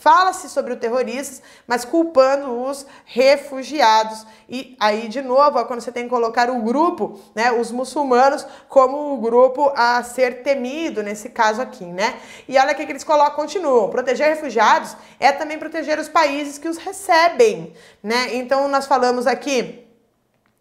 fala-se 0.00 0.48
sobre 0.48 0.72
o 0.72 0.76
terrorismo, 0.76 1.44
mas 1.64 1.84
culpando 1.84 2.60
os 2.60 2.84
refugiados. 3.04 4.26
E 4.48 4.76
aí, 4.80 5.06
de 5.06 5.22
novo, 5.22 5.64
quando 5.66 5.80
você 5.80 5.92
tem 5.92 6.02
que 6.02 6.10
colocar 6.10 6.50
o 6.50 6.60
grupo, 6.62 7.20
né? 7.36 7.52
Os 7.52 7.70
muçulmanos 7.70 8.44
como 8.68 9.14
o 9.14 9.18
grupo 9.18 9.72
a 9.76 10.02
ser 10.02 10.42
temido 10.42 11.04
nesse 11.04 11.28
caso 11.28 11.62
aqui, 11.62 11.84
né? 11.84 12.16
E 12.48 12.58
olha 12.58 12.72
o 12.72 12.74
que 12.74 12.82
eles 12.82 13.04
colocam, 13.04 13.36
continuam. 13.36 13.90
Proteger 13.90 14.26
refugiados 14.26 14.96
é 15.20 15.30
também 15.30 15.56
proteger 15.56 16.00
os 16.00 16.08
países 16.08 16.58
que 16.58 16.66
os 16.66 16.78
recebem 16.78 17.11
recebem, 17.12 17.74
né? 18.02 18.34
Então 18.34 18.66
nós 18.68 18.86
falamos 18.86 19.26
aqui 19.26 19.82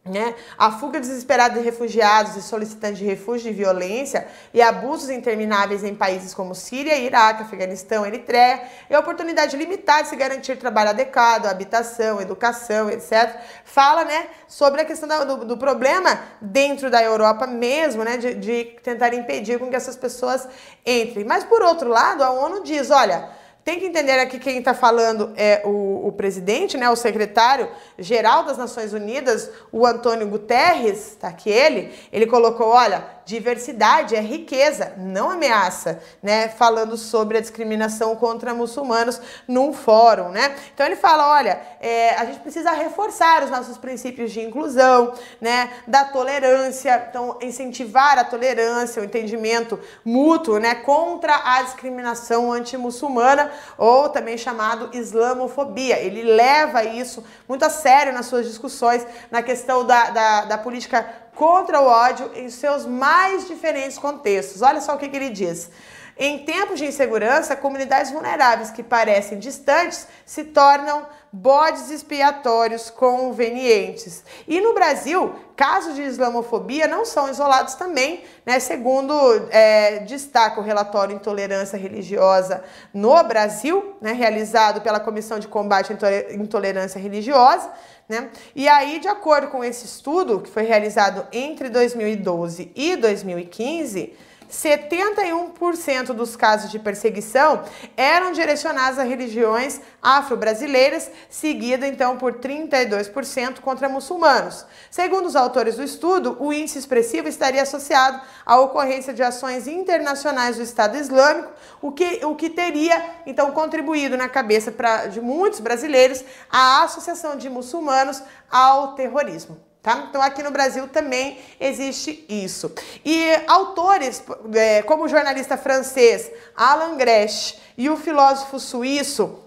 né? 0.03 0.33
A 0.57 0.71
fuga 0.71 0.99
desesperada 0.99 1.59
de 1.59 1.63
refugiados 1.63 2.35
e 2.35 2.41
solicitantes 2.41 2.97
de 2.97 3.05
refúgio 3.05 3.51
de 3.51 3.55
violência 3.55 4.27
e 4.51 4.59
abusos 4.59 5.11
intermináveis 5.11 5.83
em 5.83 5.93
países 5.93 6.33
como 6.33 6.55
Síria, 6.55 6.97
Iraque, 6.97 7.43
Afeganistão, 7.43 8.03
Eritreia 8.03 8.63
e 8.89 8.95
a 8.95 8.99
oportunidade 8.99 9.55
limitada 9.55 10.01
de 10.01 10.09
se 10.09 10.15
garantir 10.15 10.57
trabalho 10.57 10.89
adequado, 10.89 11.45
habitação, 11.45 12.19
educação, 12.19 12.89
etc. 12.89 13.41
Fala 13.63 14.03
né, 14.03 14.25
sobre 14.47 14.81
a 14.81 14.85
questão 14.85 15.07
do, 15.23 15.45
do 15.45 15.55
problema 15.55 16.19
dentro 16.41 16.89
da 16.89 17.03
Europa 17.03 17.45
mesmo, 17.45 18.03
né, 18.03 18.17
de, 18.17 18.33
de 18.33 18.63
tentar 18.81 19.13
impedir 19.13 19.59
com 19.59 19.69
que 19.69 19.75
essas 19.75 19.95
pessoas 19.95 20.47
entrem. 20.83 21.25
Mas, 21.25 21.43
por 21.43 21.61
outro 21.61 21.89
lado, 21.89 22.23
a 22.23 22.31
ONU 22.31 22.63
diz, 22.63 22.89
olha 22.89 23.39
tem 23.63 23.79
que 23.79 23.85
entender 23.85 24.19
aqui 24.19 24.39
quem 24.39 24.57
está 24.57 24.73
falando 24.73 25.31
é 25.35 25.61
o, 25.63 26.07
o, 26.07 26.11
presidente, 26.11 26.77
né, 26.77 26.89
o 26.89 26.95
secretário-geral 26.95 28.43
das 28.43 28.57
Nações 28.57 28.91
Unidas, 28.91 29.51
o 29.71 29.85
Antônio 29.85 30.27
Guterres, 30.27 31.15
tá 31.19 31.27
aqui 31.27 31.49
ele, 31.49 31.93
ele 32.11 32.25
colocou, 32.25 32.67
olha, 32.67 33.05
diversidade 33.25 34.15
é 34.15 34.19
riqueza, 34.19 34.93
não 34.97 35.29
ameaça, 35.29 36.01
né, 36.21 36.49
falando 36.49 36.97
sobre 36.97 37.37
a 37.37 37.41
discriminação 37.41 38.15
contra 38.15 38.53
muçulmanos 38.53 39.21
num 39.47 39.73
fórum, 39.73 40.29
né. 40.29 40.55
Então 40.73 40.85
ele 40.85 40.95
fala, 40.95 41.31
olha, 41.31 41.61
é, 41.79 42.15
a 42.15 42.25
gente 42.25 42.39
precisa 42.39 42.71
reforçar 42.71 43.43
os 43.43 43.49
nossos 43.49 43.77
princípios 43.77 44.31
de 44.31 44.41
inclusão, 44.41 45.13
né, 45.39 45.71
da 45.87 46.05
tolerância, 46.05 47.07
então 47.09 47.37
incentivar 47.41 48.17
a 48.17 48.23
tolerância, 48.23 49.01
o 49.01 49.05
entendimento 49.05 49.79
mútuo, 50.03 50.59
né, 50.59 50.75
contra 50.75 51.41
a 51.43 51.61
discriminação 51.63 52.51
anti-muçulmana 52.51 53.51
ou 53.77 54.09
também 54.09 54.37
chamado 54.37 54.89
islamofobia. 54.93 55.99
Ele 55.99 56.23
leva 56.23 56.83
isso 56.83 57.23
muito 57.47 57.63
a 57.63 57.69
sério 57.69 58.13
nas 58.13 58.25
suas 58.25 58.45
discussões 58.45 59.05
na 59.29 59.41
questão 59.41 59.85
da, 59.85 60.09
da, 60.09 60.45
da 60.45 60.57
política 60.57 61.20
contra 61.35 61.81
o 61.81 61.85
ódio 61.85 62.31
em 62.35 62.49
seus 62.49 62.85
mais 62.85 63.47
diferentes 63.47 63.97
contextos. 63.97 64.61
Olha 64.61 64.81
só 64.81 64.95
o 64.95 64.97
que, 64.97 65.09
que 65.09 65.15
ele 65.15 65.29
diz. 65.29 65.69
Em 66.17 66.39
tempos 66.39 66.77
de 66.77 66.85
insegurança, 66.85 67.55
comunidades 67.55 68.11
vulneráveis 68.11 68.69
que 68.69 68.83
parecem 68.83 69.39
distantes 69.39 70.07
se 70.25 70.43
tornam 70.43 71.05
bodes 71.33 71.89
expiatórios 71.89 72.89
convenientes. 72.89 74.23
E 74.47 74.59
no 74.59 74.73
Brasil, 74.73 75.33
casos 75.55 75.95
de 75.95 76.01
islamofobia 76.01 76.87
não 76.87 77.05
são 77.05 77.29
isolados 77.29 77.75
também, 77.75 78.23
né? 78.45 78.59
Segundo 78.59 79.13
é, 79.49 79.99
destaca 79.99 80.59
o 80.59 80.63
relatório 80.63 81.15
Intolerância 81.15 81.77
Religiosa 81.77 82.63
no 82.93 83.23
Brasil, 83.23 83.95
né? 84.01 84.11
realizado 84.11 84.81
pela 84.81 84.99
Comissão 84.99 85.39
de 85.39 85.47
Combate 85.47 85.93
à 85.93 86.33
Intolerância 86.33 86.99
Religiosa. 86.99 87.71
Né? 88.11 88.29
E 88.53 88.67
aí, 88.67 88.99
de 88.99 89.07
acordo 89.07 89.47
com 89.47 89.63
esse 89.63 89.85
estudo, 89.85 90.41
que 90.41 90.49
foi 90.49 90.63
realizado 90.63 91.25
entre 91.31 91.69
2012 91.69 92.69
e 92.75 92.97
2015, 92.97 94.11
71% 94.51 96.07
dos 96.07 96.35
casos 96.35 96.69
de 96.69 96.77
perseguição 96.77 97.63
eram 97.95 98.33
direcionados 98.33 98.99
a 98.99 99.03
religiões 99.03 99.79
afro-brasileiras, 100.01 101.09
seguida 101.29 101.87
então 101.87 102.17
por 102.17 102.33
32% 102.33 103.61
contra 103.61 103.87
muçulmanos. 103.87 104.65
Segundo 104.89 105.25
os 105.25 105.35
autores 105.35 105.77
do 105.77 105.83
estudo, 105.83 106.35
o 106.39 106.51
índice 106.51 106.77
expressivo 106.77 107.29
estaria 107.29 107.61
associado 107.61 108.21
à 108.45 108.59
ocorrência 108.59 109.13
de 109.13 109.23
ações 109.23 109.67
internacionais 109.67 110.57
do 110.57 110.63
Estado 110.63 110.97
Islâmico, 110.97 111.51
o 111.81 111.91
que, 111.91 112.25
o 112.25 112.35
que 112.35 112.49
teria 112.49 113.03
então 113.25 113.51
contribuído 113.51 114.17
na 114.17 114.27
cabeça 114.27 114.71
pra, 114.71 115.07
de 115.07 115.21
muitos 115.21 115.61
brasileiros 115.61 116.23
a 116.51 116.83
associação 116.83 117.37
de 117.37 117.49
muçulmanos 117.49 118.21
ao 118.49 118.95
terrorismo. 118.95 119.70
Tá? 119.81 120.05
Então, 120.07 120.21
aqui 120.21 120.43
no 120.43 120.51
Brasil 120.51 120.87
também 120.87 121.39
existe 121.59 122.23
isso. 122.29 122.71
E 123.03 123.33
autores, 123.47 124.23
é, 124.53 124.83
como 124.83 125.05
o 125.05 125.07
jornalista 125.07 125.57
francês 125.57 126.31
Alan 126.55 126.97
Gresh 126.97 127.57
e 127.75 127.89
o 127.89 127.97
filósofo 127.97 128.59
suíço 128.59 129.39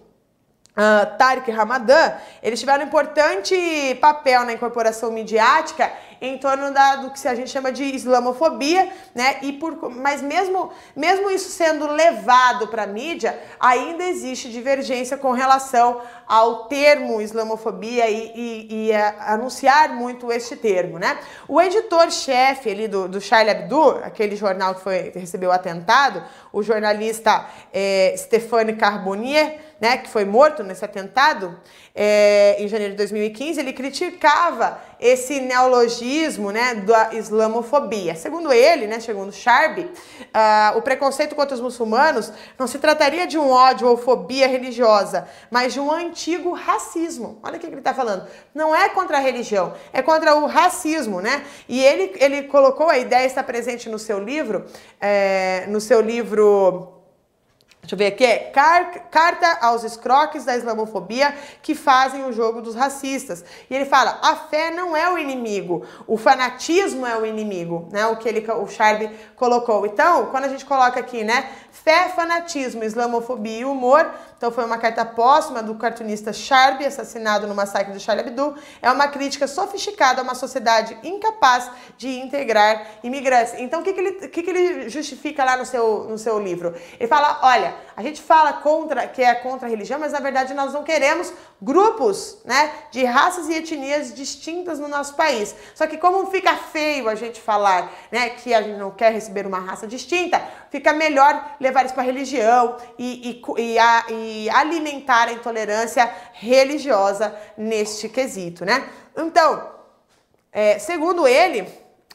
uh, 0.76 1.52
Ramadan, 1.52 2.12
eles 2.42 2.60
tiveram 2.60 2.84
um 2.84 2.88
importante 2.88 3.54
papel 4.00 4.44
na 4.44 4.52
incorporação 4.52 5.10
midiática 5.10 5.90
em 6.20 6.38
torno 6.38 6.72
da, 6.72 6.96
do 6.96 7.10
que 7.10 7.28
a 7.28 7.34
gente 7.34 7.50
chama 7.50 7.70
de 7.70 7.84
islamofobia, 7.84 8.90
né? 9.14 9.38
E 9.42 9.52
por, 9.52 9.90
mas 9.90 10.22
mesmo, 10.22 10.72
mesmo 10.96 11.30
isso 11.30 11.50
sendo 11.50 11.86
levado 11.86 12.68
para 12.68 12.84
a 12.84 12.86
mídia, 12.86 13.38
ainda 13.60 14.04
existe 14.04 14.50
divergência 14.50 15.16
com 15.16 15.32
relação 15.32 16.00
ao 16.26 16.64
termo 16.66 17.20
islamofobia 17.20 18.08
e, 18.08 18.32
e, 18.34 18.86
e 18.88 18.92
anunciar 18.94 19.90
muito 19.90 20.32
este 20.32 20.56
termo, 20.56 20.98
né? 20.98 21.18
O 21.46 21.60
editor-chefe 21.60 22.70
ali 22.70 22.88
do, 22.88 23.08
do 23.08 23.20
Charlie 23.20 23.54
Hebdo, 23.54 24.00
aquele 24.02 24.36
jornal 24.36 24.74
que, 24.74 24.80
foi, 24.80 25.10
que 25.10 25.18
recebeu 25.18 25.50
o 25.50 25.52
atentado, 25.52 26.22
o 26.52 26.62
jornalista 26.62 27.46
é, 27.72 28.14
Stéphane 28.16 28.74
Carbonier, 28.76 29.73
né, 29.84 29.98
que 29.98 30.08
foi 30.08 30.24
morto 30.24 30.62
nesse 30.62 30.82
atentado 30.82 31.60
é, 31.94 32.56
em 32.58 32.66
janeiro 32.66 32.92
de 32.92 32.96
2015, 32.96 33.60
ele 33.60 33.74
criticava 33.74 34.80
esse 34.98 35.40
neologismo 35.40 36.50
né, 36.50 36.74
da 36.76 37.12
islamofobia. 37.12 38.14
Segundo 38.14 38.50
ele, 38.50 38.86
né, 38.86 38.98
segundo 38.98 39.30
Charb, 39.30 39.80
uh, 39.80 40.78
o 40.78 40.80
preconceito 40.80 41.34
contra 41.34 41.54
os 41.54 41.60
muçulmanos 41.60 42.32
não 42.58 42.66
se 42.66 42.78
trataria 42.78 43.26
de 43.26 43.36
um 43.36 43.50
ódio 43.50 43.86
ou 43.86 43.98
fobia 43.98 44.48
religiosa, 44.48 45.28
mas 45.50 45.74
de 45.74 45.80
um 45.80 45.92
antigo 45.92 46.54
racismo. 46.54 47.38
Olha 47.42 47.58
o 47.58 47.60
que 47.60 47.66
ele 47.66 47.76
está 47.76 47.92
falando. 47.92 48.26
Não 48.54 48.74
é 48.74 48.88
contra 48.88 49.18
a 49.18 49.20
religião, 49.20 49.74
é 49.92 50.00
contra 50.00 50.34
o 50.34 50.46
racismo, 50.46 51.20
né? 51.20 51.44
E 51.68 51.84
ele, 51.84 52.14
ele 52.16 52.44
colocou, 52.44 52.88
a 52.88 52.96
ideia 52.96 53.26
está 53.26 53.42
presente 53.42 53.90
no 53.90 53.98
seu 53.98 54.18
livro, 54.18 54.64
é, 54.98 55.66
no 55.68 55.78
seu 55.78 56.00
livro 56.00 57.03
Deixa 57.84 57.94
eu 57.94 57.98
ver 57.98 58.06
aqui, 58.06 58.24
é 58.24 58.50
Carta 59.10 59.58
aos 59.60 59.84
escroques 59.84 60.46
da 60.46 60.56
islamofobia 60.56 61.34
que 61.62 61.74
fazem 61.74 62.24
o 62.24 62.32
jogo 62.32 62.62
dos 62.62 62.74
racistas. 62.74 63.44
E 63.68 63.74
ele 63.74 63.84
fala: 63.84 64.18
a 64.22 64.34
fé 64.36 64.70
não 64.70 64.96
é 64.96 65.12
o 65.12 65.18
inimigo, 65.18 65.84
o 66.06 66.16
fanatismo 66.16 67.06
é 67.06 67.14
o 67.18 67.26
inimigo, 67.26 67.86
né? 67.92 68.06
O 68.06 68.16
que 68.16 68.26
ele, 68.26 68.50
o 68.50 68.66
Charb 68.66 69.10
colocou. 69.36 69.84
Então, 69.84 70.26
quando 70.26 70.44
a 70.44 70.48
gente 70.48 70.64
coloca 70.64 70.98
aqui, 70.98 71.22
né? 71.22 71.50
Fé, 71.70 72.08
fanatismo, 72.08 72.82
islamofobia 72.82 73.58
e 73.58 73.64
humor. 73.66 74.10
Então, 74.44 74.52
foi 74.52 74.66
uma 74.66 74.76
carta 74.76 75.06
póstuma 75.06 75.62
do 75.62 75.74
cartunista 75.74 76.30
Charby, 76.30 76.84
assassinado 76.84 77.46
no 77.46 77.54
massacre 77.54 77.94
do 77.94 77.98
Charlie 77.98 78.26
Hebdo. 78.26 78.54
É 78.82 78.90
uma 78.90 79.08
crítica 79.08 79.46
sofisticada 79.48 80.20
a 80.20 80.22
uma 80.22 80.34
sociedade 80.34 80.98
incapaz 81.02 81.70
de 81.96 82.20
integrar 82.20 82.86
imigrantes. 83.02 83.54
Então 83.56 83.80
o 83.80 83.82
que, 83.82 83.94
que, 83.94 84.00
ele, 84.00 84.28
que, 84.28 84.42
que 84.42 84.50
ele 84.50 84.90
justifica 84.90 85.42
lá 85.42 85.56
no 85.56 85.64
seu, 85.64 86.04
no 86.04 86.18
seu 86.18 86.38
livro? 86.38 86.74
Ele 87.00 87.08
fala, 87.08 87.40
olha, 87.42 87.74
a 87.96 88.02
gente 88.02 88.20
fala 88.20 88.52
contra 88.52 89.06
que 89.06 89.22
é 89.22 89.34
contra 89.34 89.66
a 89.66 89.70
religião, 89.70 89.98
mas 89.98 90.12
na 90.12 90.20
verdade 90.20 90.52
nós 90.52 90.74
não 90.74 90.82
queremos 90.82 91.32
grupos, 91.62 92.38
né, 92.44 92.70
de 92.90 93.04
raças 93.04 93.48
e 93.48 93.54
etnias 93.54 94.12
distintas 94.12 94.78
no 94.78 94.88
nosso 94.88 95.14
país. 95.14 95.54
Só 95.74 95.86
que 95.86 95.96
como 95.96 96.26
fica 96.26 96.54
feio 96.56 97.08
a 97.08 97.14
gente 97.14 97.40
falar, 97.40 97.90
né, 98.12 98.28
que 98.30 98.52
a 98.52 98.60
gente 98.60 98.76
não 98.76 98.90
quer 98.90 99.10
receber 99.10 99.46
uma 99.46 99.60
raça 99.60 99.86
distinta, 99.86 100.42
fica 100.70 100.92
melhor 100.92 101.56
levar 101.58 101.86
isso 101.86 101.94
para 101.94 102.02
religião 102.02 102.76
e, 102.98 103.40
e, 103.58 103.62
e, 103.62 103.78
a, 103.78 104.04
e 104.10 104.33
alimentar 104.50 105.28
a 105.28 105.32
intolerância 105.32 106.10
religiosa 106.32 107.34
neste 107.56 108.08
quesito, 108.08 108.64
né? 108.64 108.88
Então, 109.16 109.70
é, 110.52 110.78
segundo 110.78 111.26
ele, 111.26 111.66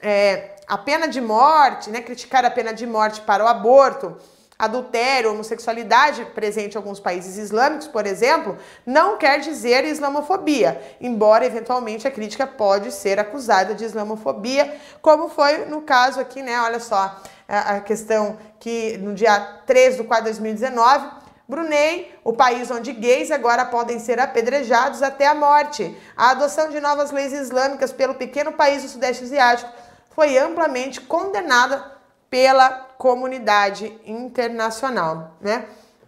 é, 0.01 0.55
a 0.67 0.77
pena 0.77 1.07
de 1.07 1.19
morte, 1.19 1.89
né, 1.89 2.01
criticar 2.01 2.45
a 2.45 2.51
pena 2.51 2.73
de 2.73 2.85
morte 2.85 3.21
para 3.21 3.43
o 3.43 3.47
aborto 3.47 4.17
adultério, 4.59 5.31
homossexualidade 5.31 6.25
presente 6.35 6.73
em 6.73 6.77
alguns 6.77 6.99
países 6.99 7.37
islâmicos, 7.37 7.87
por 7.87 8.05
exemplo, 8.05 8.57
não 8.85 9.17
quer 9.17 9.39
dizer 9.39 9.85
islamofobia, 9.85 10.81
embora 10.99 11.45
eventualmente 11.45 12.05
a 12.05 12.11
crítica 12.11 12.45
pode 12.45 12.91
ser 12.91 13.17
acusada 13.19 13.73
de 13.73 13.85
islamofobia, 13.85 14.75
como 15.01 15.29
foi 15.29 15.59
no 15.65 15.81
caso 15.83 16.19
aqui, 16.19 16.41
né? 16.41 16.59
Olha 16.59 16.81
só, 16.81 17.21
a 17.47 17.79
questão 17.79 18.37
que 18.59 18.97
no 18.97 19.15
dia 19.15 19.39
3 19.65 19.95
de 19.95 20.03
4 20.03 20.25
de 20.25 20.31
2019, 20.31 21.09
Brunei, 21.49 22.13
o 22.23 22.31
país 22.31 22.69
onde 22.69 22.93
gays 22.93 23.31
agora 23.31 23.65
podem 23.65 23.97
ser 23.97 24.19
apedrejados 24.19 25.01
até 25.01 25.25
a 25.25 25.33
morte. 25.33 25.97
A 26.15 26.29
adoção 26.29 26.69
de 26.69 26.79
novas 26.79 27.09
leis 27.09 27.33
islâmicas 27.33 27.91
pelo 27.91 28.13
pequeno 28.13 28.53
país 28.53 28.83
do 28.83 28.89
Sudeste 28.89 29.23
Asiático 29.23 29.71
foi 30.11 30.37
amplamente 30.37 31.01
condenada 31.01 31.91
pela 32.29 32.69
comunidade 32.99 33.99
internacional, 34.05 35.37
né? 35.41 35.65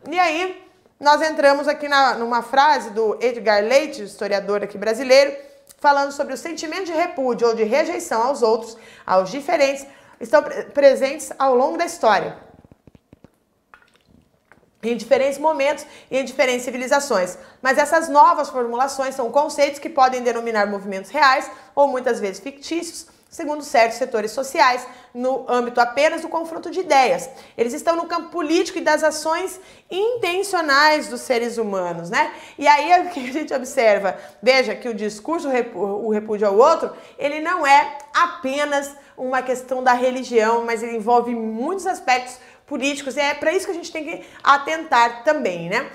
E 0.07 0.19
aí, 0.19 0.63
nós 0.99 1.19
entramos 1.23 1.67
aqui 1.67 1.87
na, 1.87 2.13
numa 2.13 2.43
frase 2.43 2.91
do 2.91 3.17
Edgar 3.19 3.63
Leite, 3.63 4.03
historiador 4.03 4.63
aqui 4.63 4.77
brasileiro, 4.77 5.35
falando 5.79 6.11
sobre 6.11 6.35
o 6.35 6.37
sentimento 6.37 6.85
de 6.85 6.91
repúdio 6.91 7.47
ou 7.47 7.55
de 7.55 7.63
rejeição 7.63 8.21
aos 8.21 8.43
outros, 8.43 8.77
aos 9.07 9.31
diferentes, 9.31 9.87
estão 10.19 10.43
presentes 10.71 11.31
ao 11.39 11.55
longo 11.55 11.79
da 11.79 11.85
história. 11.85 12.37
Em 14.84 14.97
diferentes 14.97 15.38
momentos 15.38 15.86
e 16.09 16.17
em 16.17 16.25
diferentes 16.25 16.65
civilizações. 16.65 17.38
Mas 17.61 17.77
essas 17.77 18.09
novas 18.09 18.49
formulações 18.49 19.13
são 19.13 19.32
conceitos 19.32 19.79
que 19.79 19.89
podem 19.89 20.23
denominar 20.23 20.65
movimentos 20.65 21.11
reais 21.11 21.49
ou 21.75 21.88
muitas 21.88 22.19
vezes 22.19 22.39
fictícios, 22.39 23.05
segundo 23.32 23.63
certos 23.63 23.97
setores 23.97 24.32
sociais, 24.32 24.86
no 25.13 25.45
âmbito 25.49 25.79
apenas 25.79 26.21
do 26.21 26.27
confronto 26.27 26.69
de 26.69 26.82
ideias. 26.82 27.29
Eles 27.57 27.73
estão 27.73 27.95
no 27.95 28.05
campo 28.05 28.29
político 28.29 28.77
e 28.77 28.82
das 28.82 29.03
ações 29.05 29.57
intencionais 29.89 31.07
dos 31.07 31.21
seres 31.21 31.57
humanos, 31.57 32.09
né? 32.09 32.34
E 32.57 32.67
aí 32.67 32.91
é 32.91 32.99
o 33.07 33.09
que 33.09 33.29
a 33.29 33.32
gente 33.32 33.53
observa, 33.53 34.17
veja 34.43 34.75
que 34.75 34.89
o 34.89 34.93
discurso, 34.93 35.47
o 35.47 36.11
repúdio 36.11 36.47
ao 36.47 36.57
outro, 36.57 36.91
ele 37.17 37.39
não 37.39 37.65
é 37.65 37.97
apenas 38.13 38.93
uma 39.17 39.41
questão 39.41 39.84
da 39.84 39.93
religião, 39.93 40.65
mas 40.65 40.84
ele 40.84 40.97
envolve 40.97 41.34
muitos 41.34 41.86
aspectos 41.86 42.38
políticos 42.72 43.17
é 43.17 43.34
para 43.34 43.51
isso 43.51 43.65
que 43.65 43.72
a 43.72 43.76
gente 43.76 43.91
tem 43.91 44.05
que 44.05 44.26
atentar 44.41 45.26
também, 45.26 45.67
né? 45.67 45.91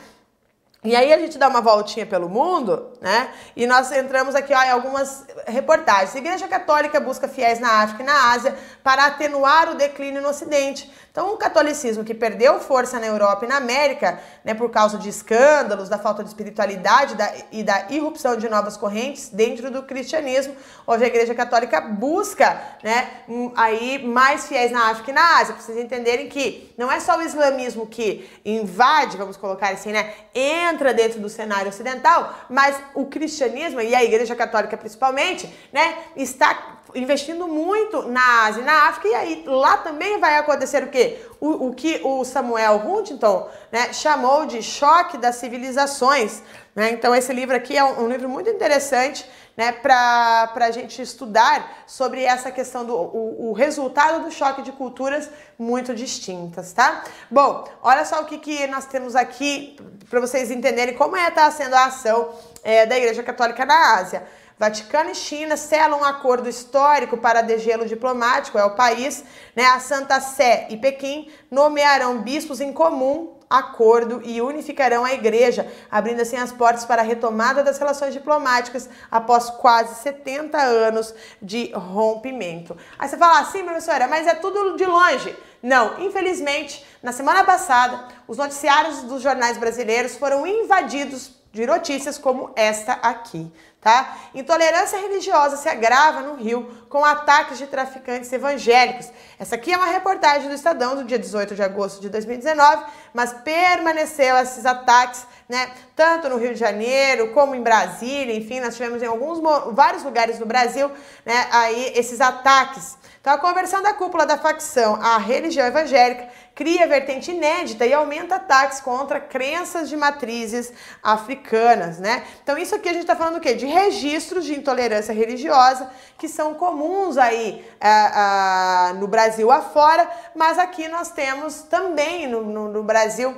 E 0.84 0.94
aí 0.94 1.10
a 1.10 1.18
gente 1.18 1.38
dá 1.38 1.48
uma 1.48 1.62
voltinha 1.62 2.04
pelo 2.04 2.28
mundo, 2.28 2.92
né? 3.00 3.30
E 3.56 3.66
nós 3.66 3.90
entramos 3.90 4.34
aqui 4.34 4.52
ó, 4.52 4.62
em 4.62 4.70
algumas 4.70 5.26
reportagens. 5.46 6.14
A 6.14 6.18
Igreja 6.18 6.46
Católica 6.46 7.00
busca 7.00 7.26
fiéis 7.26 7.58
na 7.58 7.82
África 7.82 8.02
e 8.02 8.06
na 8.06 8.30
Ásia 8.30 8.54
para 8.84 9.06
atenuar 9.06 9.70
o 9.70 9.74
declínio 9.74 10.20
no 10.20 10.28
Ocidente. 10.28 10.92
Então, 11.16 11.32
o 11.32 11.38
catolicismo 11.38 12.04
que 12.04 12.12
perdeu 12.12 12.60
força 12.60 13.00
na 13.00 13.06
Europa 13.06 13.46
e 13.46 13.48
na 13.48 13.56
América, 13.56 14.20
né, 14.44 14.52
por 14.52 14.70
causa 14.70 14.98
de 14.98 15.08
escândalos, 15.08 15.88
da 15.88 15.96
falta 15.96 16.22
de 16.22 16.28
espiritualidade 16.28 17.14
da, 17.14 17.32
e 17.50 17.62
da 17.62 17.86
irrupção 17.88 18.36
de 18.36 18.46
novas 18.50 18.76
correntes 18.76 19.30
dentro 19.30 19.70
do 19.70 19.82
cristianismo, 19.82 20.54
hoje 20.86 21.04
a 21.04 21.06
Igreja 21.06 21.34
Católica 21.34 21.80
busca, 21.80 22.60
né, 22.82 23.08
aí 23.56 24.06
mais 24.06 24.46
fiéis 24.46 24.70
na 24.70 24.90
África 24.90 25.10
e 25.10 25.14
na 25.14 25.38
Ásia, 25.38 25.54
para 25.54 25.62
vocês 25.62 25.78
entenderem 25.78 26.28
que 26.28 26.70
não 26.76 26.92
é 26.92 27.00
só 27.00 27.16
o 27.16 27.22
islamismo 27.22 27.86
que 27.86 28.28
invade, 28.44 29.16
vamos 29.16 29.38
colocar 29.38 29.70
assim, 29.70 29.92
né, 29.92 30.12
entra 30.34 30.92
dentro 30.92 31.18
do 31.18 31.30
cenário 31.30 31.70
ocidental, 31.70 32.34
mas 32.50 32.76
o 32.94 33.06
cristianismo 33.06 33.80
e 33.80 33.94
a 33.94 34.04
Igreja 34.04 34.36
Católica 34.36 34.76
principalmente, 34.76 35.50
né, 35.72 35.96
está 36.14 36.75
investindo 36.96 37.46
muito 37.46 38.02
na 38.08 38.44
Ásia 38.46 38.62
e 38.62 38.64
na 38.64 38.88
África, 38.88 39.08
e 39.08 39.14
aí 39.14 39.44
lá 39.46 39.76
também 39.78 40.18
vai 40.18 40.36
acontecer 40.38 40.82
o 40.82 40.88
quê? 40.88 41.18
O, 41.40 41.68
o 41.68 41.74
que 41.74 42.00
o 42.02 42.24
Samuel 42.24 42.82
Huntington 42.86 43.48
né, 43.70 43.92
chamou 43.92 44.46
de 44.46 44.62
choque 44.62 45.18
das 45.18 45.36
civilizações. 45.36 46.42
Né? 46.74 46.90
Então, 46.90 47.14
esse 47.14 47.32
livro 47.32 47.54
aqui 47.54 47.76
é 47.76 47.84
um, 47.84 48.04
um 48.04 48.08
livro 48.08 48.28
muito 48.28 48.50
interessante 48.50 49.24
né, 49.56 49.72
para 49.72 50.52
a 50.54 50.70
gente 50.70 51.00
estudar 51.00 51.84
sobre 51.86 52.22
essa 52.22 52.50
questão 52.50 52.84
do 52.84 52.94
o, 52.94 53.50
o, 53.50 53.52
resultado 53.52 54.24
do 54.24 54.30
choque 54.30 54.60
de 54.60 54.70
culturas 54.70 55.30
muito 55.58 55.94
distintas, 55.94 56.74
tá? 56.74 57.04
Bom, 57.30 57.64
olha 57.82 58.04
só 58.04 58.20
o 58.20 58.26
que, 58.26 58.36
que 58.36 58.66
nós 58.66 58.84
temos 58.84 59.16
aqui 59.16 59.78
para 60.10 60.20
vocês 60.20 60.50
entenderem 60.50 60.94
como 60.94 61.16
é 61.16 61.30
tá 61.30 61.50
sendo 61.50 61.74
a 61.74 61.86
ação 61.86 62.34
é, 62.62 62.84
da 62.84 62.98
Igreja 62.98 63.22
Católica 63.22 63.64
na 63.64 63.96
Ásia. 63.96 64.26
Vaticano 64.58 65.10
e 65.10 65.14
China 65.14 65.54
selam 65.54 66.00
um 66.00 66.04
acordo 66.04 66.48
histórico 66.48 67.18
para 67.18 67.42
degelo 67.42 67.84
diplomático, 67.84 68.56
é 68.56 68.64
o 68.64 68.74
país, 68.74 69.22
né? 69.54 69.66
A 69.66 69.78
Santa 69.78 70.18
Sé 70.18 70.66
e 70.70 70.78
Pequim 70.78 71.30
nomearão 71.50 72.22
bispos 72.22 72.58
em 72.60 72.72
comum 72.72 73.36
acordo 73.50 74.22
e 74.24 74.40
unificarão 74.40 75.04
a 75.04 75.12
igreja, 75.12 75.70
abrindo 75.90 76.22
assim 76.22 76.36
as 76.36 76.52
portas 76.52 76.86
para 76.86 77.02
a 77.02 77.04
retomada 77.04 77.62
das 77.62 77.78
relações 77.78 78.14
diplomáticas 78.14 78.88
após 79.10 79.50
quase 79.50 80.02
70 80.02 80.58
anos 80.58 81.14
de 81.40 81.70
rompimento. 81.72 82.76
Aí 82.98 83.08
você 83.08 83.16
fala 83.16 83.40
assim, 83.40 83.62
professora, 83.62 84.08
mas 84.08 84.26
é 84.26 84.34
tudo 84.34 84.76
de 84.76 84.86
longe. 84.86 85.36
Não, 85.62 86.00
infelizmente, 86.00 86.84
na 87.02 87.12
semana 87.12 87.44
passada, 87.44 88.08
os 88.26 88.38
noticiários 88.38 89.02
dos 89.02 89.22
jornais 89.22 89.58
brasileiros 89.58 90.16
foram 90.16 90.46
invadidos 90.46 91.36
de 91.52 91.66
notícias 91.66 92.18
como 92.18 92.52
esta 92.56 92.94
aqui 92.94 93.50
tá? 93.86 94.16
Intolerância 94.34 94.98
religiosa 94.98 95.56
se 95.56 95.68
agrava 95.68 96.20
no 96.20 96.34
Rio 96.34 96.68
com 96.88 97.04
ataques 97.04 97.56
de 97.56 97.68
traficantes 97.68 98.32
evangélicos. 98.32 99.12
Essa 99.38 99.54
aqui 99.54 99.72
é 99.72 99.76
uma 99.76 99.86
reportagem 99.86 100.48
do 100.48 100.54
Estadão 100.56 100.96
do 100.96 101.04
dia 101.04 101.20
18 101.20 101.54
de 101.54 101.62
agosto 101.62 102.00
de 102.00 102.08
2019, 102.08 102.84
mas 103.14 103.32
permaneceu 103.44 104.36
esses 104.38 104.66
ataques, 104.66 105.24
né, 105.48 105.70
tanto 105.94 106.28
no 106.28 106.36
Rio 106.36 106.52
de 106.52 106.58
Janeiro 106.58 107.32
como 107.32 107.54
em 107.54 107.62
Brasília, 107.62 108.34
enfim, 108.34 108.58
nós 108.58 108.74
tivemos 108.74 109.00
em 109.04 109.06
alguns 109.06 109.40
vários 109.72 110.02
lugares 110.02 110.36
do 110.40 110.46
Brasil, 110.46 110.90
né, 111.24 111.46
aí 111.52 111.92
esses 111.94 112.20
ataques. 112.20 112.98
Então 113.20 113.34
a 113.34 113.38
conversão 113.38 113.82
da 113.84 113.94
cúpula 113.94 114.26
da 114.26 114.36
facção 114.36 115.00
à 115.00 115.16
religião 115.16 115.64
evangélica 115.64 116.28
cria 116.56 116.86
vertente 116.86 117.30
inédita 117.30 117.84
e 117.84 117.92
aumenta 117.92 118.36
ataques 118.36 118.80
contra 118.80 119.20
crenças 119.20 119.90
de 119.90 119.96
matrizes 119.96 120.72
africanas, 121.02 121.98
né? 121.98 122.24
Então 122.42 122.56
isso 122.56 122.74
aqui 122.74 122.88
a 122.88 122.92
gente 122.94 123.02
está 123.02 123.14
falando 123.14 123.36
o 123.36 123.40
quê? 123.40 123.52
De 123.52 123.66
registros 123.66 124.42
de 124.46 124.54
intolerância 124.54 125.12
religiosa 125.12 125.90
que 126.16 126.26
são 126.26 126.54
comuns 126.54 127.18
aí 127.18 127.62
uh, 127.74 128.94
uh, 128.94 128.98
no 128.98 129.06
Brasil 129.06 129.50
afora, 129.52 130.10
mas 130.34 130.58
aqui 130.58 130.88
nós 130.88 131.10
temos 131.10 131.60
também 131.60 132.26
no, 132.26 132.42
no, 132.42 132.72
no 132.72 132.82
Brasil 132.82 133.36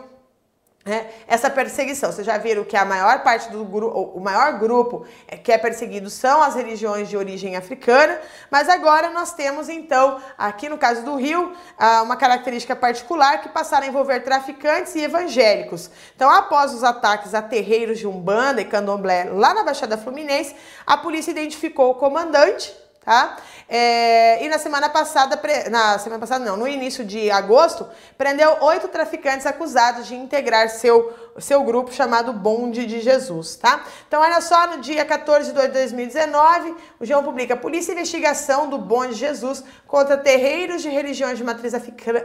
essa 1.27 1.51
perseguição. 1.51 2.11
Vocês 2.11 2.27
já 2.27 2.39
viram 2.39 2.65
que 2.65 2.77
a 2.77 2.85
maior 2.85 3.23
parte 3.23 3.51
do 3.51 3.65
grupo, 3.65 4.13
o 4.15 4.21
maior 4.21 4.59
grupo 4.59 5.05
é, 5.27 5.37
que 5.37 5.53
é 5.53 5.59
perseguido 5.59 6.09
são 6.09 6.43
as 6.43 6.55
religiões 6.55 7.09
de 7.09 7.17
origem 7.17 7.57
africana, 7.57 8.19
mas 8.51 8.69
agora 8.69 9.11
nós 9.11 9.35
temos 9.35 9.69
então, 9.69 10.21
aqui 10.37 10.69
no 10.69 10.79
caso 10.79 11.05
do 11.05 11.17
Rio, 11.17 11.53
uma 12.03 12.17
característica 12.17 12.75
particular 12.75 13.43
que 13.43 13.49
passaram 13.51 13.85
a 13.85 13.89
envolver 13.89 14.21
traficantes 14.21 14.95
e 14.95 15.03
evangélicos. 15.03 15.91
Então, 16.17 16.31
após 16.31 16.73
os 16.73 16.83
ataques 16.83 17.35
a 17.35 17.43
terreiros 17.43 17.99
de 17.99 18.07
Umbanda 18.07 18.61
e 18.61 18.65
Candomblé 18.65 19.25
lá 19.25 19.53
na 19.53 19.65
Baixada 19.65 19.99
Fluminense, 19.99 20.57
a 20.87 20.97
polícia 20.97 21.31
identificou 21.31 21.91
o 21.91 21.95
comandante 21.97 22.75
tá? 23.09 23.39
É, 23.67 24.45
e 24.45 24.51
na 24.51 24.59
semana 24.59 24.91
passada, 24.91 25.41
na 25.71 25.99
semana 25.99 26.21
passada 26.21 26.45
não, 26.45 26.59
no 26.59 26.69
início 26.69 27.07
de 27.07 27.31
agosto, 27.31 27.89
prendeu 28.19 28.59
oito 28.61 28.87
traficantes 28.89 29.47
acusados 29.47 30.07
de 30.07 30.15
integrar 30.15 30.69
seu, 30.69 31.15
seu 31.39 31.63
grupo 31.63 31.91
chamado 31.91 32.35
Bonde 32.35 32.85
de 32.85 33.01
Jesus, 33.01 33.57
tá? 33.57 33.83
Então, 34.07 34.21
olha 34.21 34.43
só, 34.43 34.67
no 34.67 34.83
dia 34.83 35.07
14 35.07 35.53
de 35.53 35.71
2019, 35.71 36.75
o 37.01 37.07
João 37.07 37.25
publica 37.25 37.57
Polícia 37.57 37.93
Investigação 37.93 38.69
do 38.69 38.77
Bonde 38.77 39.15
de 39.15 39.21
Jesus 39.21 39.65
contra 39.87 40.19
terreiros 40.19 40.83
de 40.83 40.91
religiões 40.91 41.39
de 41.39 41.45
matriz 41.45 41.73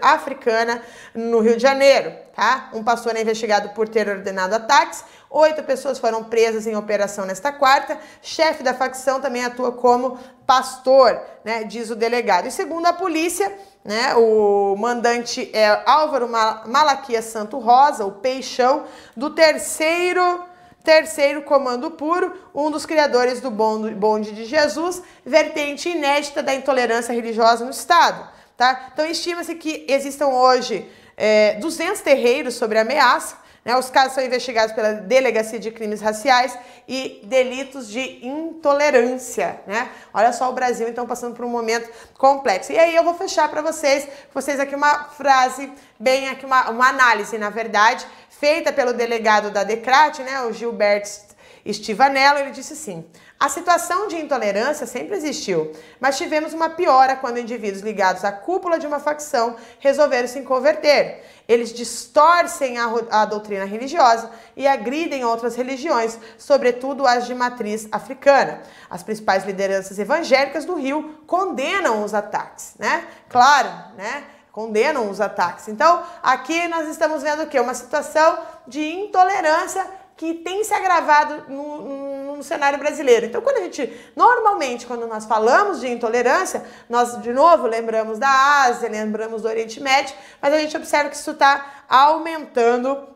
africana 0.01 0.81
no 1.15 1.39
Rio 1.39 1.55
de 1.55 1.61
Janeiro, 1.61 2.13
tá? 2.35 2.71
Um 2.73 2.83
pastor 2.83 3.15
é 3.15 3.21
investigado 3.21 3.69
por 3.69 3.87
ter 3.87 4.09
ordenado 4.09 4.53
ataques, 4.53 5.05
Oito 5.35 5.63
pessoas 5.63 5.97
foram 5.97 6.23
presas 6.23 6.67
em 6.67 6.75
operação 6.75 7.25
nesta 7.25 7.51
quarta. 7.51 7.97
Chefe 8.21 8.61
da 8.61 8.71
facção 8.71 9.19
também 9.19 9.43
atua 9.43 9.71
como 9.71 10.19
pastor, 10.45 11.19
né, 11.43 11.63
diz 11.63 11.89
o 11.89 11.95
delegado. 11.95 12.47
E 12.47 12.51
segundo 12.51 12.85
a 12.85 12.93
polícia, 12.93 13.51
né, 13.83 14.13
o 14.13 14.75
mandante 14.77 15.49
é 15.51 15.81
Álvaro 15.87 16.29
Malaquias 16.29 17.25
Santo 17.25 17.57
Rosa, 17.57 18.05
o 18.05 18.11
Peixão, 18.11 18.83
do 19.17 19.31
terceiro 19.31 20.45
terceiro 20.83 21.41
Comando 21.43 21.89
Puro, 21.89 22.33
um 22.53 22.69
dos 22.69 22.85
criadores 22.85 23.41
do 23.41 23.49
Bonde 23.49 24.33
de 24.33 24.45
Jesus, 24.45 25.01
vertente 25.25 25.89
inédita 25.89 26.43
da 26.43 26.53
intolerância 26.53 27.13
religiosa 27.13 27.65
no 27.65 27.71
Estado. 27.71 28.29
Tá? 28.55 28.89
Então, 28.93 29.05
estima-se 29.05 29.55
que 29.55 29.85
existam 29.89 30.27
hoje 30.27 30.87
é, 31.17 31.55
200 31.55 32.01
terreiros 32.01 32.55
sobre 32.55 32.77
ameaça, 32.77 33.37
né? 33.65 33.77
Os 33.77 33.89
casos 33.89 34.13
são 34.13 34.23
investigados 34.23 34.75
pela 34.75 34.93
Delegacia 34.93 35.57
de 35.57 35.71
Crimes 35.71 36.01
Raciais 36.01 36.57
e 36.87 37.21
delitos 37.23 37.87
de 37.87 38.25
intolerância. 38.25 39.61
Né? 39.65 39.89
Olha 40.13 40.33
só 40.33 40.49
o 40.49 40.53
Brasil, 40.53 40.87
então, 40.87 41.07
passando 41.07 41.35
por 41.35 41.45
um 41.45 41.49
momento 41.49 41.89
complexo. 42.17 42.73
E 42.73 42.77
aí 42.77 42.95
eu 42.95 43.03
vou 43.03 43.13
fechar 43.13 43.49
para 43.49 43.61
vocês, 43.61 44.07
vocês 44.33 44.59
aqui 44.59 44.75
uma 44.75 45.05
frase, 45.05 45.71
bem 45.97 46.27
aqui 46.27 46.45
uma, 46.45 46.69
uma 46.69 46.89
análise, 46.89 47.37
na 47.37 47.49
verdade, 47.49 48.05
feita 48.29 48.73
pelo 48.73 48.93
delegado 48.93 49.49
da 49.49 49.63
Decrate, 49.63 50.21
né, 50.23 50.41
o 50.41 50.51
Gilberto 50.51 51.33
Stivanello, 51.71 52.39
ele 52.39 52.51
disse 52.51 52.73
assim: 52.73 53.05
a 53.43 53.49
situação 53.49 54.07
de 54.07 54.15
intolerância 54.15 54.87
sempre 54.87 55.17
existiu, 55.17 55.73
mas 55.99 56.17
tivemos 56.17 56.53
uma 56.53 56.69
piora 56.69 57.17
quando 57.17 57.39
indivíduos 57.39 57.83
ligados 57.83 58.23
à 58.23 58.31
cúpula 58.31 58.79
de 58.79 58.87
uma 58.87 59.01
facção 59.01 59.57
resolveram 59.81 60.29
se 60.29 60.41
converter. 60.43 61.21
Eles 61.45 61.73
distorcem 61.73 62.77
a, 62.77 62.89
a 63.11 63.25
doutrina 63.25 63.65
religiosa 63.65 64.31
e 64.55 64.65
agridem 64.65 65.25
outras 65.25 65.57
religiões, 65.57 66.17
sobretudo 66.37 67.05
as 67.05 67.25
de 67.25 67.35
matriz 67.35 67.85
africana. 67.91 68.61
As 68.89 69.03
principais 69.03 69.43
lideranças 69.43 69.99
evangélicas 69.99 70.63
do 70.63 70.75
Rio 70.75 71.13
condenam 71.27 72.01
os 72.01 72.13
ataques, 72.13 72.75
né? 72.79 73.05
Claro, 73.27 73.67
né? 73.97 74.23
Condenam 74.53 75.09
os 75.09 75.19
ataques. 75.19 75.67
Então, 75.67 76.01
aqui 76.21 76.65
nós 76.69 76.87
estamos 76.87 77.21
vendo 77.21 77.43
o 77.43 77.47
quê? 77.47 77.59
Uma 77.59 77.73
situação 77.73 78.39
de 78.65 78.79
intolerância 78.79 79.85
que 80.15 80.35
tem 80.35 80.63
se 80.63 80.73
agravado 80.73 81.43
no, 81.49 81.81
no, 81.81 82.12
cenário 82.43 82.77
brasileiro. 82.79 83.25
Então, 83.25 83.41
quando 83.41 83.57
a 83.57 83.61
gente, 83.61 83.91
normalmente, 84.15 84.85
quando 84.85 85.07
nós 85.07 85.25
falamos 85.25 85.79
de 85.79 85.87
intolerância, 85.87 86.63
nós, 86.89 87.21
de 87.21 87.31
novo, 87.31 87.67
lembramos 87.67 88.19
da 88.19 88.63
Ásia, 88.63 88.89
lembramos 88.89 89.41
do 89.41 89.47
Oriente 89.47 89.79
Médio, 89.79 90.15
mas 90.41 90.53
a 90.53 90.57
gente 90.59 90.75
observa 90.75 91.09
que 91.09 91.15
isso 91.15 91.31
está 91.31 91.85
aumentando 91.87 93.12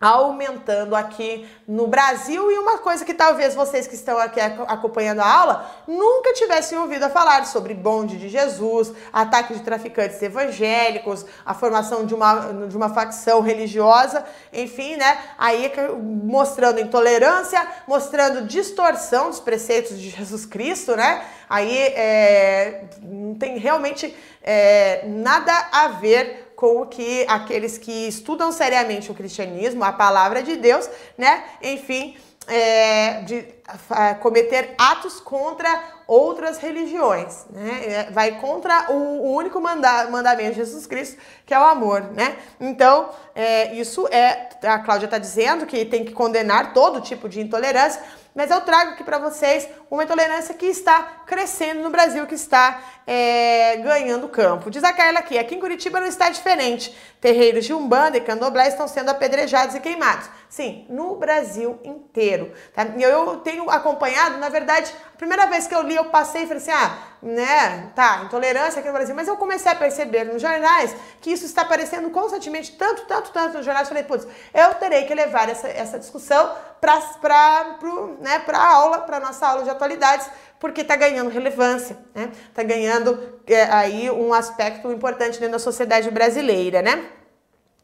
aumentando 0.00 0.94
aqui 0.94 1.48
no 1.66 1.88
Brasil 1.88 2.52
e 2.52 2.58
uma 2.58 2.78
coisa 2.78 3.04
que 3.04 3.12
talvez 3.12 3.54
vocês 3.54 3.86
que 3.88 3.96
estão 3.96 4.16
aqui 4.16 4.40
acompanhando 4.40 5.20
a 5.20 5.26
aula 5.30 5.70
nunca 5.88 6.32
tivessem 6.34 6.78
ouvido 6.78 7.08
falar 7.10 7.44
sobre 7.46 7.74
bonde 7.74 8.16
de 8.16 8.28
Jesus, 8.28 8.92
ataque 9.12 9.54
de 9.54 9.60
traficantes 9.60 10.22
evangélicos, 10.22 11.26
a 11.44 11.52
formação 11.52 12.06
de 12.06 12.14
uma, 12.14 12.52
de 12.68 12.76
uma 12.76 12.90
facção 12.90 13.40
religiosa, 13.40 14.24
enfim, 14.52 14.96
né? 14.96 15.18
Aí 15.36 15.72
mostrando 16.00 16.80
intolerância, 16.80 17.66
mostrando 17.86 18.46
distorção 18.46 19.30
dos 19.30 19.40
preceitos 19.40 19.98
de 19.98 20.10
Jesus 20.10 20.46
Cristo, 20.46 20.94
né? 20.94 21.24
Aí 21.48 21.76
é, 21.76 22.84
não 23.02 23.34
tem 23.34 23.58
realmente 23.58 24.14
é, 24.42 25.04
nada 25.06 25.52
a 25.72 25.88
ver 25.88 26.47
com 26.58 26.82
o 26.82 26.86
que 26.86 27.24
aqueles 27.28 27.78
que 27.78 28.08
estudam 28.08 28.50
seriamente 28.50 29.12
o 29.12 29.14
cristianismo, 29.14 29.84
a 29.84 29.92
palavra 29.92 30.42
de 30.42 30.56
Deus, 30.56 30.90
né? 31.16 31.44
Enfim, 31.62 32.16
é, 32.48 33.20
de 33.20 33.44
é, 33.96 34.14
cometer 34.14 34.74
atos 34.76 35.20
contra 35.20 35.80
outras 36.04 36.58
religiões, 36.58 37.46
né? 37.48 37.82
É, 37.86 38.10
vai 38.10 38.40
contra 38.40 38.90
o, 38.90 39.36
único 39.36 39.60
manda, 39.60 40.10
mandamento 40.10 40.50
de 40.50 40.56
Jesus 40.56 40.84
Cristo, 40.84 41.16
que 41.46 41.54
é 41.54 41.60
o 41.60 41.62
amor, 41.62 42.00
né? 42.12 42.36
Então, 42.58 43.10
é, 43.36 43.72
isso 43.74 44.08
é, 44.08 44.48
a 44.64 44.80
Cláudia 44.80 45.04
está 45.04 45.18
dizendo 45.18 45.64
que 45.64 45.84
tem 45.84 46.04
que 46.04 46.12
condenar 46.12 46.72
todo 46.72 47.00
tipo 47.00 47.28
de 47.28 47.40
intolerância, 47.40 48.02
mas 48.38 48.52
eu 48.52 48.60
trago 48.60 48.92
aqui 48.92 49.02
para 49.02 49.18
vocês 49.18 49.68
uma 49.90 50.04
intolerância 50.04 50.54
que 50.54 50.66
está 50.66 51.02
crescendo 51.26 51.82
no 51.82 51.90
Brasil, 51.90 52.24
que 52.24 52.36
está 52.36 52.80
é, 53.04 53.78
ganhando 53.78 54.28
campo. 54.28 54.70
Diz 54.70 54.84
a 54.84 54.92
Carla 54.92 55.18
aqui, 55.18 55.36
aqui 55.36 55.56
em 55.56 55.58
Curitiba 55.58 55.98
não 55.98 56.06
está 56.06 56.30
diferente. 56.30 56.96
Terreiros 57.20 57.64
de 57.64 57.74
Umbanda 57.74 58.16
e 58.16 58.20
Candomblé 58.20 58.68
estão 58.68 58.86
sendo 58.86 59.10
apedrejados 59.10 59.74
e 59.74 59.80
queimados. 59.80 60.30
Sim, 60.48 60.86
no 60.88 61.16
Brasil 61.16 61.78
inteiro. 61.82 62.52
Tá? 62.72 62.84
Eu 62.98 63.38
tenho 63.38 63.68
acompanhado, 63.68 64.38
na 64.38 64.48
verdade, 64.48 64.92
a 65.12 65.16
primeira 65.16 65.46
vez 65.46 65.66
que 65.66 65.74
eu 65.74 65.82
li, 65.82 65.96
eu 65.96 66.06
passei 66.06 66.44
e 66.44 66.46
falei 66.46 66.62
assim, 66.62 66.70
ah, 66.70 66.96
né, 67.20 67.90
tá, 67.94 68.22
intolerância 68.24 68.78
aqui 68.78 68.88
no 68.88 68.94
Brasil, 68.94 69.14
mas 69.14 69.26
eu 69.26 69.36
comecei 69.36 69.70
a 69.70 69.74
perceber 69.74 70.24
nos 70.24 70.40
jornais 70.40 70.94
que 71.20 71.32
isso 71.32 71.44
está 71.44 71.62
aparecendo 71.62 72.08
constantemente, 72.10 72.76
tanto, 72.76 73.04
tanto, 73.06 73.30
tanto 73.32 73.56
nos 73.56 73.64
jornais, 73.64 73.88
falei, 73.88 74.04
putz, 74.04 74.26
eu 74.54 74.74
terei 74.74 75.04
que 75.04 75.14
levar 75.14 75.48
essa, 75.48 75.68
essa 75.68 75.98
discussão 75.98 76.54
para 76.80 77.78
né, 78.20 78.42
a 78.46 78.74
aula, 78.74 78.98
para 79.00 79.18
nossa 79.18 79.46
aula 79.46 79.64
de 79.64 79.70
atualidades, 79.70 80.30
porque 80.60 80.80
está 80.80 80.96
ganhando 80.96 81.30
relevância, 81.30 81.96
né? 82.14 82.30
Está 82.48 82.62
ganhando 82.62 83.40
é, 83.46 83.62
aí 83.64 84.10
um 84.10 84.32
aspecto 84.32 84.90
importante 84.90 85.38
dentro 85.38 85.52
da 85.52 85.58
sociedade 85.58 86.10
brasileira, 86.10 86.82
né? 86.82 87.04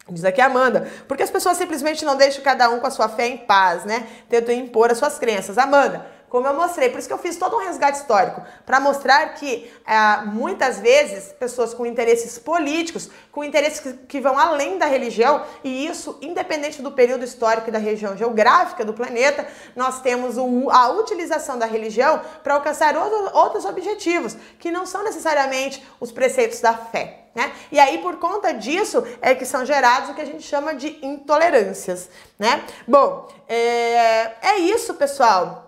Diz 0.09 0.25
aqui 0.25 0.41
a 0.41 0.47
Amanda, 0.47 0.91
porque 1.09 1.23
as 1.23 1.31
pessoas 1.31 1.57
simplesmente 1.57 2.05
não 2.05 2.17
deixam 2.17 2.43
cada 2.43 2.69
um 2.69 2.79
com 2.79 2.87
a 2.87 2.91
sua 2.91 3.09
fé 3.09 3.27
em 3.27 3.39
paz, 3.39 3.85
né? 3.85 4.07
Tentam 4.29 4.55
impor 4.55 4.91
as 4.91 4.99
suas 4.99 5.19
crenças. 5.19 5.57
Amanda, 5.57 6.07
como 6.35 6.49
eu 6.49 6.55
mostrei. 6.55 6.91
Por 6.91 6.99
isso 6.99 7.07
que 7.07 7.15
eu 7.15 7.19
fiz 7.19 7.37
todo 7.37 7.55
um 7.55 7.61
resgate 7.61 7.99
histórico, 7.99 8.43
para 8.67 8.81
mostrar 8.81 9.35
que 9.35 9.73
é, 9.87 10.25
muitas 10.25 10.81
vezes 10.81 11.33
pessoas 11.39 11.73
com 11.73 11.87
interesses 11.87 12.41
políticos, 12.41 13.09
com 13.31 13.45
interesses 13.45 13.79
que, 13.79 13.93
que, 13.93 14.21
vão 14.21 14.37
além 14.37 14.77
da 14.77 14.85
religião, 14.85 15.45
e 15.63 15.87
isso 15.87 16.19
independente 16.21 16.83
do 16.83 16.91
período 16.91 17.25
histórico 17.25 17.69
e 17.69 17.71
da 17.71 17.79
região 17.79 18.17
geográfica 18.17 18.85
do 18.85 18.93
planeta, 18.93 19.47
nós 19.77 20.01
temos 20.01 20.37
o, 20.37 20.71
a 20.71 20.89
utilização 20.89 21.57
da 21.57 21.67
religião 21.67 22.21
para 22.43 22.55
alcançar 22.55 22.97
outro, 22.97 23.31
outros 23.33 23.65
objetivos, 23.65 24.37
que 24.59 24.73
não 24.73 24.87
são 24.87 25.05
necessariamente 25.05 25.87
os 26.01 26.11
preceitos 26.11 26.61
da 26.61 26.75
fé. 26.75 27.27
Né? 27.33 27.53
E 27.71 27.79
aí, 27.79 27.99
por 27.99 28.17
conta 28.17 28.53
disso, 28.53 29.05
é 29.23 29.37
que 29.37 29.47
são 29.47 29.65
gerados 29.65 30.11
o 30.11 30.15
que 30.15 30.21
a 30.21 30.27
gente 30.27 30.43
chama 30.43 30.75
de 30.75 30.99
intolerâncias, 31.01 32.11
né? 32.37 32.65
Bom, 32.89 33.29
é, 33.49 34.33
é 34.43 34.59
isso, 34.59 34.95
pessoal. 34.95 35.64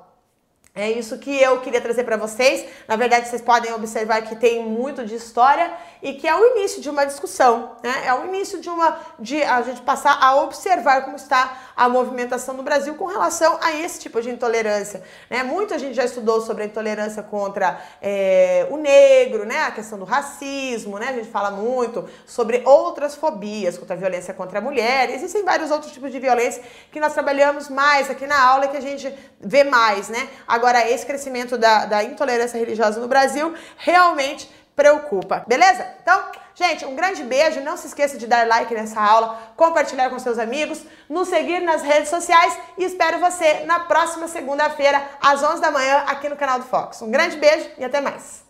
É 0.78 0.90
isso 0.90 1.16
que 1.16 1.34
eu 1.40 1.58
queria 1.62 1.80
trazer 1.80 2.04
para 2.04 2.18
vocês. 2.18 2.66
Na 2.86 2.96
verdade, 2.96 3.26
vocês 3.26 3.40
podem 3.40 3.72
observar 3.72 4.20
que 4.20 4.36
tem 4.36 4.62
muito 4.62 5.06
de 5.06 5.14
história 5.14 5.72
e 6.02 6.12
que 6.12 6.28
é 6.28 6.36
o 6.36 6.44
início 6.54 6.82
de 6.82 6.90
uma 6.90 7.06
discussão, 7.06 7.72
né? 7.82 8.02
É 8.04 8.12
o 8.12 8.26
início 8.26 8.60
de 8.60 8.68
uma 8.68 8.98
de 9.18 9.42
a 9.42 9.62
gente 9.62 9.80
passar 9.80 10.18
a 10.20 10.36
observar 10.36 11.02
como 11.02 11.16
está 11.16 11.56
a 11.74 11.88
movimentação 11.88 12.54
no 12.54 12.62
Brasil 12.62 12.94
com 12.94 13.06
relação 13.06 13.58
a 13.62 13.72
esse 13.72 14.00
tipo 14.00 14.20
de 14.20 14.28
intolerância, 14.28 15.02
né? 15.30 15.42
Muita 15.42 15.78
gente 15.78 15.94
já 15.94 16.04
estudou 16.04 16.42
sobre 16.42 16.64
a 16.64 16.66
intolerância 16.66 17.22
contra 17.22 17.80
é, 18.02 18.66
o 18.70 18.76
negro, 18.76 19.46
né? 19.46 19.62
A 19.62 19.70
questão 19.70 19.98
do 19.98 20.04
racismo, 20.04 20.98
né? 20.98 21.08
A 21.08 21.12
gente 21.14 21.30
fala 21.30 21.50
muito 21.50 22.06
sobre 22.26 22.62
outras 22.66 23.14
fobias, 23.14 23.78
contra 23.78 23.96
a 23.96 23.98
violência 23.98 24.34
contra 24.34 24.58
a 24.58 24.62
mulher. 24.62 25.08
Existem 25.08 25.42
vários 25.42 25.70
outros 25.70 25.90
tipos 25.90 26.12
de 26.12 26.20
violência 26.20 26.62
que 26.92 27.00
nós 27.00 27.14
trabalhamos 27.14 27.70
mais 27.70 28.10
aqui 28.10 28.26
na 28.26 28.38
aula 28.38 28.68
que 28.68 28.76
a 28.76 28.82
gente 28.82 29.10
vê 29.40 29.64
mais, 29.64 30.10
né? 30.10 30.28
Agora 30.46 30.65
Agora, 30.66 30.90
esse 30.90 31.06
crescimento 31.06 31.56
da, 31.56 31.86
da 31.86 32.02
intolerância 32.02 32.58
religiosa 32.58 32.98
no 32.98 33.06
Brasil 33.06 33.54
realmente 33.76 34.50
preocupa, 34.74 35.44
beleza? 35.46 35.86
Então, 36.02 36.20
gente, 36.56 36.84
um 36.84 36.96
grande 36.96 37.22
beijo. 37.22 37.60
Não 37.60 37.76
se 37.76 37.86
esqueça 37.86 38.18
de 38.18 38.26
dar 38.26 38.48
like 38.48 38.74
nessa 38.74 39.00
aula, 39.00 39.38
compartilhar 39.56 40.10
com 40.10 40.18
seus 40.18 40.40
amigos, 40.40 40.82
nos 41.08 41.28
seguir 41.28 41.60
nas 41.60 41.82
redes 41.82 42.08
sociais 42.08 42.58
e 42.76 42.82
espero 42.82 43.20
você 43.20 43.60
na 43.60 43.78
próxima 43.78 44.26
segunda-feira, 44.26 45.00
às 45.22 45.40
11 45.40 45.60
da 45.60 45.70
manhã, 45.70 46.02
aqui 46.08 46.28
no 46.28 46.34
canal 46.34 46.58
do 46.58 46.64
Fox. 46.64 47.00
Um 47.00 47.12
grande 47.12 47.36
beijo 47.36 47.70
e 47.78 47.84
até 47.84 48.00
mais. 48.00 48.45